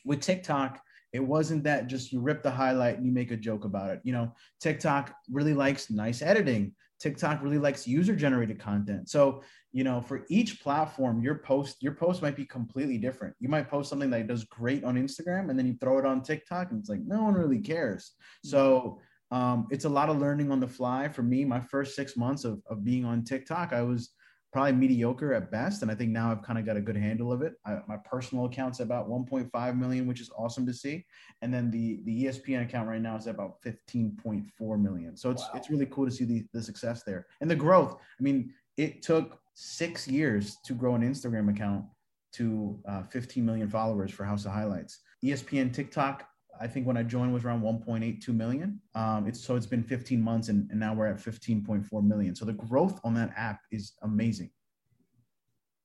with 0.06 0.22
TikTok, 0.22 0.82
it 1.14 1.20
wasn't 1.20 1.64
that 1.64 1.88
just 1.88 2.12
you 2.12 2.20
rip 2.20 2.44
the 2.44 2.52
highlight 2.52 2.98
and 2.98 3.06
you 3.06 3.12
make 3.12 3.32
a 3.32 3.38
joke 3.38 3.64
about 3.64 3.92
it. 3.92 4.02
You 4.04 4.14
know, 4.14 4.34
TikTok 4.60 5.14
really 5.32 5.54
likes 5.54 5.90
nice 5.90 6.22
editing. 6.22 6.74
TikTok 7.00 7.42
really 7.44 7.58
likes 7.58 7.88
user 7.88 8.16
generated 8.16 8.60
content. 8.60 9.10
So, 9.10 9.44
you 9.72 9.84
know, 9.84 10.02
for 10.02 10.26
each 10.30 10.62
platform, 10.62 11.22
your 11.22 11.36
post, 11.36 11.78
your 11.82 11.94
post 11.94 12.22
might 12.22 12.36
be 12.36 12.46
completely 12.46 12.98
different. 12.98 13.36
You 13.40 13.50
might 13.50 13.70
post 13.70 13.90
something 13.90 14.10
that 14.10 14.28
does 14.28 14.46
great 14.46 14.84
on 14.84 14.96
Instagram 14.96 15.50
and 15.50 15.58
then 15.58 15.68
you 15.68 15.76
throw 15.80 16.00
it 16.00 16.06
on 16.06 16.24
TikTok 16.24 16.72
and 16.72 16.80
it's 16.80 16.90
like, 16.90 17.02
no 17.06 17.24
one 17.24 17.34
really 17.34 17.60
cares. 17.60 18.14
So, 18.44 19.00
um, 19.30 19.68
it's 19.72 19.86
a 19.86 19.90
lot 19.90 20.10
of 20.10 20.20
learning 20.20 20.52
on 20.52 20.60
the 20.60 20.68
fly 20.68 21.10
for 21.10 21.22
me. 21.22 21.44
My 21.44 21.60
first 21.60 21.96
six 21.96 22.16
months 22.16 22.46
of, 22.46 22.62
of 22.70 22.84
being 22.84 23.04
on 23.04 23.24
TikTok, 23.24 23.74
I 23.74 23.82
was 23.82 24.12
probably 24.52 24.72
mediocre 24.74 25.34
at 25.34 25.52
best. 25.52 25.82
And 25.82 25.92
I 25.92 25.96
think 25.96 26.12
now 26.12 26.32
I've 26.32 26.42
kind 26.42 26.58
of 26.58 26.66
got 26.66 26.78
a 26.78 26.82
good 26.82 26.96
handle 26.96 27.32
of 27.32 27.42
it. 27.42 27.54
I, 27.66 27.80
my 27.88 27.98
personal 27.98 28.46
account's 28.46 28.80
about 28.80 29.10
1.5 29.10 29.78
million, 29.78 30.08
which 30.08 30.22
is 30.22 30.30
awesome 30.38 30.66
to 30.66 30.74
see. 30.74 31.06
And 31.42 31.54
then 31.54 31.70
the, 31.70 32.02
the 32.06 32.26
ESPN 32.26 32.64
account 32.64 32.88
right 32.88 33.02
now 33.02 33.18
is 33.18 33.28
about 33.28 33.62
15.4 33.62 34.82
million. 34.82 35.18
So 35.18 35.30
it's, 35.30 35.44
wow. 35.44 35.52
it's 35.56 35.70
really 35.70 35.86
cool 35.88 36.06
to 36.06 36.12
see 36.12 36.26
the, 36.26 36.46
the 36.54 36.62
success 36.62 37.04
there 37.04 37.28
and 37.42 37.52
the 37.52 37.56
growth. 37.56 37.96
I 38.20 38.24
mean, 38.24 38.54
it 38.78 39.02
took 39.02 39.40
six 39.54 40.08
years 40.08 40.58
to 40.66 40.74
grow 40.74 40.96
an 40.96 41.02
Instagram 41.02 41.50
account 41.50 41.86
to 42.34 42.80
uh, 42.88 43.04
15 43.04 43.46
million 43.46 43.68
followers 43.68 44.12
for 44.12 44.24
House 44.24 44.46
of 44.46 44.52
Highlights. 44.52 45.00
ESPN 45.26 45.74
TikTok 45.74 46.27
I 46.60 46.68
think 46.68 46.88
when 46.88 46.98
I 46.98 47.04
joined 47.04 47.34
was 47.34 47.46
around 47.46 47.62
1.82 47.62 48.28
million. 48.30 48.80
Um, 48.96 49.28
it's 49.28 49.44
so 49.44 49.56
it's 49.56 49.66
been 49.66 49.84
15 49.84 50.22
months 50.22 50.50
and, 50.50 50.70
and 50.72 50.80
now 50.80 50.94
we're 50.94 51.08
at 51.08 51.18
15.4 51.18 52.04
million. 52.04 52.36
So 52.36 52.46
the 52.46 52.54
growth 52.54 53.00
on 53.04 53.14
that 53.16 53.32
app 53.36 53.62
is 53.72 53.94
amazing. 54.02 54.50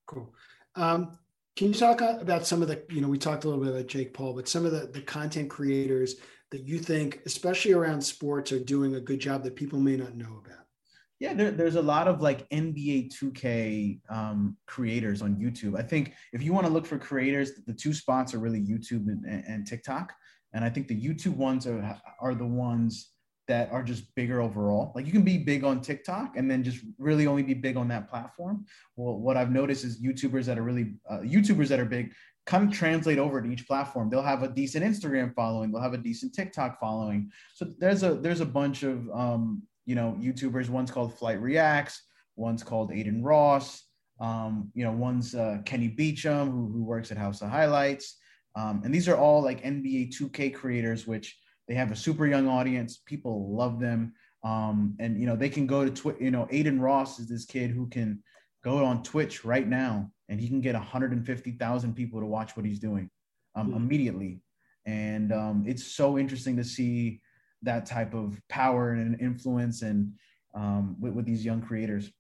Cool. 0.07 0.34
Um, 0.74 1.18
can 1.57 1.68
you 1.68 1.74
talk 1.74 2.01
about 2.01 2.47
some 2.47 2.62
of 2.62 2.68
the, 2.68 2.82
you 2.88 3.01
know, 3.01 3.09
we 3.09 3.18
talked 3.18 3.44
a 3.44 3.49
little 3.49 3.62
bit 3.62 3.74
about 3.74 3.86
Jake 3.86 4.14
Paul, 4.14 4.34
but 4.34 4.49
some 4.49 4.64
of 4.64 4.72
the, 4.72 4.86
the 4.86 5.03
content 5.03 5.51
creators 5.51 6.16
that 6.51 6.66
you 6.66 6.78
think, 6.78 7.20
especially 7.26 7.72
around 7.72 8.01
sports, 8.01 8.53
are 8.53 8.59
doing 8.59 8.94
a 8.94 9.01
good 9.01 9.20
job 9.20 9.42
that 9.44 9.57
people 9.57 9.78
may 9.78 9.97
not 9.97 10.16
know 10.16 10.42
about? 10.44 10.64
Yeah, 11.20 11.34
there, 11.34 11.51
there's 11.51 11.76
a 11.76 11.82
lot 11.82 12.09
of 12.09 12.20
like 12.20 12.49
NBA 12.51 13.12
2K 13.14 14.01
um, 14.11 14.57
creators 14.66 15.22
on 15.22 15.36
YouTube. 15.36 15.78
I 15.78 15.82
think 15.82 16.14
if 16.32 16.42
you 16.42 16.53
want 16.53 16.66
to 16.66 16.72
look 16.72 16.84
for 16.84 16.99
creators, 16.99 17.53
the 17.66 17.72
two 17.72 17.94
spots 17.94 18.34
are 18.34 18.38
really 18.38 18.61
YouTube 18.61 19.07
and, 19.07 19.24
and 19.24 19.66
TikTok. 19.66 20.12
And 20.55 20.64
I 20.64 20.70
think 20.70 20.88
the 20.88 21.00
YouTube 21.00 21.36
ones 21.36 21.66
are, 21.66 21.98
are 22.20 22.34
the 22.34 22.46
ones 22.46 23.11
that 23.48 23.70
are 23.72 23.82
just 23.82 24.14
bigger 24.14 24.40
overall. 24.40 24.92
Like 24.94 25.07
you 25.07 25.12
can 25.12 25.22
be 25.22 25.38
big 25.38 25.64
on 25.64 25.80
TikTok 25.80 26.36
and 26.36 26.50
then 26.50 26.62
just 26.62 26.84
really 26.98 27.26
only 27.26 27.42
be 27.42 27.55
big 27.55 27.76
on 27.76 27.88
that 27.88 28.09
platform. 28.09 28.64
Well, 28.96 29.18
what 29.18 29.36
I've 29.36 29.50
noticed 29.50 29.84
is 29.84 30.00
YouTubers 30.00 30.44
that 30.44 30.59
are 30.59 30.62
really 30.62 30.94
uh, 31.11 31.18
YouTubers 31.18 31.68
that 31.68 31.80
are 31.80 31.84
big 31.84 32.12
kind 32.44 32.68
of 32.68 32.76
translate 32.76 33.18
over 33.18 33.40
to 33.40 33.48
each 33.48 33.66
platform. 33.66 34.11
They'll 34.11 34.22
have 34.22 34.42
a 34.42 34.48
decent 34.48 34.84
Instagram 34.84 35.34
following, 35.34 35.70
they'll 35.70 35.82
have 35.82 35.94
a 35.94 35.98
decent 35.98 36.34
TikTok 36.34 36.80
following. 36.80 37.30
So 37.55 37.66
there's 37.78 38.03
a 38.03 38.14
there's 38.14 38.40
a 38.40 38.46
bunch 38.46 38.82
of 38.82 39.09
um, 39.11 39.62
you 39.86 39.94
know 39.94 40.16
YouTubers. 40.20 40.68
One's 40.68 40.90
called 40.90 41.16
Flight 41.18 41.40
Reacts, 41.40 42.03
one's 42.36 42.62
called 42.62 42.92
Adin 42.92 43.22
Ross. 43.22 43.84
Um, 44.20 44.70
you 44.74 44.84
know, 44.84 44.92
one's 44.92 45.34
uh, 45.34 45.59
Kenny 45.64 45.88
Beecham, 45.88 46.50
who, 46.50 46.70
who 46.72 46.84
works 46.84 47.11
at 47.11 47.18
House 47.18 47.42
of 47.42 47.48
Highlights. 47.48 48.18
Um, 48.55 48.82
and 48.84 48.94
these 48.94 49.09
are 49.09 49.16
all 49.16 49.42
like 49.42 49.62
NBA 49.62 50.14
2K 50.16 50.55
creators, 50.55 51.07
which 51.07 51.38
they 51.68 51.74
have 51.74 51.90
a 51.90 51.96
super 51.96 52.26
young 52.26 52.48
audience. 52.48 52.98
People 52.98 53.55
love 53.55 53.80
them. 53.80 54.14
Um, 54.44 54.96
and 54.98 55.18
you 55.20 55.26
know, 55.26 55.36
they 55.36 55.48
can 55.48 55.66
go 55.66 55.84
to 55.84 55.90
Twitch. 55.90 56.16
You 56.20 56.30
know, 56.30 56.48
Adin 56.50 56.80
Ross 56.80 57.18
is 57.18 57.28
this 57.28 57.44
kid 57.44 57.70
who 57.70 57.88
can 57.88 58.22
go 58.64 58.84
on 58.84 59.03
Twitch 59.03 59.44
right 59.44 59.66
now 59.66 60.11
and 60.28 60.40
he 60.40 60.48
can 60.48 60.61
get 60.61 60.74
150,000 60.74 61.94
people 61.94 62.20
to 62.20 62.26
watch 62.26 62.57
what 62.57 62.66
he's 62.66 62.80
doing 62.80 63.11
um, 63.55 63.68
mm-hmm. 63.68 63.76
immediately. 63.76 64.40
And 64.84 65.32
um, 65.32 65.64
it's 65.66 65.94
so 65.94 66.18
interesting 66.18 66.57
to 66.57 66.64
see 66.64 67.20
that 67.62 67.86
type 67.86 68.14
of 68.14 68.40
power 68.48 68.92
and 68.92 69.20
influence 69.20 69.82
and 69.82 70.12
um, 70.55 70.96
with, 71.00 71.12
with, 71.14 71.24
these 71.24 71.44
young 71.44 71.62
creators. 71.62 72.11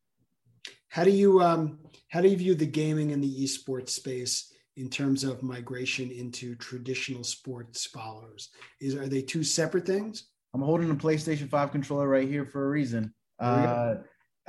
How 0.88 1.04
do 1.04 1.10
you 1.10 1.42
um, 1.42 1.80
how 2.08 2.20
do 2.20 2.28
you 2.28 2.36
view 2.36 2.54
the 2.54 2.66
gaming 2.66 3.12
and 3.12 3.22
the 3.22 3.44
esports 3.44 3.90
space 3.90 4.51
in 4.76 4.88
terms 4.88 5.24
of 5.24 5.42
migration 5.42 6.10
into 6.10 6.54
traditional 6.56 7.24
sports 7.24 7.86
followers? 7.86 8.50
Is 8.80 8.94
are 8.94 9.08
they 9.08 9.22
two 9.22 9.44
separate 9.44 9.86
things? 9.86 10.28
I'm 10.54 10.62
holding 10.62 10.90
a 10.90 10.94
PlayStation 10.94 11.48
5 11.48 11.72
controller 11.72 12.08
right 12.08 12.28
here 12.28 12.44
for 12.44 12.66
a 12.66 12.70
reason. 12.70 13.14
Uh, 13.40 13.96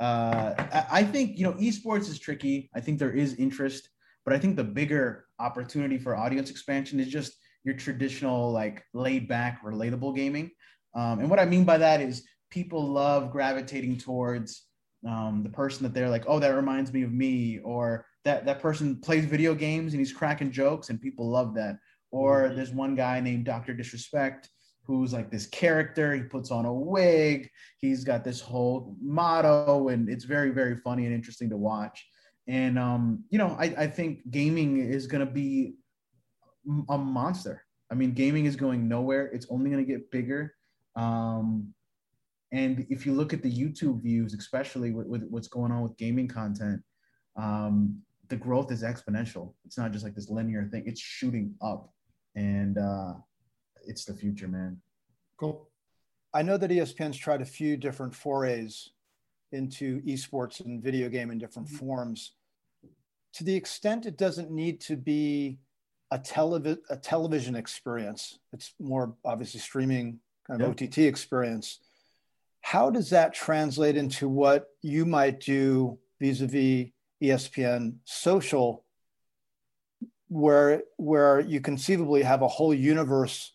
uh, 0.00 0.54
I 0.90 1.04
think 1.04 1.38
you 1.38 1.44
know 1.44 1.52
esports 1.54 2.08
is 2.08 2.18
tricky. 2.18 2.70
I 2.74 2.80
think 2.80 2.98
there 2.98 3.12
is 3.12 3.34
interest, 3.34 3.88
but 4.24 4.34
I 4.34 4.38
think 4.38 4.56
the 4.56 4.64
bigger 4.64 5.26
opportunity 5.38 5.98
for 5.98 6.16
audience 6.16 6.50
expansion 6.50 7.00
is 7.00 7.08
just 7.08 7.34
your 7.64 7.74
traditional 7.74 8.52
like 8.52 8.84
laid 8.92 9.28
back, 9.28 9.64
relatable 9.64 10.14
gaming. 10.14 10.50
Um, 10.94 11.20
and 11.20 11.30
what 11.30 11.40
I 11.40 11.44
mean 11.44 11.64
by 11.64 11.78
that 11.78 12.00
is 12.00 12.24
people 12.50 12.86
love 12.86 13.30
gravitating 13.30 13.98
towards 13.98 14.64
um, 15.06 15.42
the 15.42 15.50
person 15.50 15.82
that 15.82 15.94
they're 15.94 16.10
like, 16.10 16.24
oh, 16.26 16.38
that 16.38 16.54
reminds 16.54 16.92
me 16.92 17.02
of 17.02 17.12
me, 17.12 17.58
or 17.60 18.06
that 18.24 18.46
that 18.46 18.60
person 18.60 18.96
plays 18.96 19.24
video 19.24 19.54
games 19.54 19.92
and 19.92 20.00
he's 20.00 20.12
cracking 20.12 20.50
jokes, 20.50 20.90
and 20.90 21.00
people 21.00 21.30
love 21.30 21.54
that. 21.54 21.78
Or 22.10 22.42
mm-hmm. 22.42 22.56
there's 22.56 22.70
one 22.70 22.94
guy 22.94 23.20
named 23.20 23.44
Doctor 23.44 23.74
Disrespect 23.74 24.48
who's 24.86 25.12
like 25.12 25.30
this 25.30 25.46
character. 25.46 26.14
He 26.14 26.22
puts 26.22 26.50
on 26.50 26.66
a 26.66 26.72
wig. 26.72 27.50
He's 27.78 28.04
got 28.04 28.24
this 28.24 28.40
whole 28.40 28.96
motto, 29.00 29.88
and 29.88 30.08
it's 30.08 30.24
very, 30.24 30.50
very 30.50 30.76
funny 30.76 31.06
and 31.06 31.14
interesting 31.14 31.50
to 31.50 31.56
watch. 31.56 32.06
And 32.46 32.78
um, 32.78 33.24
you 33.30 33.38
know, 33.38 33.56
I, 33.58 33.74
I 33.76 33.86
think 33.86 34.30
gaming 34.30 34.78
is 34.78 35.06
gonna 35.06 35.26
be 35.26 35.74
a 36.88 36.98
monster. 36.98 37.62
I 37.90 37.94
mean, 37.94 38.12
gaming 38.12 38.46
is 38.46 38.56
going 38.56 38.88
nowhere. 38.88 39.26
It's 39.26 39.46
only 39.50 39.70
gonna 39.70 39.84
get 39.84 40.10
bigger. 40.10 40.54
Um, 40.96 41.74
and 42.52 42.86
if 42.88 43.04
you 43.04 43.14
look 43.14 43.32
at 43.32 43.42
the 43.42 43.50
YouTube 43.50 44.02
views, 44.02 44.34
especially 44.34 44.92
with, 44.92 45.06
with 45.06 45.26
what's 45.28 45.48
going 45.48 45.72
on 45.72 45.82
with 45.82 45.96
gaming 45.96 46.28
content, 46.28 46.82
um, 47.36 48.00
the 48.28 48.36
growth 48.36 48.70
is 48.72 48.82
exponential. 48.82 49.54
It's 49.64 49.78
not 49.78 49.92
just 49.92 50.04
like 50.04 50.14
this 50.14 50.30
linear 50.30 50.68
thing; 50.70 50.84
it's 50.86 51.00
shooting 51.00 51.54
up. 51.60 51.90
And 52.36 52.78
uh, 52.78 53.14
it's 53.86 54.04
the 54.04 54.14
future, 54.14 54.48
man. 54.48 54.80
Cool. 55.38 55.68
I 56.32 56.42
know 56.42 56.56
that 56.56 56.70
ESPN's 56.70 57.16
tried 57.16 57.42
a 57.42 57.46
few 57.46 57.76
different 57.76 58.14
forays 58.14 58.90
into 59.52 60.02
esports 60.02 60.64
and 60.64 60.82
video 60.82 61.08
game 61.08 61.30
in 61.30 61.38
different 61.38 61.68
mm-hmm. 61.68 61.86
forms. 61.86 62.32
To 63.34 63.44
the 63.44 63.54
extent 63.54 64.06
it 64.06 64.18
doesn't 64.18 64.50
need 64.50 64.80
to 64.82 64.96
be 64.96 65.58
a, 66.10 66.18
televi- 66.18 66.78
a 66.90 66.96
television 66.96 67.54
experience, 67.54 68.38
it's 68.52 68.74
more 68.80 69.14
obviously 69.24 69.60
streaming 69.60 70.20
kind 70.46 70.60
of 70.60 70.70
OTT 70.70 70.98
experience. 70.98 71.80
How 72.60 72.90
does 72.90 73.10
that 73.10 73.34
translate 73.34 73.96
into 73.96 74.28
what 74.28 74.68
you 74.82 75.04
might 75.04 75.40
do 75.40 75.98
vis 76.20 76.40
a 76.40 76.46
vis 76.46 76.88
ESPN 77.24 77.96
social, 78.04 78.84
where, 80.28 80.82
where 80.96 81.40
you 81.40 81.60
conceivably 81.60 82.22
have 82.22 82.42
a 82.42 82.48
whole 82.48 82.74
universe 82.74 83.52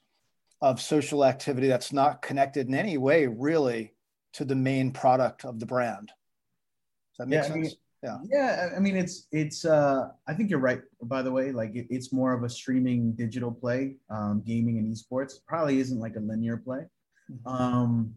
of 0.61 0.81
social 0.81 1.25
activity 1.25 1.67
that's 1.67 1.93
not 1.93 2.21
connected 2.21 2.67
in 2.67 2.75
any 2.75 2.97
way 2.97 3.27
really 3.27 3.93
to 4.33 4.45
the 4.45 4.55
main 4.55 4.91
product 4.91 5.45
of 5.45 5.59
the 5.59 5.65
brand. 5.65 6.07
Does 6.07 7.17
that 7.19 7.27
make 7.27 7.37
yeah, 7.37 7.41
sense? 7.43 7.53
I 7.53 7.59
mean, 7.59 7.71
yeah. 8.03 8.17
Yeah. 8.29 8.69
I 8.75 8.79
mean, 8.79 8.95
it's, 8.95 9.27
it's, 9.31 9.65
uh, 9.65 10.09
I 10.27 10.33
think 10.33 10.49
you're 10.49 10.59
right, 10.59 10.81
by 11.01 11.21
the 11.21 11.31
way, 11.31 11.51
like 11.51 11.75
it, 11.75 11.87
it's 11.89 12.13
more 12.13 12.33
of 12.33 12.43
a 12.43 12.49
streaming 12.49 13.13
digital 13.13 13.51
play, 13.51 13.95
um, 14.09 14.43
gaming 14.45 14.77
and 14.77 14.93
esports 14.93 15.33
probably 15.47 15.79
isn't 15.79 15.99
like 15.99 16.15
a 16.15 16.19
linear 16.19 16.57
play. 16.57 16.85
Mm-hmm. 17.31 17.47
Um, 17.47 18.15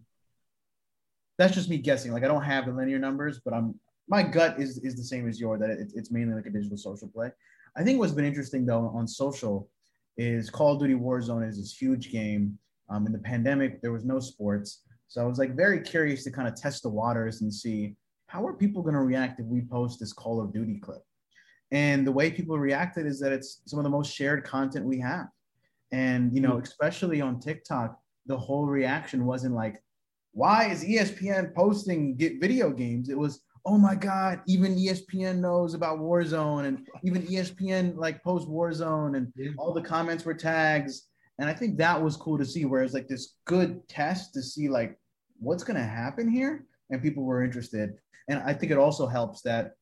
that's 1.38 1.54
just 1.54 1.68
me 1.68 1.78
guessing. 1.78 2.12
Like 2.12 2.24
I 2.24 2.28
don't 2.28 2.44
have 2.44 2.66
the 2.66 2.72
linear 2.72 2.98
numbers, 2.98 3.40
but 3.44 3.54
I'm, 3.54 3.74
my 4.08 4.22
gut 4.22 4.60
is, 4.60 4.78
is 4.78 4.94
the 4.96 5.04
same 5.04 5.28
as 5.28 5.40
yours 5.40 5.60
that 5.60 5.70
it, 5.70 5.92
it's 5.94 6.10
mainly 6.10 6.34
like 6.34 6.46
a 6.46 6.50
digital 6.50 6.76
social 6.76 7.08
play. 7.08 7.30
I 7.76 7.82
think 7.82 7.98
what's 7.98 8.12
been 8.12 8.24
interesting 8.24 8.66
though 8.66 8.92
on 8.94 9.06
social 9.08 9.68
is 10.16 10.50
Call 10.50 10.74
of 10.74 10.80
Duty 10.80 10.94
Warzone 10.94 11.48
is 11.48 11.58
this 11.58 11.76
huge 11.76 12.10
game. 12.10 12.58
Um, 12.88 13.06
in 13.06 13.12
the 13.12 13.18
pandemic, 13.18 13.80
there 13.80 13.92
was 13.92 14.04
no 14.04 14.20
sports. 14.20 14.82
So 15.08 15.22
I 15.22 15.24
was 15.24 15.38
like 15.38 15.56
very 15.56 15.80
curious 15.80 16.24
to 16.24 16.30
kind 16.30 16.48
of 16.48 16.54
test 16.54 16.82
the 16.82 16.88
waters 16.88 17.40
and 17.40 17.52
see 17.52 17.96
how 18.26 18.46
are 18.46 18.52
people 18.52 18.82
going 18.82 18.94
to 18.94 19.00
react 19.00 19.40
if 19.40 19.46
we 19.46 19.62
post 19.62 20.00
this 20.00 20.12
Call 20.12 20.40
of 20.40 20.52
Duty 20.52 20.78
clip. 20.78 21.02
And 21.70 22.06
the 22.06 22.12
way 22.12 22.30
people 22.30 22.58
reacted 22.58 23.06
is 23.06 23.18
that 23.20 23.32
it's 23.32 23.62
some 23.66 23.78
of 23.78 23.84
the 23.84 23.90
most 23.90 24.14
shared 24.14 24.44
content 24.44 24.84
we 24.84 25.00
have. 25.00 25.26
And, 25.90 26.34
you 26.34 26.40
know, 26.40 26.54
hmm. 26.54 26.62
especially 26.62 27.20
on 27.20 27.40
TikTok, 27.40 27.98
the 28.26 28.36
whole 28.36 28.66
reaction 28.66 29.24
wasn't 29.24 29.54
like, 29.54 29.82
why 30.32 30.70
is 30.70 30.84
ESPN 30.84 31.54
posting 31.54 32.16
get 32.16 32.40
video 32.40 32.70
games? 32.70 33.08
It 33.08 33.18
was, 33.18 33.40
oh 33.64 33.78
my 33.78 33.94
god 33.94 34.40
even 34.46 34.74
espn 34.76 35.38
knows 35.38 35.74
about 35.74 35.98
warzone 35.98 36.64
and 36.66 36.86
even 37.04 37.22
espn 37.26 37.96
like 37.96 38.22
post 38.22 38.48
warzone 38.48 39.16
and 39.16 39.32
yeah. 39.36 39.50
all 39.58 39.72
the 39.72 39.82
comments 39.82 40.24
were 40.24 40.34
tags 40.34 41.08
and 41.38 41.48
i 41.48 41.52
think 41.52 41.76
that 41.76 42.00
was 42.00 42.16
cool 42.16 42.38
to 42.38 42.44
see 42.44 42.64
whereas 42.64 42.92
like 42.92 43.08
this 43.08 43.36
good 43.44 43.86
test 43.88 44.34
to 44.34 44.42
see 44.42 44.68
like 44.68 44.98
what's 45.38 45.64
going 45.64 45.76
to 45.76 45.82
happen 45.82 46.28
here 46.28 46.66
and 46.90 47.02
people 47.02 47.22
were 47.22 47.42
interested 47.42 47.94
and 48.28 48.40
i 48.40 48.52
think 48.52 48.72
it 48.72 48.78
also 48.78 49.06
helps 49.06 49.42
that 49.42 49.72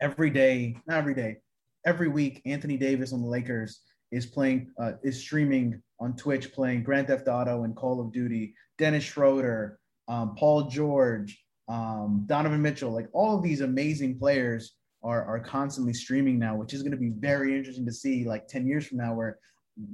every 0.00 0.30
day 0.30 0.76
not 0.86 0.98
every 0.98 1.14
day 1.14 1.36
every 1.84 2.08
week 2.08 2.42
anthony 2.44 2.76
davis 2.76 3.12
on 3.12 3.22
the 3.22 3.28
lakers 3.28 3.80
is 4.12 4.26
playing 4.26 4.70
uh, 4.80 4.92
is 5.02 5.20
streaming 5.20 5.80
on 6.00 6.14
twitch 6.16 6.52
playing 6.52 6.82
grand 6.82 7.06
theft 7.06 7.28
auto 7.28 7.62
and 7.64 7.76
call 7.76 8.00
of 8.00 8.12
duty 8.12 8.54
dennis 8.78 9.04
schroeder 9.04 9.78
um, 10.08 10.34
paul 10.34 10.68
george 10.68 11.45
um, 11.68 12.24
Donovan 12.26 12.62
Mitchell, 12.62 12.92
like 12.92 13.08
all 13.12 13.36
of 13.36 13.42
these 13.42 13.60
amazing 13.60 14.18
players 14.18 14.74
are, 15.02 15.24
are 15.24 15.40
constantly 15.40 15.92
streaming 15.92 16.38
now, 16.38 16.56
which 16.56 16.74
is 16.74 16.82
going 16.82 16.92
to 16.92 16.98
be 16.98 17.10
very 17.10 17.56
interesting 17.56 17.86
to 17.86 17.92
see 17.92 18.24
like 18.24 18.48
10 18.48 18.66
years 18.66 18.86
from 18.86 18.98
now 18.98 19.14
where 19.14 19.38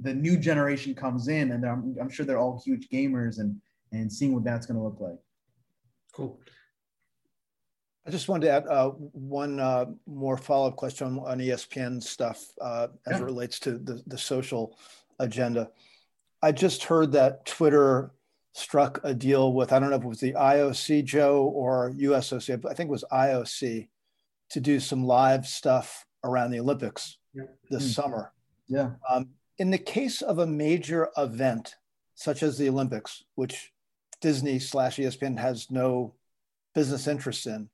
the 0.01 0.13
new 0.13 0.37
generation 0.37 0.95
comes 0.95 1.27
in 1.27 1.51
and 1.51 1.65
I'm, 1.65 1.95
I'm 1.99 2.09
sure 2.09 2.25
they're 2.25 2.39
all 2.39 2.61
huge 2.63 2.89
gamers 2.89 3.39
and, 3.39 3.59
and 3.91 4.11
seeing 4.11 4.33
what 4.33 4.43
that's 4.43 4.65
going 4.65 4.77
to 4.77 4.83
look 4.83 4.99
like. 4.99 5.17
Cool. 6.13 6.39
I 8.05 8.11
just 8.11 8.27
wanted 8.27 8.47
to 8.47 8.51
add 8.51 8.67
uh, 8.67 8.89
one 8.89 9.59
uh, 9.59 9.85
more 10.05 10.37
follow-up 10.37 10.75
question 10.75 11.07
on, 11.07 11.19
on 11.19 11.39
ESPN 11.39 12.03
stuff 12.03 12.43
uh, 12.61 12.87
as 13.07 13.13
yeah. 13.13 13.19
it 13.19 13.23
relates 13.23 13.59
to 13.61 13.77
the, 13.77 14.01
the 14.07 14.17
social 14.17 14.77
agenda. 15.19 15.69
I 16.41 16.51
just 16.51 16.83
heard 16.83 17.13
that 17.13 17.45
Twitter 17.45 18.11
struck 18.53 18.99
a 19.03 19.13
deal 19.13 19.53
with, 19.53 19.73
I 19.73 19.79
don't 19.79 19.89
know 19.89 19.95
if 19.95 20.03
it 20.03 20.07
was 20.07 20.19
the 20.19 20.33
IOC, 20.33 21.03
Joe, 21.05 21.43
or 21.43 21.91
USOC, 21.91 22.61
but 22.61 22.71
I 22.71 22.75
think 22.75 22.87
it 22.87 22.91
was 22.91 23.03
IOC 23.11 23.87
to 24.51 24.59
do 24.59 24.79
some 24.79 25.03
live 25.03 25.47
stuff 25.47 26.05
around 26.23 26.51
the 26.51 26.59
Olympics 26.59 27.17
yeah. 27.33 27.43
this 27.69 27.83
mm. 27.83 27.93
summer. 27.93 28.31
Yeah. 28.67 28.91
Um, 29.09 29.29
in 29.57 29.71
the 29.71 29.77
case 29.77 30.21
of 30.21 30.39
a 30.39 30.47
major 30.47 31.09
event 31.17 31.75
such 32.15 32.43
as 32.43 32.57
the 32.57 32.69
Olympics, 32.69 33.23
which 33.35 33.71
Disney 34.21 34.59
slash 34.59 34.97
ESPN 34.97 35.37
has 35.39 35.69
no 35.71 36.13
business 36.75 37.07
interest 37.07 37.47
in, 37.47 37.69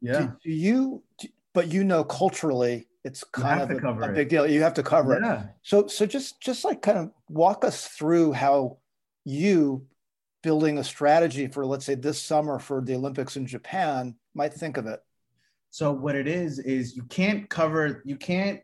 yeah. 0.00 0.20
Do, 0.20 0.36
do 0.44 0.50
you, 0.50 1.02
do, 1.18 1.28
but 1.54 1.72
you 1.72 1.82
know, 1.82 2.04
culturally, 2.04 2.86
it's 3.04 3.24
kind 3.24 3.62
of 3.62 3.70
a, 3.70 4.10
a, 4.10 4.12
big 4.12 4.28
deal. 4.28 4.46
You 4.46 4.62
have 4.62 4.74
to 4.74 4.82
cover 4.82 5.18
yeah. 5.20 5.42
it. 5.42 5.46
So, 5.62 5.86
so 5.86 6.06
just, 6.06 6.40
just 6.40 6.64
like 6.64 6.82
kind 6.82 6.98
of 6.98 7.10
walk 7.28 7.64
us 7.64 7.86
through 7.86 8.32
how 8.32 8.76
you 9.24 9.86
building 10.42 10.78
a 10.78 10.84
strategy 10.84 11.46
for, 11.46 11.66
let's 11.66 11.84
say, 11.84 11.94
this 11.94 12.20
summer 12.20 12.58
for 12.58 12.80
the 12.80 12.94
Olympics 12.94 13.36
in 13.36 13.46
Japan 13.46 14.14
might 14.34 14.54
think 14.54 14.76
of 14.76 14.86
it? 14.86 15.00
So 15.70 15.92
what 15.92 16.14
it 16.14 16.26
is 16.26 16.58
is 16.60 16.96
you 16.96 17.04
can't 17.04 17.48
cover, 17.48 18.02
you 18.04 18.16
can't 18.16 18.60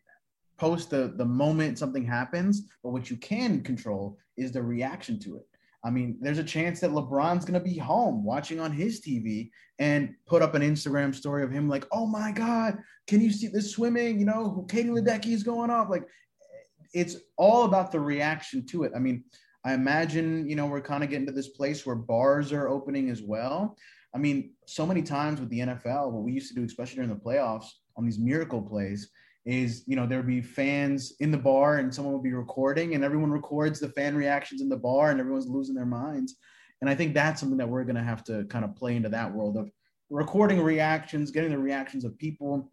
post 0.56 0.90
the 0.90 1.12
the 1.16 1.24
moment 1.24 1.78
something 1.78 2.04
happens, 2.04 2.62
but 2.82 2.90
what 2.90 3.10
you 3.10 3.16
can 3.16 3.62
control 3.62 4.18
is 4.36 4.52
the 4.52 4.62
reaction 4.62 5.18
to 5.20 5.36
it. 5.36 5.46
I 5.84 5.90
mean, 5.90 6.16
there's 6.20 6.38
a 6.38 6.44
chance 6.44 6.80
that 6.80 6.92
LeBron's 6.92 7.44
going 7.44 7.60
to 7.60 7.68
be 7.68 7.76
home 7.76 8.24
watching 8.24 8.58
on 8.58 8.72
his 8.72 9.02
TV 9.02 9.50
and 9.78 10.14
put 10.26 10.40
up 10.40 10.54
an 10.54 10.62
Instagram 10.62 11.14
story 11.14 11.42
of 11.42 11.50
him 11.50 11.68
like, 11.68 11.86
"Oh 11.92 12.06
my 12.06 12.32
God, 12.32 12.78
can 13.06 13.20
you 13.20 13.30
see 13.30 13.48
this 13.48 13.72
swimming? 13.72 14.18
You 14.18 14.24
know, 14.24 14.66
Katie 14.68 14.88
Ledecky 14.88 15.32
is 15.32 15.42
going 15.42 15.70
off." 15.70 15.90
Like, 15.90 16.08
it's 16.94 17.16
all 17.36 17.64
about 17.64 17.92
the 17.92 18.00
reaction 18.00 18.64
to 18.66 18.84
it. 18.84 18.92
I 18.96 18.98
mean, 18.98 19.24
I 19.64 19.74
imagine 19.74 20.48
you 20.48 20.56
know 20.56 20.66
we're 20.66 20.80
kind 20.80 21.04
of 21.04 21.10
getting 21.10 21.26
to 21.26 21.32
this 21.32 21.48
place 21.48 21.84
where 21.86 21.96
bars 21.96 22.52
are 22.52 22.68
opening 22.68 23.10
as 23.10 23.22
well. 23.22 23.76
I 24.14 24.18
mean, 24.18 24.52
so 24.66 24.86
many 24.86 25.02
times 25.02 25.40
with 25.40 25.50
the 25.50 25.60
NFL, 25.60 26.12
what 26.12 26.22
we 26.22 26.32
used 26.32 26.48
to 26.48 26.54
do, 26.54 26.64
especially 26.64 26.96
during 26.96 27.10
the 27.10 27.16
playoffs, 27.16 27.66
on 27.96 28.04
these 28.04 28.18
miracle 28.18 28.62
plays, 28.62 29.10
is 29.44 29.84
you 29.86 29.96
know 29.96 30.06
there 30.06 30.18
would 30.18 30.26
be 30.26 30.40
fans 30.40 31.14
in 31.20 31.30
the 31.30 31.38
bar 31.38 31.78
and 31.78 31.94
someone 31.94 32.14
would 32.14 32.22
be 32.22 32.32
recording 32.32 32.94
and 32.94 33.04
everyone 33.04 33.30
records 33.30 33.78
the 33.78 33.88
fan 33.90 34.16
reactions 34.16 34.60
in 34.60 34.68
the 34.68 34.76
bar 34.76 35.10
and 35.10 35.20
everyone's 35.20 35.46
losing 35.46 35.74
their 35.74 35.84
minds 35.84 36.36
and 36.80 36.88
i 36.88 36.94
think 36.94 37.12
that's 37.12 37.40
something 37.40 37.58
that 37.58 37.68
we're 37.68 37.84
going 37.84 37.94
to 37.94 38.02
have 38.02 38.24
to 38.24 38.44
kind 38.44 38.64
of 38.64 38.74
play 38.74 38.96
into 38.96 39.08
that 39.08 39.32
world 39.32 39.56
of 39.56 39.70
recording 40.08 40.60
reactions 40.60 41.30
getting 41.30 41.50
the 41.50 41.58
reactions 41.58 42.04
of 42.04 42.16
people 42.16 42.72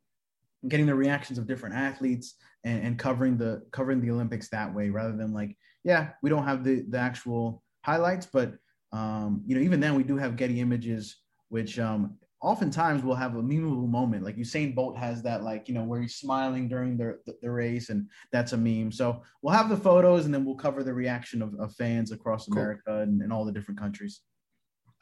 getting 0.70 0.86
the 0.86 0.96
reactions 0.96 1.38
of 1.38 1.48
different 1.48 1.76
athletes 1.76 2.36
and, 2.64 2.84
and 2.86 3.00
covering 3.00 3.38
the 3.38 3.62
covering 3.72 4.00
the 4.00 4.12
olympics 4.12 4.48
that 4.50 4.74
way 4.74 4.90
rather 4.90 5.16
than 5.18 5.34
like 5.34 5.58
yeah 5.84 6.10
we 6.22 6.30
don't 6.30 6.46
have 6.46 6.64
the 6.64 6.86
the 6.90 6.98
actual 6.98 7.64
highlights 7.84 8.26
but 8.26 8.54
um, 8.94 9.42
you 9.46 9.56
know 9.56 9.62
even 9.62 9.80
then 9.80 9.96
we 9.96 10.04
do 10.04 10.18
have 10.18 10.36
getty 10.36 10.60
images 10.60 11.18
which 11.50 11.80
um, 11.80 12.18
oftentimes 12.42 13.04
we'll 13.04 13.16
have 13.16 13.36
a 13.36 13.42
memeable 13.42 13.88
moment. 13.88 14.24
Like 14.24 14.36
Usain 14.36 14.74
Bolt 14.74 14.98
has 14.98 15.22
that, 15.24 15.44
like, 15.44 15.68
you 15.68 15.76
know, 15.76 15.84
where 15.84 16.02
he's 16.02 16.16
smiling 16.16 16.68
during 16.68 16.98
the, 16.98 17.20
the, 17.26 17.36
the, 17.42 17.52
race, 17.52 17.90
and 17.90 18.08
that's 18.32 18.54
a 18.54 18.58
meme. 18.58 18.92
So 18.92 19.22
we'll 19.42 19.54
have 19.54 19.70
the 19.70 19.78
photos 19.78 20.26
and 20.26 20.34
then 20.34 20.44
we'll 20.44 20.56
cover 20.56 20.84
the 20.84 20.94
reaction 20.94 21.42
of, 21.42 21.54
of 21.60 21.74
fans 21.76 22.12
across 22.12 22.48
America 22.48 22.82
cool. 22.88 23.00
and, 23.00 23.22
and, 23.22 23.32
all 23.32 23.46
the 23.46 23.52
different 23.52 23.80
countries. 23.80 24.22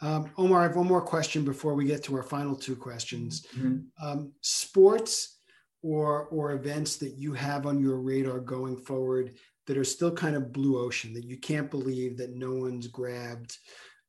Um, 0.02 0.32
Omar, 0.38 0.62
I 0.62 0.64
have 0.64 0.76
one 0.76 0.88
more 0.88 1.02
question 1.02 1.44
before 1.44 1.74
we 1.74 1.86
get 1.86 2.04
to 2.04 2.16
our 2.16 2.24
final 2.24 2.56
two 2.56 2.76
questions. 2.76 3.46
Mm-hmm. 3.56 4.06
Um, 4.06 4.34
sports 4.42 5.40
or, 5.82 6.26
or 6.26 6.54
events 6.54 6.98
that 6.98 7.18
you 7.18 7.34
have 7.34 7.66
on 7.66 7.82
your 7.82 7.98
radar 7.98 8.40
going 8.40 8.76
forward 8.76 9.36
that 9.70 9.78
are 9.78 9.84
still 9.84 10.12
kind 10.12 10.36
of 10.36 10.52
blue 10.52 10.84
ocean 10.84 11.14
that 11.14 11.26
you 11.26 11.38
can't 11.38 11.70
believe 11.70 12.18
that 12.18 12.36
no 12.36 12.56
one's 12.56 12.88
grabbed. 12.88 13.56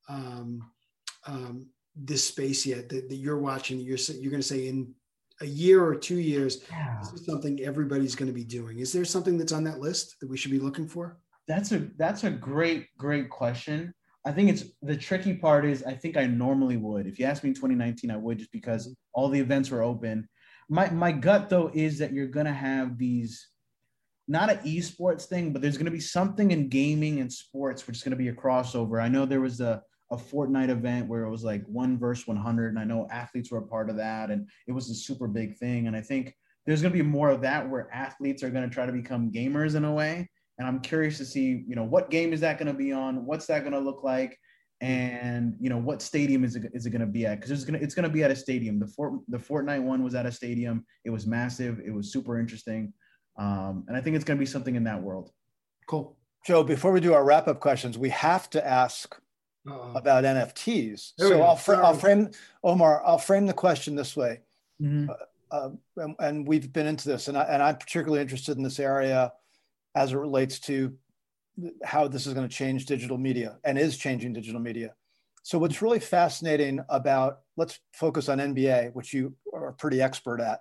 Um, 0.09 0.63
um 1.27 1.67
this 1.95 2.25
space 2.25 2.65
yet 2.65 2.89
that, 2.89 3.09
that 3.09 3.17
you're 3.17 3.39
watching 3.39 3.79
you're 3.79 3.99
you're 4.19 4.31
going 4.31 4.41
to 4.41 4.47
say 4.47 4.69
in 4.69 4.91
a 5.43 5.47
year 5.47 5.85
or 5.85 5.95
two 5.95 6.19
years 6.19 6.63
yeah. 6.71 6.97
this 7.01 7.13
is 7.13 7.27
something 7.27 7.61
everybody's 7.61 8.15
going 8.15 8.27
to 8.29 8.33
be 8.33 8.45
doing 8.45 8.79
is 8.79 8.93
there 8.93 9.05
something 9.05 9.37
that's 9.37 9.53
on 9.53 9.65
that 9.65 9.81
list 9.81 10.17
that 10.21 10.31
we 10.31 10.37
should 10.37 10.51
be 10.51 10.59
looking 10.59 10.89
for 10.89 11.19
that's 11.47 11.73
a 11.73 11.89
that's 11.99 12.25
a 12.25 12.31
great 12.31 12.87
great 12.97 13.29
question 13.29 13.93
i 14.25 14.31
think 14.31 14.49
it's 14.49 14.65
the 14.83 14.97
tricky 14.97 15.35
part 15.35 15.65
is 15.67 15.83
i 15.85 15.93
think 15.93 16.17
i 16.17 16.27
normally 16.27 16.77
would 16.77 17.07
if 17.07 17.19
you 17.19 17.27
asked 17.27 17.43
me 17.43 17.51
in 17.51 17.55
2019 17.55 18.11
i 18.11 18.17
would 18.17 18.39
just 18.39 18.53
because 18.53 18.87
mm-hmm. 18.87 18.95
all 19.13 19.29
the 19.29 19.41
events 19.41 19.71
were 19.71 19.83
open 19.83 20.27
my 20.71 20.89
my 20.91 21.13
gut 21.13 21.51
though 21.51 21.71
is 21.75 21.99
that 21.99 22.13
you're 22.13 22.29
going 22.29 22.47
to 22.47 22.53
have 22.53 22.97
these 22.97 23.50
not 24.31 24.51
an 24.51 24.59
esports 24.59 25.25
thing 25.25 25.53
but 25.53 25.61
there's 25.61 25.77
going 25.77 25.85
to 25.85 25.91
be 25.91 26.01
something 26.01 26.53
in 26.53 26.69
gaming 26.69 27.21
and 27.21 27.33
sports 27.33 27.87
which 27.87 27.97
is 27.97 28.03
going 28.03 28.11
to 28.11 28.17
be 28.17 28.29
a 28.29 28.33
crossover 28.33 29.03
i 29.03 29.09
know 29.09 29.27
there 29.27 29.41
was 29.41 29.61
a 29.61 29.83
a 30.11 30.17
Fortnite 30.17 30.71
event 30.71 31.09
where 31.09 31.23
it 31.23 31.31
was 31.31 31.45
like 31.45 31.65
one 31.67 31.97
verse 31.97 32.27
100. 32.27 32.71
And 32.71 32.79
I 32.79 32.85
know 32.85 33.07
athletes 33.11 33.51
were 33.51 33.59
a 33.59 33.67
part 33.67 33.91
of 33.91 33.97
that. 33.97 34.31
And 34.31 34.49
it 34.67 34.73
was 34.73 34.91
a 34.91 34.95
super 34.95 35.29
big 35.29 35.57
thing. 35.57 35.87
And 35.87 35.95
I 35.95 36.01
think 36.01 36.35
there's 36.67 36.83
going 36.83 36.93
to 36.93 37.03
be 37.03 37.09
more 37.09 37.31
of 37.31 37.43
that 37.43 37.69
where 37.69 37.93
athletes 37.93 38.43
are 38.43 38.51
going 38.51 38.69
to 38.69 38.75
try 38.75 38.87
to 38.87 38.93
become 38.93 39.31
gamers 39.31 39.77
in 39.77 39.85
a 39.85 39.93
way. 39.93 40.29
And 40.59 40.67
I'm 40.67 40.81
curious 40.81 41.17
to 41.19 41.25
see, 41.25 41.65
you 41.67 41.75
know, 41.75 41.85
what 41.85 42.11
game 42.11 42.33
is 42.33 42.41
that 42.41 42.59
going 42.59 42.71
to 42.71 42.75
be 42.75 42.93
on? 42.93 43.25
What's 43.25 43.47
that 43.47 43.61
going 43.61 43.73
to 43.73 43.79
look 43.79 44.03
like? 44.03 44.37
And 44.83 45.57
you 45.61 45.69
know 45.69 45.77
what 45.77 46.01
stadium 46.01 46.43
is 46.43 46.57
it, 46.57 46.71
is 46.73 46.87
it 46.87 46.91
going 46.91 47.01
to 47.03 47.07
be 47.07 47.27
at? 47.27 47.39
Because 47.39 47.51
it's 47.51 47.65
going 47.65 47.79
to 47.79 47.85
it's 47.85 47.95
going 47.95 48.09
to 48.09 48.13
be 48.13 48.25
at 48.25 48.31
a 48.31 48.37
stadium. 48.37 48.79
The 48.79 48.87
Fort 48.87 49.13
the 49.29 49.37
Fortnite 49.37 49.83
one 49.83 50.03
was 50.03 50.15
at 50.15 50.25
a 50.25 50.33
stadium. 50.33 50.87
It 51.05 51.11
was 51.11 51.27
massive. 51.27 51.81
It 51.85 51.91
was 51.91 52.11
super 52.13 52.41
interesting, 52.41 52.95
um, 53.41 53.85
and 53.89 53.97
I 53.97 54.03
think 54.03 54.17
it's 54.17 54.25
going 54.25 54.37
to 54.37 54.41
be 54.41 54.47
something 54.47 54.77
in 54.77 54.85
that 54.85 55.03
world. 55.03 55.33
Cool, 55.87 56.15
Joe. 56.45 56.63
Before 56.63 56.93
we 56.93 57.01
do 57.01 57.15
our 57.15 57.25
wrap 57.25 57.49
up 57.49 57.59
questions, 57.59 57.97
we 57.97 58.11
have 58.11 58.51
to 58.51 58.65
ask 58.65 59.19
uh, 59.69 59.93
about 59.95 60.25
NFTs. 60.25 61.13
So 61.17 61.41
I'll, 61.41 61.57
fr- 61.57 61.77
I'll, 61.77 61.95
frame 61.95 62.31
Omar. 62.63 63.03
I'll 63.05 63.19
frame 63.19 63.47
the 63.47 63.55
question 63.55 63.97
this 63.97 64.15
way, 64.15 64.41
mm-hmm. 64.81 65.09
uh, 65.11 65.15
uh, 65.57 65.71
and, 65.97 66.15
and, 66.19 66.47
we've 66.47 66.71
been 66.71 66.87
into 66.87 67.09
this, 67.09 67.29
and, 67.29 67.37
I, 67.37 67.43
and 67.45 67.63
I'm 67.63 67.77
particularly 67.77 68.21
interested 68.21 68.57
in 68.59 68.63
this 68.63 68.79
area 68.79 69.33
as 69.95 70.13
it 70.13 70.19
relates 70.19 70.61
to 70.61 70.95
how 71.83 72.09
this 72.09 72.27
is 72.27 72.35
going 72.35 72.49
to 72.49 72.55
change 72.55 72.87
digital 72.87 73.19
media 73.19 73.59
and 73.65 73.79
is 73.79 73.97
changing 73.97 74.35
digital 74.35 74.61
media. 74.61 74.95
So 75.43 75.59
what's 75.59 75.83
really 75.83 75.99
fascinating 75.99 76.81
about 76.91 77.41
let's 77.57 77.81
focus 77.93 78.29
on 78.29 78.39
NBA, 78.39 78.93
which 78.93 79.13
you 79.15 79.35
are 79.53 79.73
pretty 79.73 80.03
expert 80.03 80.41
at. 80.41 80.61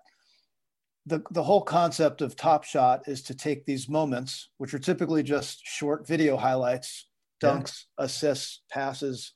The, 1.10 1.24
the 1.32 1.44
whole 1.44 1.62
concept 1.62 2.22
of 2.22 2.36
Top 2.36 2.64
Shot 2.64 3.08
is 3.08 3.24
to 3.24 3.36
take 3.36 3.66
these 3.66 3.90
moments, 3.90 4.50
which 4.60 4.76
are 4.76 4.80
typically 4.80 5.24
just 5.24 5.66
short 5.66 6.08
video 6.08 6.38
highlights 6.38 7.08
dunks, 7.42 7.86
yeah. 7.98 8.06
assists, 8.06 8.62
passes, 8.70 9.34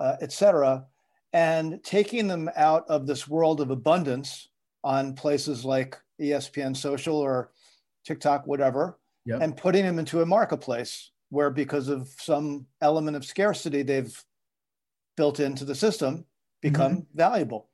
uh, 0.00 0.16
etc., 0.20 0.84
and 1.32 1.82
taking 1.84 2.26
them 2.26 2.50
out 2.56 2.84
of 2.88 3.06
this 3.06 3.28
world 3.28 3.60
of 3.60 3.70
abundance 3.70 4.48
on 4.82 5.14
places 5.14 5.64
like 5.64 5.96
ESPN 6.20 6.76
Social 6.76 7.16
or 7.16 7.52
TikTok, 8.04 8.46
whatever, 8.46 8.98
yep. 9.26 9.42
and 9.42 9.56
putting 9.56 9.84
them 9.84 9.98
into 9.98 10.22
a 10.22 10.26
marketplace 10.26 11.10
where, 11.28 11.50
because 11.50 11.88
of 11.88 12.08
some 12.18 12.66
element 12.80 13.16
of 13.16 13.24
scarcity 13.24 13.82
they've 13.82 14.24
built 15.16 15.40
into 15.40 15.64
the 15.64 15.74
system, 15.74 16.24
become 16.62 16.92
mm-hmm. 16.92 17.16
valuable. 17.16 17.68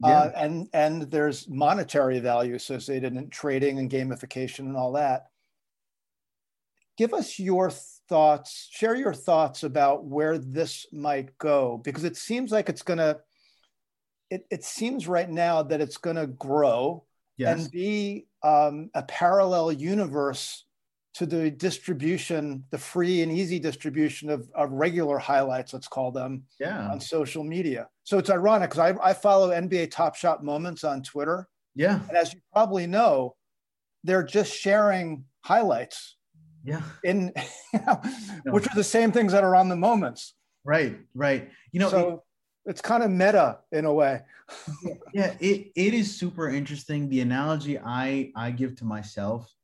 Yeah. 0.00 0.08
Uh, 0.08 0.32
and 0.36 0.68
and 0.72 1.02
there's 1.10 1.48
monetary 1.48 2.20
value 2.20 2.54
associated 2.54 3.16
in 3.16 3.30
trading 3.30 3.78
and 3.78 3.90
gamification 3.90 4.60
and 4.60 4.76
all 4.76 4.92
that. 4.92 5.26
Give 6.96 7.14
us 7.14 7.38
your 7.38 7.70
thoughts, 8.08 8.68
share 8.72 8.96
your 8.96 9.14
thoughts 9.14 9.62
about 9.62 10.04
where 10.04 10.36
this 10.36 10.86
might 10.92 11.36
go, 11.38 11.80
because 11.84 12.04
it 12.04 12.16
seems 12.16 12.50
like 12.50 12.68
it's 12.68 12.82
going 12.82 12.98
to, 12.98 13.20
it, 14.30 14.44
it 14.50 14.64
seems 14.64 15.06
right 15.06 15.30
now 15.30 15.62
that 15.62 15.80
it's 15.80 15.96
going 15.96 16.16
to 16.16 16.26
grow 16.26 17.04
yes. 17.36 17.60
and 17.60 17.70
be 17.70 18.26
um, 18.42 18.90
a 18.94 19.02
parallel 19.04 19.70
universe 19.70 20.64
to 21.14 21.26
the 21.26 21.50
distribution, 21.50 22.64
the 22.70 22.78
free 22.78 23.22
and 23.22 23.30
easy 23.30 23.60
distribution 23.60 24.28
of, 24.28 24.48
of 24.54 24.72
regular 24.72 25.18
highlights, 25.18 25.72
let's 25.72 25.88
call 25.88 26.10
them, 26.10 26.42
yeah. 26.58 26.88
on 26.88 27.00
social 27.00 27.44
media. 27.44 27.88
So 28.08 28.16
it's 28.16 28.30
ironic 28.30 28.70
because 28.70 28.96
I, 28.96 29.10
I 29.10 29.12
follow 29.12 29.50
NBA 29.50 29.90
Top 29.90 30.14
Shot 30.14 30.42
Moments 30.42 30.82
on 30.82 31.02
Twitter. 31.02 31.46
Yeah. 31.74 32.00
And 32.08 32.16
as 32.16 32.32
you 32.32 32.40
probably 32.54 32.86
know, 32.86 33.36
they're 34.02 34.22
just 34.22 34.50
sharing 34.50 35.24
highlights 35.44 36.16
yeah. 36.64 36.80
In 37.04 37.32
you 37.74 37.80
know, 37.86 38.00
no. 38.46 38.52
which 38.52 38.66
are 38.66 38.74
the 38.74 38.84
same 38.84 39.12
things 39.12 39.32
that 39.32 39.44
are 39.44 39.54
on 39.54 39.68
the 39.68 39.76
moments. 39.76 40.34
Right, 40.64 40.98
right. 41.14 41.50
You 41.72 41.80
know, 41.80 41.90
so 41.90 42.08
it, 42.66 42.70
it's 42.70 42.80
kind 42.80 43.02
of 43.02 43.10
meta 43.10 43.58
in 43.72 43.84
a 43.84 43.92
way. 43.92 44.22
yeah, 45.12 45.34
it, 45.38 45.70
it 45.76 45.94
is 45.94 46.18
super 46.18 46.48
interesting. 46.48 47.10
The 47.10 47.20
analogy 47.20 47.78
I 47.78 48.32
I 48.34 48.52
give 48.52 48.74
to 48.76 48.86
myself, 48.86 49.54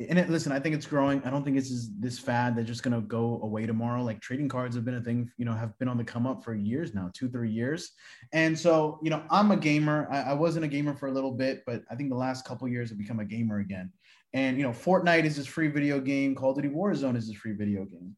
and 0.00 0.18
it, 0.18 0.28
listen, 0.28 0.50
I 0.50 0.58
think 0.58 0.74
it's 0.74 0.86
growing. 0.86 1.22
I 1.24 1.30
don't 1.30 1.44
think 1.44 1.56
it's 1.56 1.70
this, 1.70 1.88
this 2.00 2.18
fad 2.18 2.56
that's 2.56 2.66
just 2.66 2.82
gonna 2.82 3.00
go 3.00 3.40
away 3.42 3.64
tomorrow. 3.64 4.02
Like 4.02 4.20
trading 4.20 4.48
cards 4.48 4.74
have 4.74 4.84
been 4.84 4.96
a 4.96 5.00
thing, 5.00 5.30
you 5.36 5.44
know, 5.44 5.52
have 5.52 5.78
been 5.78 5.88
on 5.88 5.96
the 5.96 6.04
come 6.04 6.26
up 6.26 6.42
for 6.42 6.54
years 6.54 6.94
now, 6.94 7.10
two, 7.14 7.28
three 7.28 7.50
years. 7.50 7.92
And 8.32 8.58
so, 8.58 8.98
you 9.02 9.10
know, 9.10 9.22
I'm 9.30 9.52
a 9.52 9.56
gamer. 9.56 10.08
I, 10.10 10.22
I 10.22 10.32
wasn't 10.32 10.64
a 10.64 10.68
gamer 10.68 10.94
for 10.94 11.06
a 11.06 11.12
little 11.12 11.32
bit, 11.32 11.62
but 11.64 11.82
I 11.90 11.94
think 11.94 12.10
the 12.10 12.16
last 12.16 12.44
couple 12.44 12.66
years 12.66 12.90
I've 12.90 12.98
become 12.98 13.20
a 13.20 13.24
gamer 13.24 13.60
again. 13.60 13.92
And 14.32 14.56
you 14.56 14.64
know, 14.64 14.70
Fortnite 14.70 15.24
is 15.24 15.36
this 15.36 15.46
free 15.46 15.68
video 15.68 16.00
game. 16.00 16.34
Call 16.34 16.50
of 16.50 16.56
Duty 16.56 16.68
Warzone 16.70 17.16
is 17.16 17.28
this 17.28 17.36
free 17.36 17.52
video 17.52 17.84
game. 17.84 18.16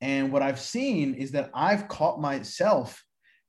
And 0.00 0.32
what 0.32 0.42
I've 0.42 0.60
seen 0.60 1.14
is 1.14 1.30
that 1.32 1.50
I've 1.52 1.88
caught 1.88 2.20
myself 2.20 3.04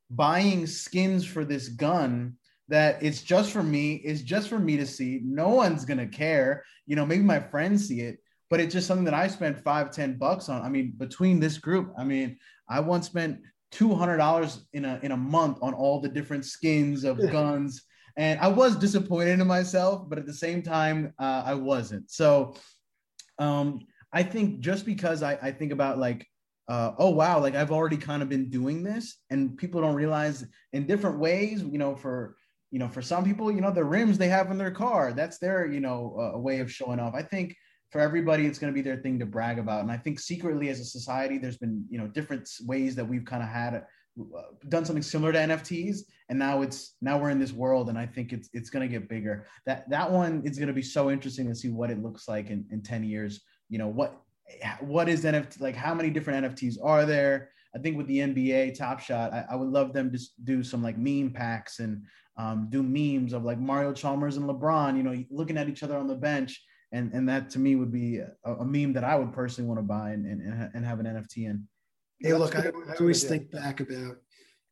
buying 0.09 0.65
skins 0.67 1.25
for 1.25 1.45
this 1.45 1.69
gun 1.69 2.36
that 2.70 3.01
it's 3.03 3.22
just 3.22 3.51
for 3.51 3.63
me. 3.63 3.95
It's 3.95 4.22
just 4.22 4.47
for 4.49 4.59
me 4.59 4.78
to 4.78 4.86
see. 4.86 5.22
No 5.24 5.49
one's 5.49 5.86
gonna 5.86 6.07
care. 6.07 6.63
You 6.86 6.95
know, 6.95 7.05
maybe 7.05 7.24
my 7.24 7.39
friends 7.39 7.88
see 7.88 8.01
it, 8.01 8.20
but 8.49 8.59
it's 8.59 8.74
just 8.74 8.88
something 8.88 9.05
that 9.05 9.13
I 9.13 9.28
spent 9.28 9.63
five, 9.63 9.91
ten 9.91 10.17
bucks 10.17 10.49
on. 10.49 10.61
I 10.61 10.70
mean, 10.70 10.93
between 10.97 11.39
this 11.39 11.57
group, 11.57 11.93
I 11.97 12.03
mean, 12.03 12.38
I 12.70 12.80
once 12.80 13.05
spent 13.05 13.41
two 13.72 13.93
hundred 13.93 14.17
dollars 14.17 14.65
in 14.74 14.86
a 14.86 14.99
in 15.03 15.11
a 15.11 15.17
month 15.17 15.59
on 15.61 15.74
all 15.74 15.99
the 15.99 16.09
different 16.09 16.45
skins 16.45 17.03
of 17.03 17.17
guns 17.32 17.84
and 18.20 18.38
I 18.41 18.49
was 18.49 18.76
disappointed 18.76 19.39
in 19.39 19.47
myself, 19.47 20.09
but 20.09 20.20
at 20.20 20.26
the 20.26 20.34
same 20.34 20.61
time, 20.61 21.13
uh, 21.20 21.43
I 21.45 21.53
wasn't. 21.53 22.11
So 22.11 22.55
um, 23.39 23.80
I 24.11 24.24
think 24.24 24.59
just 24.59 24.86
because 24.86 25.24
I, 25.24 25.39
I 25.41 25.51
think 25.53 25.72
about 25.72 25.99
like, 25.99 26.28
uh, 26.67 26.91
oh 26.99 27.11
wow, 27.11 27.39
like 27.39 27.55
I've 27.55 27.72
already 27.72 27.95
kind 27.95 28.22
of 28.22 28.28
been 28.28 28.49
doing 28.49 28.84
this, 28.84 29.17
and 29.30 29.57
people 29.57 29.80
don't 29.80 29.95
realize 29.95 30.45
in 30.74 30.86
different 30.86 31.17
ways. 31.17 31.63
You 31.63 31.78
know, 31.78 31.95
for 31.95 32.36
you 32.72 32.80
know, 32.80 32.88
for 32.88 33.01
some 33.01 33.24
people, 33.24 33.51
you 33.51 33.61
know, 33.61 33.72
the 33.72 33.84
rims 33.84 34.17
they 34.17 34.28
have 34.28 34.51
in 34.51 34.57
their 34.57 34.72
car, 34.72 35.13
that's 35.13 35.39
their 35.39 35.65
you 35.65 35.80
know 35.80 36.34
uh, 36.36 36.38
way 36.38 36.59
of 36.59 36.72
showing 36.72 36.99
off. 36.99 37.15
I 37.15 37.24
think 37.24 37.55
for 37.91 37.99
everybody, 37.99 38.45
it's 38.45 38.59
going 38.59 38.72
to 38.72 38.76
be 38.76 38.84
their 38.84 38.97
thing 38.97 39.17
to 39.20 39.26
brag 39.26 39.57
about. 39.57 39.82
And 39.82 39.91
I 39.91 39.97
think 39.97 40.20
secretly, 40.20 40.70
as 40.70 40.80
a 40.80 40.86
society, 40.86 41.38
there's 41.38 41.57
been 41.57 41.86
you 41.89 41.97
know 41.97 42.07
different 42.07 42.49
ways 42.65 42.95
that 42.95 43.05
we've 43.05 43.26
kind 43.26 43.41
of 43.41 43.49
had 43.49 43.74
uh, 43.76 44.41
done 44.67 44.86
something 44.86 45.01
similar 45.01 45.32
to 45.32 45.39
NFTs, 45.39 46.01
and 46.30 46.38
now 46.38 46.61
it's 46.61 46.95
now 47.01 47.17
we're 47.17 47.32
in 47.32 47.39
this 47.39 47.53
world, 47.53 47.89
and 47.89 47.97
I 47.97 48.05
think 48.05 48.34
it's 48.34 48.49
it's 48.53 48.70
going 48.70 48.88
to 48.88 48.99
get 48.99 49.09
bigger. 49.09 49.47
That 49.65 49.89
that 49.89 50.11
one 50.11 50.43
is 50.45 50.57
going 50.57 50.67
to 50.67 50.74
be 50.74 50.84
so 50.84 51.09
interesting 51.09 51.47
to 51.47 51.55
see 51.55 51.70
what 51.70 51.89
it 51.89 52.03
looks 52.03 52.28
like 52.28 52.49
in 52.49 52.65
in 52.72 52.82
ten 52.82 53.03
years. 53.03 53.41
You 53.70 53.80
know 53.80 53.88
what 53.88 54.22
what 54.82 55.09
is 55.09 55.24
NFT 55.24 55.59
like? 55.59 55.76
How 55.76 55.95
many 55.95 56.11
different 56.11 56.45
NFTs 56.45 56.76
are 56.84 57.05
there? 57.05 57.49
I 57.76 57.80
think 57.80 57.97
with 57.97 58.07
the 58.07 58.20
NBA 58.20 58.78
Top 58.78 58.99
Shot, 58.99 59.32
I, 59.32 59.45
I 59.51 59.55
would 59.55 59.70
love 59.70 59.93
them 59.93 60.11
to 60.11 60.20
do 60.43 60.63
some 60.63 60.82
like 60.82 60.97
meme 60.97 61.32
packs 61.32 61.80
and 61.80 62.03
um, 62.40 62.68
do 62.70 62.82
memes 62.82 63.34
of 63.34 63.44
like 63.44 63.60
Mario 63.60 63.94
Chalmers 63.94 64.38
and 64.38 64.50
LeBron, 64.50 64.98
you 64.98 65.04
know, 65.04 65.24
looking 65.30 65.58
at 65.58 65.70
each 65.70 65.84
other 65.84 65.98
on 65.98 66.08
the 66.08 66.16
bench 66.16 66.60
and 66.92 67.14
and 67.14 67.28
that 67.30 67.50
to 67.52 67.60
me 67.60 67.76
would 67.76 67.92
be 67.92 68.18
a, 68.18 68.32
a 68.46 68.66
meme 68.66 68.94
that 68.94 69.04
I 69.04 69.16
would 69.16 69.32
personally 69.32 69.68
want 69.68 69.80
to 69.80 69.84
buy 69.84 70.12
and, 70.12 70.26
and, 70.26 70.72
and 70.74 70.86
have 70.86 71.00
an 71.00 71.06
NFT 71.06 71.50
in. 71.50 71.68
Hey, 72.20 72.34
look, 72.34 72.56
I, 72.56 72.68
I 72.68 72.96
always 73.00 73.24
think 73.24 73.50
back 73.52 73.80
about, 73.80 74.18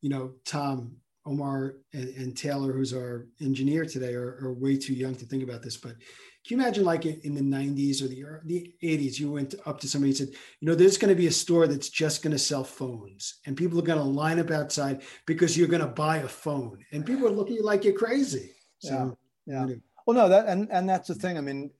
you 0.02 0.10
know, 0.10 0.32
Tom, 0.44 0.96
Omar, 1.24 1.76
and, 1.94 2.08
and 2.08 2.36
Taylor, 2.36 2.72
who's 2.72 2.92
our 2.92 3.26
engineer 3.40 3.86
today, 3.86 4.14
are, 4.14 4.38
are, 4.42 4.52
way 4.52 4.76
too 4.76 4.92
young 4.92 5.14
to 5.14 5.24
think 5.24 5.42
about 5.42 5.62
this. 5.62 5.78
But 5.78 5.94
can 6.48 6.58
you 6.58 6.64
imagine, 6.64 6.84
like 6.84 7.04
in 7.04 7.34
the 7.34 7.42
90s 7.42 8.00
or 8.00 8.08
the, 8.08 8.24
the 8.46 8.72
80s, 8.82 9.20
you 9.20 9.30
went 9.30 9.54
up 9.66 9.78
to 9.80 9.86
somebody 9.86 10.12
and 10.12 10.16
said, 10.16 10.30
you 10.60 10.66
know, 10.66 10.74
there's 10.74 10.96
going 10.96 11.10
to 11.10 11.14
be 11.14 11.26
a 11.26 11.30
store 11.30 11.66
that's 11.66 11.90
just 11.90 12.22
going 12.22 12.32
to 12.32 12.38
sell 12.38 12.64
phones, 12.64 13.34
and 13.44 13.54
people 13.54 13.78
are 13.78 13.82
going 13.82 13.98
to 13.98 14.04
line 14.04 14.38
up 14.38 14.50
outside 14.50 15.02
because 15.26 15.58
you're 15.58 15.68
going 15.68 15.82
to 15.82 15.86
buy 15.86 16.18
a 16.18 16.28
phone, 16.28 16.82
and 16.90 17.04
people 17.04 17.26
are 17.26 17.30
looking 17.30 17.52
at 17.56 17.60
you 17.60 17.66
like 17.66 17.84
you're 17.84 17.92
crazy. 17.92 18.52
So, 18.78 19.14
yeah. 19.44 19.66
yeah. 19.66 19.74
Well, 20.06 20.16
no, 20.16 20.26
that 20.30 20.46
and 20.46 20.68
and 20.72 20.88
that's 20.88 21.08
the 21.08 21.14
thing. 21.14 21.36
I 21.36 21.42
mean, 21.42 21.70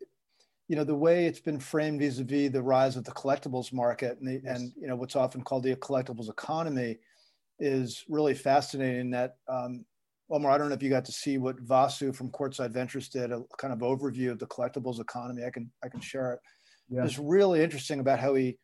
you 0.69 0.77
know 0.77 0.85
the 0.85 0.95
way 0.95 1.25
it's 1.25 1.41
been 1.41 1.59
framed 1.59 2.01
vis-a-vis 2.01 2.53
the 2.53 2.63
rise 2.63 2.97
of 2.97 3.05
the 3.05 3.13
collectibles 3.13 3.73
market 3.73 4.19
and, 4.19 4.29
the, 4.29 4.43
yes. 4.45 4.59
and 4.61 4.73
you 4.79 4.87
know 4.87 4.97
what's 4.97 5.17
often 5.17 5.43
called 5.43 5.63
the 5.63 5.75
collectibles 5.77 6.29
economy 6.29 6.99
is 7.59 8.05
really 8.07 8.35
fascinating 8.35 9.11
that 9.11 9.37
um, 9.49 9.87
Omar, 10.31 10.53
I 10.53 10.59
don't 10.59 10.69
know 10.69 10.75
if 10.75 10.83
you 10.83 10.91
got 10.91 11.07
to 11.07 11.13
see 11.13 11.39
what 11.39 11.65
Vasu 11.65 12.15
from 12.15 12.31
Courtside 12.31 12.73
Ventures 12.73 13.09
did, 13.09 13.33
a 13.33 13.43
kind 13.59 13.73
of 13.73 13.81
overview 13.81 14.31
of 14.31 14.39
the 14.39 14.47
collectibles 14.47 15.01
economy. 15.01 15.45
I 15.45 15.51
can 15.51 15.71
I 15.83 15.89
can 15.89 16.01
share 16.01 16.35
it. 16.35 16.41
Yeah. 16.91 17.05
It's 17.05 17.19
really 17.19 17.63
interesting 17.63 18.01
about 18.01 18.19
how 18.19 18.35
he 18.35 18.59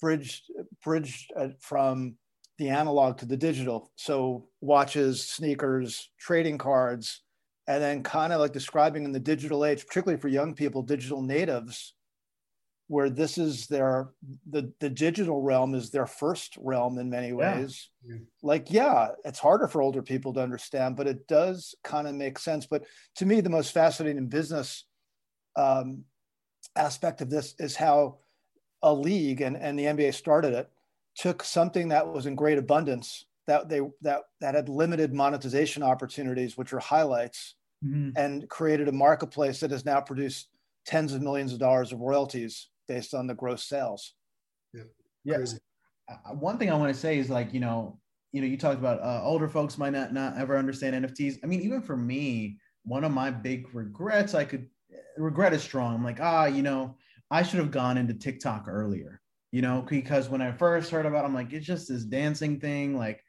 bridged 0.00 0.50
bridged 0.82 1.32
from 1.60 2.16
the 2.58 2.68
analog 2.68 3.18
to 3.18 3.26
the 3.26 3.36
digital. 3.36 3.90
So 3.96 4.48
watches, 4.60 5.28
sneakers, 5.28 6.10
trading 6.18 6.58
cards, 6.58 7.22
and 7.66 7.82
then 7.82 8.02
kind 8.02 8.32
of 8.32 8.40
like 8.40 8.52
describing 8.52 9.04
in 9.04 9.12
the 9.12 9.20
digital 9.20 9.64
age, 9.64 9.86
particularly 9.86 10.20
for 10.20 10.28
young 10.28 10.54
people, 10.54 10.82
digital 10.82 11.22
natives, 11.22 11.94
where 12.90 13.08
this 13.08 13.38
is 13.38 13.68
their 13.68 14.08
the 14.50 14.72
the 14.80 14.90
digital 14.90 15.42
realm 15.42 15.76
is 15.76 15.90
their 15.90 16.08
first 16.08 16.56
realm 16.58 16.98
in 16.98 17.08
many 17.08 17.32
ways. 17.32 17.88
Yeah. 18.04 18.16
Like, 18.42 18.68
yeah, 18.68 19.10
it's 19.24 19.38
harder 19.38 19.68
for 19.68 19.80
older 19.80 20.02
people 20.02 20.32
to 20.34 20.42
understand, 20.42 20.96
but 20.96 21.06
it 21.06 21.28
does 21.28 21.76
kind 21.84 22.08
of 22.08 22.16
make 22.16 22.36
sense. 22.36 22.66
But 22.66 22.82
to 23.14 23.26
me, 23.26 23.40
the 23.40 23.48
most 23.48 23.72
fascinating 23.72 24.26
business 24.26 24.86
um, 25.54 26.02
aspect 26.74 27.20
of 27.20 27.30
this 27.30 27.54
is 27.60 27.76
how 27.76 28.18
a 28.82 28.92
league 28.92 29.40
and, 29.40 29.56
and 29.56 29.78
the 29.78 29.84
NBA 29.84 30.12
started 30.12 30.52
it, 30.54 30.68
took 31.14 31.44
something 31.44 31.90
that 31.90 32.12
was 32.12 32.26
in 32.26 32.34
great 32.34 32.58
abundance 32.58 33.24
that 33.46 33.68
they 33.68 33.82
that 34.00 34.22
that 34.40 34.56
had 34.56 34.68
limited 34.68 35.14
monetization 35.14 35.84
opportunities, 35.84 36.56
which 36.56 36.72
are 36.72 36.80
highlights, 36.80 37.54
mm-hmm. 37.84 38.10
and 38.16 38.48
created 38.48 38.88
a 38.88 38.92
marketplace 38.92 39.60
that 39.60 39.70
has 39.70 39.84
now 39.84 40.00
produced 40.00 40.48
tens 40.86 41.14
of 41.14 41.22
millions 41.22 41.52
of 41.52 41.60
dollars 41.60 41.92
of 41.92 42.00
royalties 42.00 42.69
based 42.90 43.14
on 43.14 43.28
the 43.28 43.34
gross 43.34 43.68
sales. 43.68 44.14
Yeah. 44.74 44.82
Yeah. 45.24 45.36
Crazy. 45.36 45.58
Uh, 46.10 46.34
one 46.34 46.58
thing 46.58 46.70
I 46.70 46.74
want 46.74 46.92
to 46.92 47.00
say 47.00 47.18
is 47.18 47.30
like, 47.30 47.54
you 47.54 47.60
know, 47.60 48.00
you 48.32 48.40
know, 48.40 48.48
you 48.48 48.56
talked 48.56 48.80
about 48.80 49.00
uh, 49.00 49.22
older 49.22 49.48
folks 49.48 49.78
might 49.78 49.92
not 49.92 50.12
not 50.12 50.36
ever 50.36 50.58
understand 50.58 51.06
NFTs. 51.06 51.38
I 51.44 51.46
mean, 51.46 51.60
even 51.60 51.82
for 51.82 51.96
me, 51.96 52.58
one 52.84 53.04
of 53.04 53.12
my 53.12 53.30
big 53.30 53.72
regrets, 53.72 54.34
I 54.34 54.44
could 54.44 54.66
regret 55.16 55.52
is 55.52 55.62
strong. 55.62 55.94
I'm 55.94 56.04
like, 56.04 56.20
ah, 56.20 56.46
you 56.46 56.62
know, 56.62 56.96
I 57.30 57.44
should 57.44 57.60
have 57.60 57.70
gone 57.70 57.96
into 57.96 58.14
TikTok 58.14 58.66
earlier, 58.66 59.20
you 59.52 59.62
know, 59.62 59.84
because 59.88 60.28
when 60.28 60.42
I 60.42 60.50
first 60.50 60.90
heard 60.90 61.06
about, 61.06 61.24
it, 61.24 61.28
I'm 61.28 61.34
like, 61.34 61.52
it's 61.52 61.66
just 61.66 61.88
this 61.88 62.04
dancing 62.04 62.58
thing. 62.58 62.98
Like, 62.98 63.22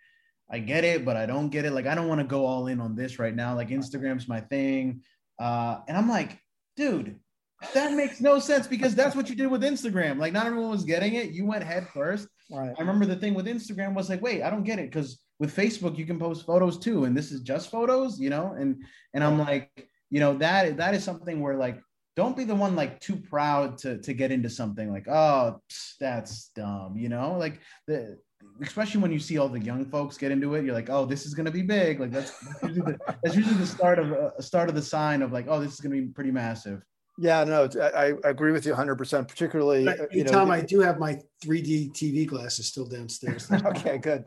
I 0.49 0.57
get 0.57 0.84
it, 0.84 1.05
but 1.05 1.18
I 1.18 1.28
don't 1.28 1.49
get 1.49 1.66
it. 1.66 1.72
Like, 1.72 1.86
I 1.86 1.93
don't 1.93 2.07
want 2.07 2.22
to 2.22 2.28
go 2.28 2.47
all 2.47 2.66
in 2.66 2.82
on 2.82 2.95
this 2.95 3.20
right 3.20 3.36
now. 3.36 3.55
Like, 3.55 3.70
Instagram's 3.70 4.28
my 4.28 4.41
thing. 4.41 5.01
Uh, 5.39 5.82
and 5.88 5.95
I'm 5.95 6.09
like, 6.09 6.39
dude, 6.76 7.20
that 7.74 7.93
makes 7.93 8.22
no 8.22 8.39
sense 8.39 8.68
because 8.68 8.95
that's 8.95 9.16
what 9.16 9.30
you 9.30 9.36
did 9.36 9.47
with 9.47 9.64
Instagram. 9.64 10.18
Like, 10.18 10.34
not 10.34 10.45
everyone 10.45 10.72
was 10.72 10.84
getting 10.84 11.16
it. 11.16 11.32
You 11.32 11.45
went 11.45 11.64
head 11.64 11.88
first. 11.89 12.28
Right. 12.51 12.74
I 12.78 12.80
remember 12.82 13.05
the 13.05 13.16
thing 13.16 13.34
with 13.34 13.45
Instagram 13.45 13.93
was 13.93 14.09
like, 14.09 14.22
wait, 14.22 14.43
I 14.43 14.49
don't 14.49 14.64
get 14.64 14.80
it 14.80 14.91
because 14.91 15.20
with 15.39 15.55
Facebook 15.55 15.97
you 15.97 16.05
can 16.05 16.20
post 16.20 16.45
photos 16.45 16.78
too, 16.78 17.05
and 17.05 17.16
this 17.16 17.32
is 17.32 17.41
just 17.41 17.72
photos, 17.72 18.20
you 18.20 18.30
know. 18.30 18.55
And 18.57 18.84
and 19.14 19.24
I'm 19.24 19.39
like, 19.39 19.70
you 20.09 20.20
know, 20.20 20.38
that 20.38 20.78
that 20.78 20.93
is 20.93 21.03
something 21.03 21.39
where 21.39 21.55
like, 21.55 21.82
don't 22.16 22.36
be 22.36 22.43
the 22.43 22.55
one 22.55 22.76
like 22.76 22.99
too 22.99 23.16
proud 23.16 23.78
to 23.80 23.99
to 23.99 24.14
get 24.14 24.32
into 24.32 24.49
something 24.49 24.91
like, 24.91 25.07
oh, 25.07 25.62
that's 25.99 26.49
dumb, 26.55 26.97
you 26.97 27.09
know, 27.09 27.38
like 27.38 27.59
the 27.88 28.18
especially 28.62 29.01
when 29.01 29.12
you 29.12 29.20
see 29.20 29.38
all 29.38 29.49
the 29.49 29.59
young 29.59 29.86
folks 29.86 30.18
get 30.18 30.32
into 30.32 30.55
it, 30.55 30.66
you're 30.66 30.74
like, 30.74 30.89
oh, 30.89 31.05
this 31.05 31.26
is 31.26 31.34
going 31.34 31.45
to 31.45 31.51
be 31.51 31.62
big. 31.62 31.99
Like 31.99 32.12
that's, 32.12 32.32
that's, 32.39 32.64
usually, 32.64 32.91
the, 32.93 33.16
that's 33.24 33.36
usually 33.36 33.55
the 33.55 33.66
start 33.66 33.99
of 33.99 34.12
a 34.12 34.34
uh, 34.38 34.41
start 34.41 34.70
of 34.70 34.76
the 34.76 34.82
sign 34.82 35.22
of 35.22 35.32
like, 35.32 35.45
oh, 35.47 35.59
this 35.59 35.74
is 35.74 35.80
going 35.80 35.95
to 35.95 36.01
be 36.01 36.07
pretty 36.07 36.32
massive. 36.32 36.84
Yeah, 37.18 37.43
no, 37.43 37.70
I, 37.82 38.14
I 38.24 38.30
agree 38.30 38.51
with 38.51 38.66
you 38.66 38.72
100. 38.72 38.95
percent 38.95 39.28
Particularly, 39.28 39.86
but, 39.86 39.99
uh, 39.99 40.05
you 40.12 40.24
know, 40.24 40.32
Tom, 40.32 40.51
I 40.51 40.62
do 40.62 40.80
have 40.80 40.97
my 40.97 41.20
3D 41.43 41.91
TV 41.91 42.26
glasses 42.26 42.68
still 42.68 42.86
downstairs. 42.86 43.49
okay, 43.66 43.97
good. 43.97 44.24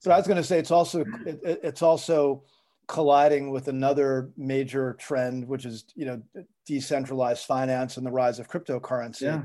So 0.00 0.12
I 0.12 0.16
was 0.16 0.26
going 0.26 0.36
to 0.36 0.44
say 0.44 0.58
it's 0.58 0.70
also 0.70 1.04
it, 1.26 1.40
it's 1.44 1.82
also 1.82 2.44
colliding 2.86 3.50
with 3.50 3.68
another 3.68 4.30
major 4.36 4.94
trend, 4.98 5.46
which 5.46 5.64
is 5.66 5.84
you 5.94 6.06
know 6.06 6.22
decentralized 6.64 7.44
finance 7.44 7.96
and 7.96 8.06
the 8.06 8.10
rise 8.10 8.38
of 8.38 8.48
cryptocurrency. 8.48 9.22
Yeah. 9.22 9.42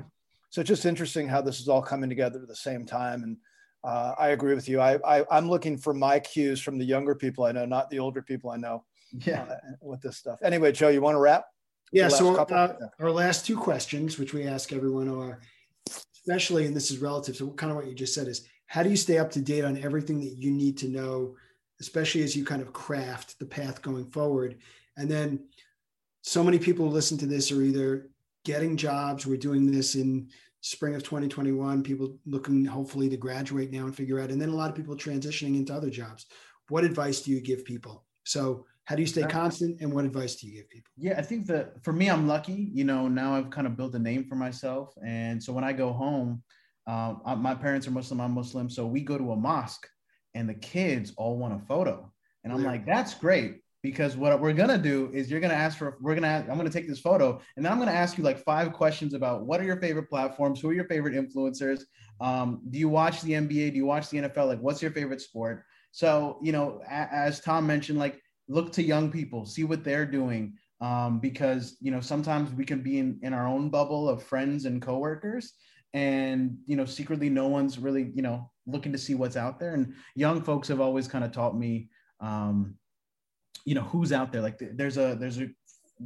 So 0.50 0.62
it's 0.62 0.68
just 0.68 0.86
interesting 0.86 1.28
how 1.28 1.42
this 1.42 1.60
is 1.60 1.68
all 1.68 1.82
coming 1.82 2.10
together 2.10 2.40
at 2.42 2.48
the 2.48 2.56
same 2.56 2.86
time 2.86 3.24
and 3.24 3.38
uh, 3.84 4.16
I 4.18 4.30
agree 4.30 4.56
with 4.56 4.70
you. 4.70 4.80
I, 4.80 4.98
I 5.06 5.38
am 5.38 5.50
looking 5.50 5.78
for 5.78 5.94
my 5.94 6.20
cues 6.20 6.62
from 6.62 6.78
the 6.78 6.86
younger 6.86 7.16
people 7.16 7.44
I 7.44 7.52
know, 7.52 7.66
not 7.66 7.90
the 7.90 8.00
older 8.00 8.22
people 8.22 8.50
I 8.50 8.58
know. 8.58 8.86
Yeah, 9.26 9.44
uh, 9.44 9.56
with 9.82 10.02
this 10.02 10.18
stuff. 10.18 10.40
Anyway, 10.42 10.72
Joe, 10.72 10.90
you 10.90 11.02
want 11.02 11.16
to 11.16 11.20
wrap? 11.20 11.46
Yeah. 11.94 12.08
So 12.08 12.36
uh, 12.36 12.76
our 13.00 13.12
last 13.12 13.46
two 13.46 13.58
questions, 13.58 14.18
which 14.18 14.34
we 14.34 14.48
ask 14.48 14.74
everyone, 14.74 15.08
are 15.08 15.40
especially, 15.90 16.66
and 16.66 16.76
this 16.76 16.90
is 16.90 16.98
relative 16.98 17.38
to 17.38 17.52
kind 17.52 17.72
of 17.72 17.78
what 17.78 17.88
you 17.88 17.94
just 17.94 18.14
said, 18.16 18.28
is 18.28 18.48
how 18.66 18.82
do 18.82 18.90
you 18.90 18.98
stay 18.98 19.20
up 19.20 19.30
to 19.32 19.42
date 19.42 19.64
on 19.64 19.78
everything 19.78 20.20
that 20.20 20.36
you 20.36 20.52
need 20.52 20.78
to 20.80 20.88
know, 20.88 21.36
especially 21.80 22.24
as 22.24 22.36
you 22.36 22.44
kind 22.44 22.62
of 22.62 22.74
craft 22.74 23.38
the 23.38 23.46
path 23.46 23.82
going 23.82 24.10
forward? 24.10 24.58
And 24.98 25.10
then, 25.10 25.46
so 26.26 26.44
many 26.44 26.58
people 26.58 26.88
who 26.88 26.92
listen 26.92 27.18
to 27.18 27.26
this 27.26 27.52
are 27.52 27.62
either 27.62 28.10
getting 28.46 28.78
jobs. 28.78 29.28
We're 29.28 29.38
doing 29.38 29.70
this 29.70 29.96
in 29.96 30.30
spring 30.62 30.96
of 30.96 31.04
2021, 31.04 31.84
people 31.84 32.18
looking 32.26 32.64
hopefully 32.64 33.10
to 33.10 33.18
graduate 33.18 33.72
now 33.72 33.84
and 33.84 33.96
figure 33.96 34.20
out, 34.20 34.32
and 34.32 34.42
then 34.42 34.50
a 34.50 34.56
lot 34.56 34.70
of 34.70 34.76
people 34.76 34.96
transitioning 34.96 35.58
into 35.58 35.74
other 35.74 35.90
jobs. 35.90 36.26
What 36.70 36.86
advice 36.86 37.22
do 37.22 37.32
you 37.32 37.42
give 37.42 37.66
people? 37.66 38.06
So, 38.24 38.66
how 38.86 38.96
do 38.96 39.02
you 39.02 39.08
stay 39.08 39.24
constant 39.24 39.80
and 39.80 39.94
what 39.94 40.06
advice 40.06 40.36
do 40.36 40.48
you 40.48 40.54
give 40.58 40.70
people? 40.70 40.92
Yeah, 40.98 41.18
I 41.18 41.22
think 41.22 41.48
that 41.48 41.84
for 41.84 41.94
me, 41.94 42.10
I'm 42.10 42.28
lucky. 42.28 42.70
You 42.74 42.84
know, 42.84 43.08
now 43.08 43.36
I've 43.36 43.50
kind 43.50 43.66
of 43.66 43.78
built 43.78 43.96
a 43.96 44.00
name 44.00 44.26
for 44.26 44.36
myself. 44.36 44.94
And 45.06 45.42
so 45.42 45.54
when 45.54 45.64
I 45.64 45.72
go 45.72 45.94
home, 45.94 46.44
um, 46.86 47.22
my 47.38 47.56
parents 47.56 47.88
are 47.88 47.92
Muslim, 47.92 48.20
I'm 48.20 48.32
Muslim. 48.32 48.70
So 48.70 48.86
we 48.86 49.02
go 49.02 49.18
to 49.18 49.32
a 49.32 49.36
mosque 49.38 49.88
and 50.34 50.50
the 50.50 50.54
kids 50.54 51.14
all 51.16 51.38
want 51.38 51.54
a 51.54 51.66
photo. 51.66 52.12
And 52.44 52.52
I'm 52.52 52.62
yeah. 52.62 52.72
like, 52.72 52.86
that's 52.86 53.14
great 53.14 53.62
because 53.84 54.16
what 54.16 54.40
we're 54.40 54.54
gonna 54.54 54.78
do 54.78 55.12
is 55.14 55.30
you're 55.30 55.42
gonna 55.42 55.54
ask 55.54 55.78
for 55.78 55.98
we're 56.02 56.16
gonna 56.16 56.46
I'm 56.50 56.58
gonna 56.58 56.70
take 56.70 56.88
this 56.88 57.02
photo 57.02 57.40
and 57.56 57.66
then 57.66 57.72
I'm 57.72 57.80
gonna 57.80 57.92
ask 57.92 58.18
you 58.18 58.24
like 58.24 58.40
five 58.40 58.72
questions 58.72 59.14
about 59.14 59.46
what 59.46 59.60
are 59.60 59.66
your 59.66 59.80
favorite 59.80 60.10
platforms, 60.10 60.62
who 60.62 60.70
are 60.70 60.74
your 60.74 60.86
favorite 60.86 61.14
influencers, 61.14 61.82
um, 62.22 62.62
do 62.70 62.80
you 62.80 62.88
watch 62.88 63.22
the 63.22 63.34
NBA, 63.34 63.72
do 63.72 63.76
you 63.76 63.86
watch 63.86 64.10
the 64.10 64.20
NFL, 64.20 64.48
like 64.48 64.60
what's 64.60 64.82
your 64.82 64.92
favorite 64.92 65.22
sport? 65.22 65.66
So 65.92 66.40
you 66.42 66.54
know, 66.54 66.82
a- 66.90 67.14
as 67.14 67.42
Tom 67.42 67.68
mentioned, 67.68 68.00
like 68.00 68.23
look 68.48 68.72
to 68.74 68.84
young 68.84 69.12
people, 69.12 69.46
see 69.46 69.64
what 69.64 69.84
they're 69.84 70.06
doing, 70.06 70.54
um, 70.82 71.20
because 71.20 71.78
you 71.80 71.92
know 71.92 72.02
sometimes 72.02 72.52
we 72.54 72.66
can 72.66 72.82
be 72.82 73.00
in 73.00 73.20
in 73.22 73.34
our 73.34 73.48
own 73.48 73.70
bubble 73.70 74.10
of 74.10 74.24
friends 74.24 74.66
and 74.66 74.82
coworkers, 74.82 75.54
and 75.94 76.58
you 76.66 76.76
know 76.76 76.86
secretly 76.86 77.30
no 77.30 77.48
one's 77.48 77.80
really 77.80 78.12
you 78.16 78.22
know 78.22 78.50
looking 78.66 78.92
to 78.92 78.98
see 78.98 79.16
what's 79.16 79.38
out 79.38 79.60
there. 79.60 79.74
And 79.74 79.94
young 80.16 80.42
folks 80.42 80.68
have 80.68 80.82
always 80.82 81.08
kind 81.08 81.24
of 81.24 81.32
taught 81.32 81.58
me. 81.58 81.90
Um, 82.20 82.78
you 83.66 83.76
know 83.76 83.82
who's 83.82 84.12
out 84.12 84.32
there 84.32 84.42
like 84.42 84.60
there's 84.60 84.98
a 84.98 85.16
there's 85.20 85.40
a 85.40 85.50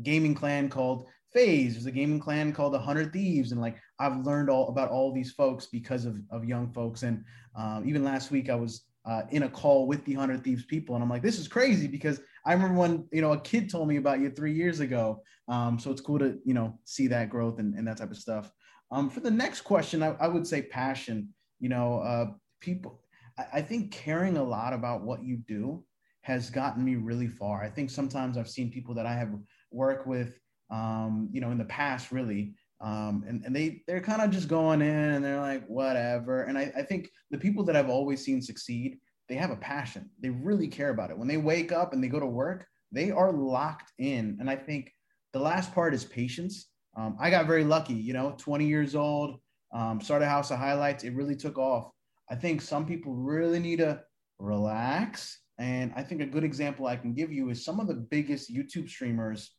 gaming 0.04 0.36
clan 0.36 0.70
called 0.70 1.08
FaZe 1.34 1.74
there's 1.74 1.86
a 1.86 1.92
gaming 1.92 2.20
clan 2.20 2.54
called 2.54 2.74
the 2.74 2.80
hundred 2.80 3.12
thieves 3.12 3.52
and 3.52 3.62
like 3.62 3.78
i've 4.00 4.26
learned 4.26 4.50
all 4.50 4.70
about 4.70 4.90
all 4.90 5.12
these 5.12 5.32
folks 5.32 5.66
because 5.66 6.06
of, 6.06 6.18
of 6.30 6.46
young 6.46 6.72
folks 6.72 7.04
and 7.04 7.24
um, 7.56 7.88
even 7.88 8.04
last 8.04 8.32
week 8.32 8.50
i 8.50 8.56
was 8.56 8.86
uh, 9.08 9.24
in 9.32 9.44
a 9.44 9.50
call 9.50 9.88
with 9.88 10.04
the 10.06 10.14
hundred 10.14 10.44
thieves 10.44 10.66
people 10.66 10.94
and 10.94 11.04
i'm 11.04 11.10
like 11.10 11.22
this 11.22 11.40
is 11.40 11.48
crazy 11.48 11.88
because 11.88 12.20
I 12.48 12.54
remember 12.54 12.80
when 12.80 13.06
you 13.12 13.22
know 13.22 13.34
a 13.34 13.42
kid 13.42 13.70
told 13.70 13.90
me 13.90 13.98
about 13.98 14.22
you 14.22 14.32
three 14.32 14.54
years 14.54 14.80
ago. 14.80 15.22
Um, 15.50 15.78
so 15.78 15.92
it's 15.92 16.00
cool 16.00 16.18
to 16.20 16.40
you 16.46 16.54
know 16.54 16.80
see 16.86 17.08
that 17.08 17.30
growth 17.30 17.60
and, 17.60 17.76
and 17.76 17.86
that 17.88 17.98
type 17.98 18.10
of 18.10 18.18
stuff. 18.18 18.52
Um, 18.90 19.10
for 19.10 19.20
the 19.20 19.30
next 19.30 19.62
question, 19.62 20.02
I, 20.02 20.16
I 20.22 20.30
would 20.30 20.48
say 20.48 20.62
passion. 20.62 21.30
You 21.60 21.68
know, 21.68 22.00
uh, 22.00 22.28
people. 22.62 23.02
I, 23.38 23.46
I 23.56 23.62
think 23.62 23.92
caring 23.92 24.38
a 24.38 24.44
lot 24.44 24.72
about 24.72 25.04
what 25.04 25.24
you 25.26 25.38
do 25.46 25.84
has 26.22 26.50
gotten 26.50 26.86
me 26.86 26.96
really 26.96 27.28
far. 27.28 27.62
I 27.62 27.70
think 27.70 27.90
sometimes 27.90 28.38
I've 28.38 28.50
seen 28.50 28.72
people 28.72 28.96
that 28.96 29.06
I 29.06 29.14
have 29.14 29.34
worked 29.72 30.08
with, 30.08 30.40
um, 30.72 31.30
you 31.34 31.42
know, 31.42 31.52
in 31.52 31.58
the 31.58 31.66
past, 31.66 32.14
really, 32.14 32.54
um, 32.80 33.24
and, 33.28 33.44
and 33.44 33.56
they 33.56 33.82
they're 33.88 34.02
kind 34.02 34.22
of 34.22 34.30
just 34.30 34.48
going 34.48 34.82
in 34.82 34.88
and 34.88 35.26
they're 35.26 35.42
like 35.42 35.66
whatever. 35.68 36.44
And 36.44 36.58
I, 36.58 36.72
I 36.78 36.84
think 36.84 37.10
the 37.32 37.38
people 37.38 37.64
that 37.66 37.76
I've 37.76 37.90
always 37.90 38.24
seen 38.24 38.42
succeed, 38.42 39.00
they 39.30 39.36
have 39.36 39.52
a 39.52 39.56
passion. 39.56 40.10
They 40.22 40.30
really 40.30 40.68
care 40.68 40.90
about 40.90 41.10
it. 41.10 41.18
When 41.18 41.28
they 41.28 41.38
wake 41.38 41.72
up 41.72 41.94
and 41.94 42.04
they 42.04 42.08
go 42.08 42.20
to 42.20 42.28
work, 42.28 42.68
they 42.92 43.12
are 43.12 43.32
locked 43.32 43.92
in. 43.98 44.38
And 44.40 44.50
I 44.50 44.56
think 44.56 44.92
the 45.34 45.40
last 45.40 45.74
part 45.74 45.94
is 45.94 46.06
patience. 46.06 46.70
Um, 46.96 47.18
I 47.20 47.30
got 47.30 47.48
very 47.48 47.64
lucky, 47.64 47.94
you 47.94 48.14
know, 48.14 48.36
20 48.38 48.66
years 48.66 48.96
old, 48.96 49.40
um, 49.74 50.00
started 50.02 50.28
House 50.28 50.52
of 50.52 50.58
Highlights. 50.58 51.04
It 51.04 51.14
really 51.14 51.36
took 51.36 51.58
off. 51.58 51.92
I 52.30 52.36
think 52.36 52.62
some 52.62 52.86
people 52.86 53.14
really 53.14 53.60
need 53.60 53.80
to 53.80 54.02
relax. 54.40 55.40
And 55.60 55.92
I 55.96 56.04
think 56.04 56.22
a 56.22 56.26
good 56.26 56.44
example 56.44 56.86
I 56.86 56.96
can 56.96 57.14
give 57.14 57.32
you 57.32 57.50
is 57.50 57.64
some 57.66 57.80
of 57.80 57.88
the 57.88 57.96
biggest 57.96 58.54
YouTube 58.54 58.90
streamers. 58.90 59.52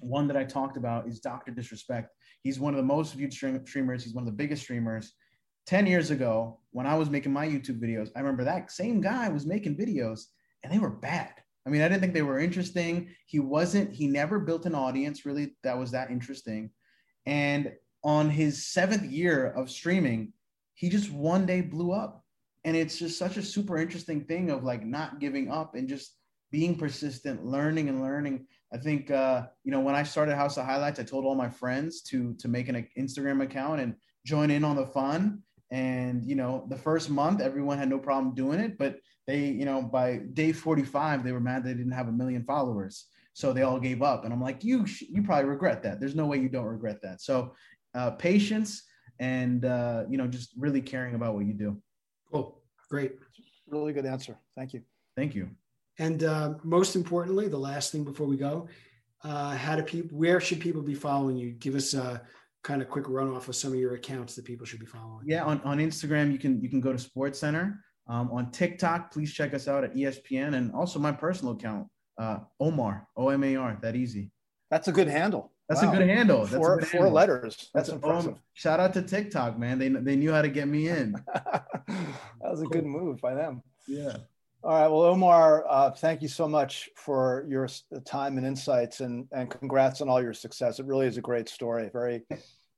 One 0.00 0.28
that 0.28 0.36
I 0.36 0.44
talked 0.44 0.76
about 0.76 1.08
is 1.08 1.20
Dr. 1.20 1.52
Disrespect. 1.52 2.10
He's 2.46 2.60
one 2.60 2.74
of 2.74 2.78
the 2.78 2.84
most 2.84 3.14
viewed 3.14 3.34
streamers. 3.34 4.04
He's 4.04 4.14
one 4.14 4.22
of 4.22 4.26
the 4.26 4.36
biggest 4.36 4.62
streamers. 4.62 5.14
10 5.66 5.84
years 5.84 6.12
ago, 6.12 6.60
when 6.70 6.86
I 6.86 6.94
was 6.94 7.10
making 7.10 7.32
my 7.32 7.44
YouTube 7.44 7.80
videos, 7.80 8.10
I 8.14 8.20
remember 8.20 8.44
that 8.44 8.70
same 8.70 9.00
guy 9.00 9.28
was 9.28 9.44
making 9.44 9.76
videos 9.76 10.26
and 10.62 10.72
they 10.72 10.78
were 10.78 10.90
bad. 10.90 11.32
I 11.66 11.70
mean, 11.70 11.82
I 11.82 11.88
didn't 11.88 12.02
think 12.02 12.14
they 12.14 12.22
were 12.22 12.38
interesting. 12.38 13.08
He 13.26 13.40
wasn't, 13.40 13.92
he 13.92 14.06
never 14.06 14.38
built 14.38 14.64
an 14.64 14.76
audience 14.76 15.26
really 15.26 15.56
that 15.64 15.76
was 15.76 15.90
that 15.90 16.12
interesting. 16.12 16.70
And 17.26 17.72
on 18.04 18.30
his 18.30 18.68
seventh 18.68 19.10
year 19.10 19.48
of 19.48 19.68
streaming, 19.68 20.32
he 20.74 20.88
just 20.88 21.10
one 21.10 21.46
day 21.46 21.62
blew 21.62 21.90
up. 21.90 22.24
And 22.64 22.76
it's 22.76 22.96
just 22.96 23.18
such 23.18 23.38
a 23.38 23.42
super 23.42 23.76
interesting 23.76 24.24
thing 24.24 24.50
of 24.50 24.62
like 24.62 24.86
not 24.86 25.18
giving 25.18 25.50
up 25.50 25.74
and 25.74 25.88
just 25.88 26.14
being 26.56 26.74
persistent, 26.74 27.44
learning 27.44 27.90
and 27.90 28.00
learning. 28.00 28.46
I 28.72 28.78
think 28.78 29.10
uh, 29.10 29.42
you 29.62 29.70
know 29.70 29.80
when 29.80 29.94
I 29.94 30.02
started 30.02 30.36
House 30.36 30.56
of 30.56 30.64
Highlights, 30.64 30.98
I 30.98 31.02
told 31.02 31.26
all 31.26 31.34
my 31.34 31.50
friends 31.50 32.00
to 32.08 32.32
to 32.38 32.48
make 32.48 32.70
an 32.70 32.88
Instagram 32.98 33.42
account 33.42 33.82
and 33.82 33.94
join 34.24 34.50
in 34.50 34.64
on 34.64 34.74
the 34.74 34.86
fun. 34.86 35.42
And 35.70 36.24
you 36.24 36.34
know, 36.34 36.66
the 36.70 36.78
first 36.88 37.10
month, 37.10 37.42
everyone 37.42 37.76
had 37.76 37.90
no 37.90 37.98
problem 37.98 38.34
doing 38.34 38.58
it, 38.58 38.78
but 38.78 39.00
they, 39.26 39.44
you 39.48 39.66
know, 39.66 39.82
by 39.82 40.20
day 40.32 40.52
45, 40.52 41.24
they 41.24 41.32
were 41.32 41.40
mad 41.40 41.62
they 41.62 41.74
didn't 41.74 41.92
have 42.00 42.08
a 42.08 42.18
million 42.20 42.42
followers, 42.44 43.04
so 43.34 43.52
they 43.52 43.62
all 43.62 43.78
gave 43.78 44.00
up. 44.00 44.24
And 44.24 44.32
I'm 44.32 44.40
like, 44.40 44.64
you 44.64 44.86
you 45.14 45.22
probably 45.22 45.50
regret 45.50 45.82
that. 45.82 46.00
There's 46.00 46.14
no 46.14 46.24
way 46.24 46.38
you 46.38 46.48
don't 46.48 46.64
regret 46.64 47.02
that. 47.02 47.20
So, 47.20 47.54
uh, 47.94 48.12
patience 48.12 48.82
and 49.18 49.66
uh, 49.66 50.04
you 50.08 50.16
know, 50.16 50.26
just 50.26 50.54
really 50.56 50.80
caring 50.80 51.16
about 51.16 51.34
what 51.34 51.44
you 51.44 51.52
do. 51.52 51.76
Cool, 52.32 52.62
great, 52.88 53.12
really 53.68 53.92
good 53.92 54.06
answer. 54.06 54.38
Thank 54.56 54.72
you. 54.72 54.80
Thank 55.16 55.34
you. 55.34 55.50
And 55.98 56.24
uh, 56.24 56.54
most 56.62 56.96
importantly, 56.96 57.48
the 57.48 57.58
last 57.58 57.92
thing 57.92 58.04
before 58.04 58.26
we 58.26 58.36
go, 58.36 58.68
uh, 59.24 59.56
how 59.56 59.76
do 59.76 59.82
people? 59.82 60.16
Where 60.16 60.40
should 60.40 60.60
people 60.60 60.82
be 60.82 60.94
following 60.94 61.36
you? 61.36 61.52
Give 61.52 61.74
us 61.74 61.94
a 61.94 62.22
kind 62.62 62.82
of 62.82 62.88
quick 62.88 63.08
run 63.08 63.34
off 63.34 63.48
of 63.48 63.56
some 63.56 63.72
of 63.72 63.78
your 63.78 63.94
accounts 63.94 64.34
that 64.34 64.44
people 64.44 64.66
should 64.66 64.80
be 64.80 64.86
following. 64.86 65.24
Yeah, 65.26 65.44
on, 65.44 65.60
on 65.62 65.78
Instagram 65.78 66.32
you 66.32 66.38
can 66.38 66.60
you 66.60 66.68
can 66.68 66.80
go 66.80 66.92
to 66.92 66.98
Sports 66.98 67.38
Center. 67.38 67.82
Um, 68.08 68.30
on 68.30 68.50
TikTok, 68.52 69.12
please 69.12 69.32
check 69.32 69.52
us 69.52 69.66
out 69.66 69.82
at 69.82 69.94
ESPN 69.94 70.54
and 70.54 70.72
also 70.72 70.98
my 70.98 71.10
personal 71.10 71.54
account, 71.54 71.88
uh, 72.18 72.38
Omar 72.60 73.08
O 73.16 73.30
M 73.30 73.42
A 73.42 73.56
R. 73.56 73.78
That 73.82 73.96
easy. 73.96 74.30
That's 74.70 74.88
a 74.88 74.92
good 74.92 75.08
handle. 75.08 75.52
That's 75.68 75.82
wow. 75.82 75.92
a 75.92 75.96
good 75.96 76.08
handle. 76.08 76.40
That's 76.40 76.54
four, 76.54 76.78
good 76.78 76.88
four 76.88 77.00
handle. 77.00 77.14
letters. 77.14 77.70
That's, 77.74 77.88
That's 77.88 77.88
impressive. 77.88 78.34
Um, 78.34 78.40
shout 78.54 78.78
out 78.78 78.92
to 78.94 79.02
TikTok, 79.02 79.58
man. 79.58 79.78
They 79.78 79.88
they 79.88 80.16
knew 80.16 80.32
how 80.32 80.42
to 80.42 80.48
get 80.48 80.68
me 80.68 80.88
in. 80.88 81.12
that 81.34 81.64
was 82.42 82.60
a 82.60 82.64
cool. 82.64 82.72
good 82.72 82.86
move 82.86 83.20
by 83.20 83.34
them. 83.34 83.62
Yeah. 83.88 84.18
All 84.66 84.72
right. 84.72 84.88
Well, 84.88 85.02
Omar, 85.02 85.64
uh, 85.68 85.92
thank 85.92 86.22
you 86.22 86.26
so 86.26 86.48
much 86.48 86.90
for 86.96 87.46
your 87.48 87.68
time 88.04 88.36
and 88.36 88.44
insights, 88.44 88.98
and 88.98 89.28
and 89.30 89.48
congrats 89.48 90.00
on 90.00 90.08
all 90.08 90.20
your 90.20 90.34
success. 90.34 90.80
It 90.80 90.86
really 90.86 91.06
is 91.06 91.16
a 91.16 91.20
great 91.20 91.48
story. 91.48 91.88
Very, 91.92 92.24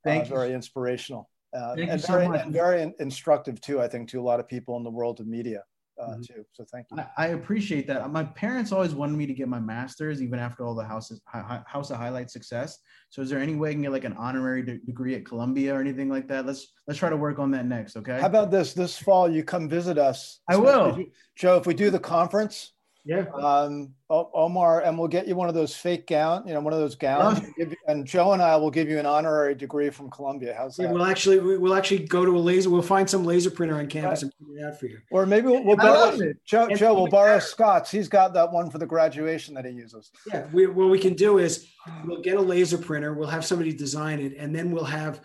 thank 0.04 0.26
uh, 0.26 0.28
very 0.28 0.52
inspirational. 0.52 1.30
Uh, 1.56 1.76
thank 1.76 1.90
and 1.90 1.98
you 1.98 2.06
very, 2.06 2.26
so 2.26 2.30
much. 2.32 2.42
And 2.42 2.52
very 2.52 2.92
instructive 2.98 3.58
too. 3.62 3.80
I 3.80 3.88
think 3.88 4.10
to 4.10 4.20
a 4.20 4.22
lot 4.22 4.38
of 4.38 4.46
people 4.46 4.76
in 4.76 4.84
the 4.84 4.90
world 4.90 5.18
of 5.18 5.26
media 5.26 5.62
uh, 6.00 6.10
mm-hmm. 6.10 6.20
too. 6.22 6.44
So 6.52 6.64
thank 6.72 6.86
you. 6.90 6.98
I, 6.98 7.24
I, 7.24 7.26
appreciate 7.28 7.86
that. 7.88 8.10
My 8.10 8.24
parents 8.24 8.72
always 8.72 8.94
wanted 8.94 9.16
me 9.16 9.26
to 9.26 9.34
get 9.34 9.48
my 9.48 9.58
master's, 9.58 10.22
even 10.22 10.38
after 10.38 10.64
all 10.64 10.74
the 10.74 10.84
houses 10.84 11.20
House 11.26 11.90
of 11.90 11.96
Highlight 11.96 12.30
success. 12.30 12.78
So 13.10 13.22
is 13.22 13.30
there 13.30 13.38
any 13.38 13.54
way 13.54 13.70
I 13.70 13.72
can 13.72 13.82
get 13.82 13.92
like 13.92 14.04
an 14.04 14.14
honorary 14.14 14.62
de- 14.62 14.78
degree 14.78 15.14
at 15.14 15.24
Columbia 15.24 15.74
or 15.74 15.80
anything 15.80 16.08
like 16.08 16.28
that? 16.28 16.46
Let's 16.46 16.72
let's 16.86 16.98
try 16.98 17.10
to 17.10 17.16
work 17.16 17.38
on 17.38 17.50
that 17.52 17.66
next. 17.66 17.96
Okay. 17.96 18.20
How 18.20 18.26
about 18.26 18.50
this? 18.50 18.74
This 18.74 18.98
fall, 18.98 19.30
you 19.30 19.42
come 19.42 19.68
visit 19.68 19.98
us. 19.98 20.40
I 20.48 20.56
will, 20.56 21.04
Joe. 21.36 21.56
If 21.56 21.66
we 21.66 21.74
do 21.74 21.90
the 21.90 21.98
conference, 21.98 22.72
yeah. 23.08 23.24
Um, 23.34 23.94
Omar, 24.10 24.82
and 24.82 24.98
we'll 24.98 25.08
get 25.08 25.26
you 25.26 25.34
one 25.34 25.48
of 25.48 25.54
those 25.54 25.74
fake 25.74 26.06
gown, 26.06 26.46
you 26.46 26.54
know, 26.54 26.60
one 26.60 26.72
of 26.72 26.78
those 26.78 26.94
gowns, 26.94 27.40
and 27.86 28.06
Joe 28.06 28.32
and 28.32 28.40
I 28.40 28.56
will 28.56 28.70
give 28.70 28.88
you 28.88 28.98
an 28.98 29.06
honorary 29.06 29.54
degree 29.54 29.90
from 29.90 30.10
Columbia. 30.10 30.54
How's 30.56 30.76
that? 30.76 30.84
Yeah, 30.84 30.92
we'll 30.92 31.04
actually 31.04 31.38
we'll 31.58 31.74
actually 31.74 32.06
go 32.06 32.24
to 32.24 32.36
a 32.36 32.38
laser. 32.38 32.70
We'll 32.70 32.82
find 32.82 33.08
some 33.08 33.24
laser 33.24 33.50
printer 33.50 33.78
on 33.78 33.86
campus 33.86 34.22
right. 34.22 34.32
and 34.40 34.46
print 34.46 34.60
it 34.60 34.64
out 34.64 34.78
for 34.78 34.86
you. 34.86 34.98
Or 35.10 35.26
maybe 35.26 35.48
we'll, 35.48 35.64
we'll 35.64 35.76
borrow 35.76 36.16
Joe. 36.44 36.68
Joe, 36.68 36.94
we'll 36.94 37.08
borrow 37.08 37.38
Scott's. 37.38 37.90
He's 37.90 38.08
got 38.08 38.32
that 38.34 38.52
one 38.52 38.70
for 38.70 38.78
the 38.78 38.86
graduation 38.86 39.54
that 39.54 39.64
he 39.64 39.72
uses. 39.72 40.10
Yeah. 40.26 40.46
We, 40.52 40.66
what 40.66 40.90
we 40.90 40.98
can 40.98 41.14
do 41.14 41.38
is 41.38 41.68
we'll 42.04 42.22
get 42.22 42.36
a 42.36 42.42
laser 42.42 42.78
printer. 42.78 43.14
We'll 43.14 43.28
have 43.28 43.44
somebody 43.44 43.72
design 43.72 44.20
it, 44.20 44.34
and 44.38 44.54
then 44.54 44.70
we'll 44.70 44.84
have 44.84 45.20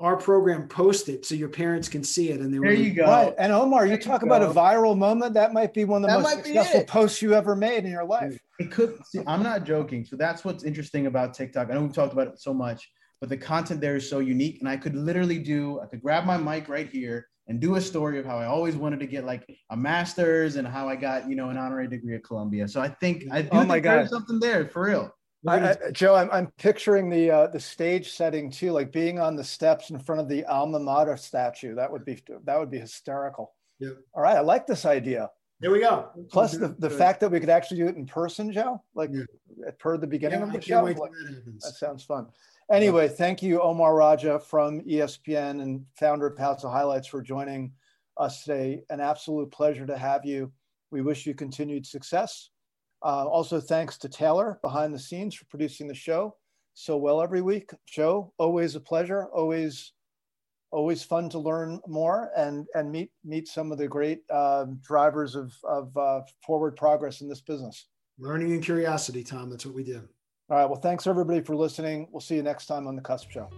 our 0.00 0.16
program 0.16 0.66
posted 0.66 1.24
so 1.24 1.34
your 1.34 1.48
parents 1.48 1.88
can 1.88 2.02
see 2.02 2.30
it 2.30 2.40
and 2.40 2.52
they 2.52 2.58
there 2.58 2.72
you 2.72 2.92
go. 2.92 3.04
Right. 3.04 3.34
and 3.38 3.52
omar 3.52 3.86
you 3.86 3.98
talk 3.98 4.22
about 4.22 4.42
a 4.42 4.46
viral 4.46 4.96
moment 4.96 5.34
that 5.34 5.52
might 5.52 5.74
be 5.74 5.84
one 5.84 6.04
of 6.04 6.10
the 6.10 6.16
that 6.16 6.22
most 6.22 6.44
successful 6.44 6.84
posts 6.84 7.20
you 7.20 7.34
ever 7.34 7.54
made 7.54 7.84
in 7.84 7.90
your 7.90 8.04
life. 8.04 8.38
it 8.58 8.70
could 8.72 8.98
see, 9.06 9.20
i'm 9.26 9.42
not 9.42 9.64
joking. 9.64 10.04
So 10.04 10.16
that's 10.16 10.44
what's 10.44 10.64
interesting 10.64 11.06
about 11.06 11.34
tiktok. 11.34 11.70
I 11.70 11.74
know 11.74 11.82
we've 11.82 11.92
talked 11.92 12.14
about 12.14 12.28
it 12.28 12.40
so 12.40 12.54
much 12.54 12.90
but 13.20 13.28
the 13.28 13.36
content 13.36 13.80
there 13.80 13.96
is 13.96 14.08
so 14.08 14.18
unique 14.18 14.58
and 14.60 14.68
i 14.68 14.76
could 14.76 14.94
literally 14.94 15.38
do 15.38 15.80
i 15.80 15.86
could 15.86 16.02
grab 16.02 16.24
my 16.24 16.36
mic 16.36 16.68
right 16.68 16.88
here 16.88 17.26
and 17.48 17.60
do 17.60 17.76
a 17.76 17.80
story 17.80 18.18
of 18.18 18.24
how 18.24 18.38
i 18.38 18.46
always 18.46 18.76
wanted 18.76 19.00
to 19.00 19.06
get 19.06 19.24
like 19.24 19.44
a 19.70 19.76
master's 19.76 20.56
and 20.56 20.66
how 20.66 20.88
i 20.88 20.96
got 20.96 21.28
you 21.28 21.36
know 21.36 21.50
an 21.50 21.58
honorary 21.58 21.88
degree 21.88 22.14
at 22.14 22.24
columbia. 22.24 22.66
So 22.66 22.80
i 22.80 22.88
think 22.88 23.24
i 23.30 23.42
do 23.42 23.48
oh 23.52 23.64
my 23.64 23.74
think 23.74 23.84
God. 23.84 23.92
there's 23.98 24.10
something 24.10 24.40
there 24.40 24.66
for 24.68 24.84
real 24.84 25.12
I, 25.46 25.70
I, 25.70 25.76
Joe, 25.92 26.14
I'm, 26.14 26.30
I'm 26.30 26.48
picturing 26.58 27.08
the 27.08 27.30
uh, 27.30 27.46
the 27.46 27.60
stage 27.60 28.12
setting 28.12 28.50
too, 28.50 28.72
like 28.72 28.92
being 28.92 29.18
on 29.18 29.36
the 29.36 29.44
steps 29.44 29.90
in 29.90 29.98
front 29.98 30.20
of 30.20 30.28
the 30.28 30.44
alma 30.44 30.78
mater 30.78 31.16
statue. 31.16 31.74
That 31.74 31.90
would 31.90 32.04
be 32.04 32.22
that 32.44 32.58
would 32.58 32.70
be 32.70 32.78
hysterical. 32.78 33.54
Yeah. 33.78 33.90
All 34.14 34.22
right, 34.22 34.36
I 34.36 34.40
like 34.40 34.66
this 34.66 34.84
idea. 34.84 35.30
There 35.60 35.70
we 35.70 35.80
go. 35.80 36.08
Plus 36.30 36.52
the, 36.52 36.68
the 36.78 36.88
fact 36.88 37.20
that 37.20 37.30
we 37.30 37.38
could 37.38 37.50
actually 37.50 37.78
do 37.78 37.86
it 37.86 37.96
in 37.96 38.06
person, 38.06 38.50
Joe, 38.50 38.82
like 38.94 39.10
yeah. 39.12 39.24
per 39.78 39.98
the 39.98 40.06
beginning 40.06 40.40
yeah, 40.40 40.46
of 40.46 40.52
the 40.52 40.60
show. 40.60 40.82
Like, 40.82 40.96
that, 40.96 41.58
that, 41.60 41.74
sounds 41.74 42.02
fun. 42.02 42.28
Anyway, 42.72 43.06
yeah. 43.06 43.12
thank 43.12 43.42
you, 43.42 43.60
Omar 43.60 43.94
Raja 43.94 44.38
from 44.38 44.80
ESPN 44.82 45.60
and 45.60 45.84
founder 45.94 46.26
of 46.26 46.38
House 46.38 46.64
of 46.64 46.72
Highlights 46.72 47.08
for 47.08 47.20
joining 47.20 47.72
us 48.16 48.42
today. 48.42 48.84
An 48.88 49.00
absolute 49.00 49.50
pleasure 49.50 49.86
to 49.86 49.98
have 49.98 50.24
you. 50.24 50.50
We 50.90 51.02
wish 51.02 51.26
you 51.26 51.34
continued 51.34 51.86
success. 51.86 52.48
Uh, 53.02 53.26
also, 53.26 53.60
thanks 53.60 53.96
to 53.98 54.08
Taylor 54.08 54.58
behind 54.62 54.94
the 54.94 54.98
scenes 54.98 55.34
for 55.34 55.46
producing 55.46 55.88
the 55.88 55.94
show 55.94 56.36
so 56.74 56.96
well 56.96 57.22
every 57.22 57.42
week. 57.42 57.70
Joe, 57.86 58.32
always 58.38 58.74
a 58.76 58.80
pleasure. 58.80 59.26
Always, 59.26 59.92
always 60.70 61.02
fun 61.02 61.28
to 61.30 61.38
learn 61.38 61.80
more 61.86 62.30
and 62.36 62.66
and 62.74 62.90
meet 62.90 63.10
meet 63.24 63.48
some 63.48 63.72
of 63.72 63.78
the 63.78 63.88
great 63.88 64.22
uh, 64.30 64.66
drivers 64.82 65.34
of 65.34 65.52
of 65.64 65.96
uh, 65.96 66.20
forward 66.44 66.76
progress 66.76 67.20
in 67.20 67.28
this 67.28 67.40
business. 67.40 67.86
Learning 68.18 68.52
and 68.52 68.62
curiosity, 68.62 69.24
Tom. 69.24 69.50
That's 69.50 69.64
what 69.64 69.74
we 69.74 69.84
do. 69.84 70.06
All 70.50 70.58
right. 70.58 70.66
Well, 70.66 70.80
thanks 70.80 71.06
everybody 71.06 71.40
for 71.40 71.56
listening. 71.56 72.08
We'll 72.10 72.20
see 72.20 72.36
you 72.36 72.42
next 72.42 72.66
time 72.66 72.86
on 72.86 72.96
the 72.96 73.02
Cusp 73.02 73.30
Show. 73.30 73.48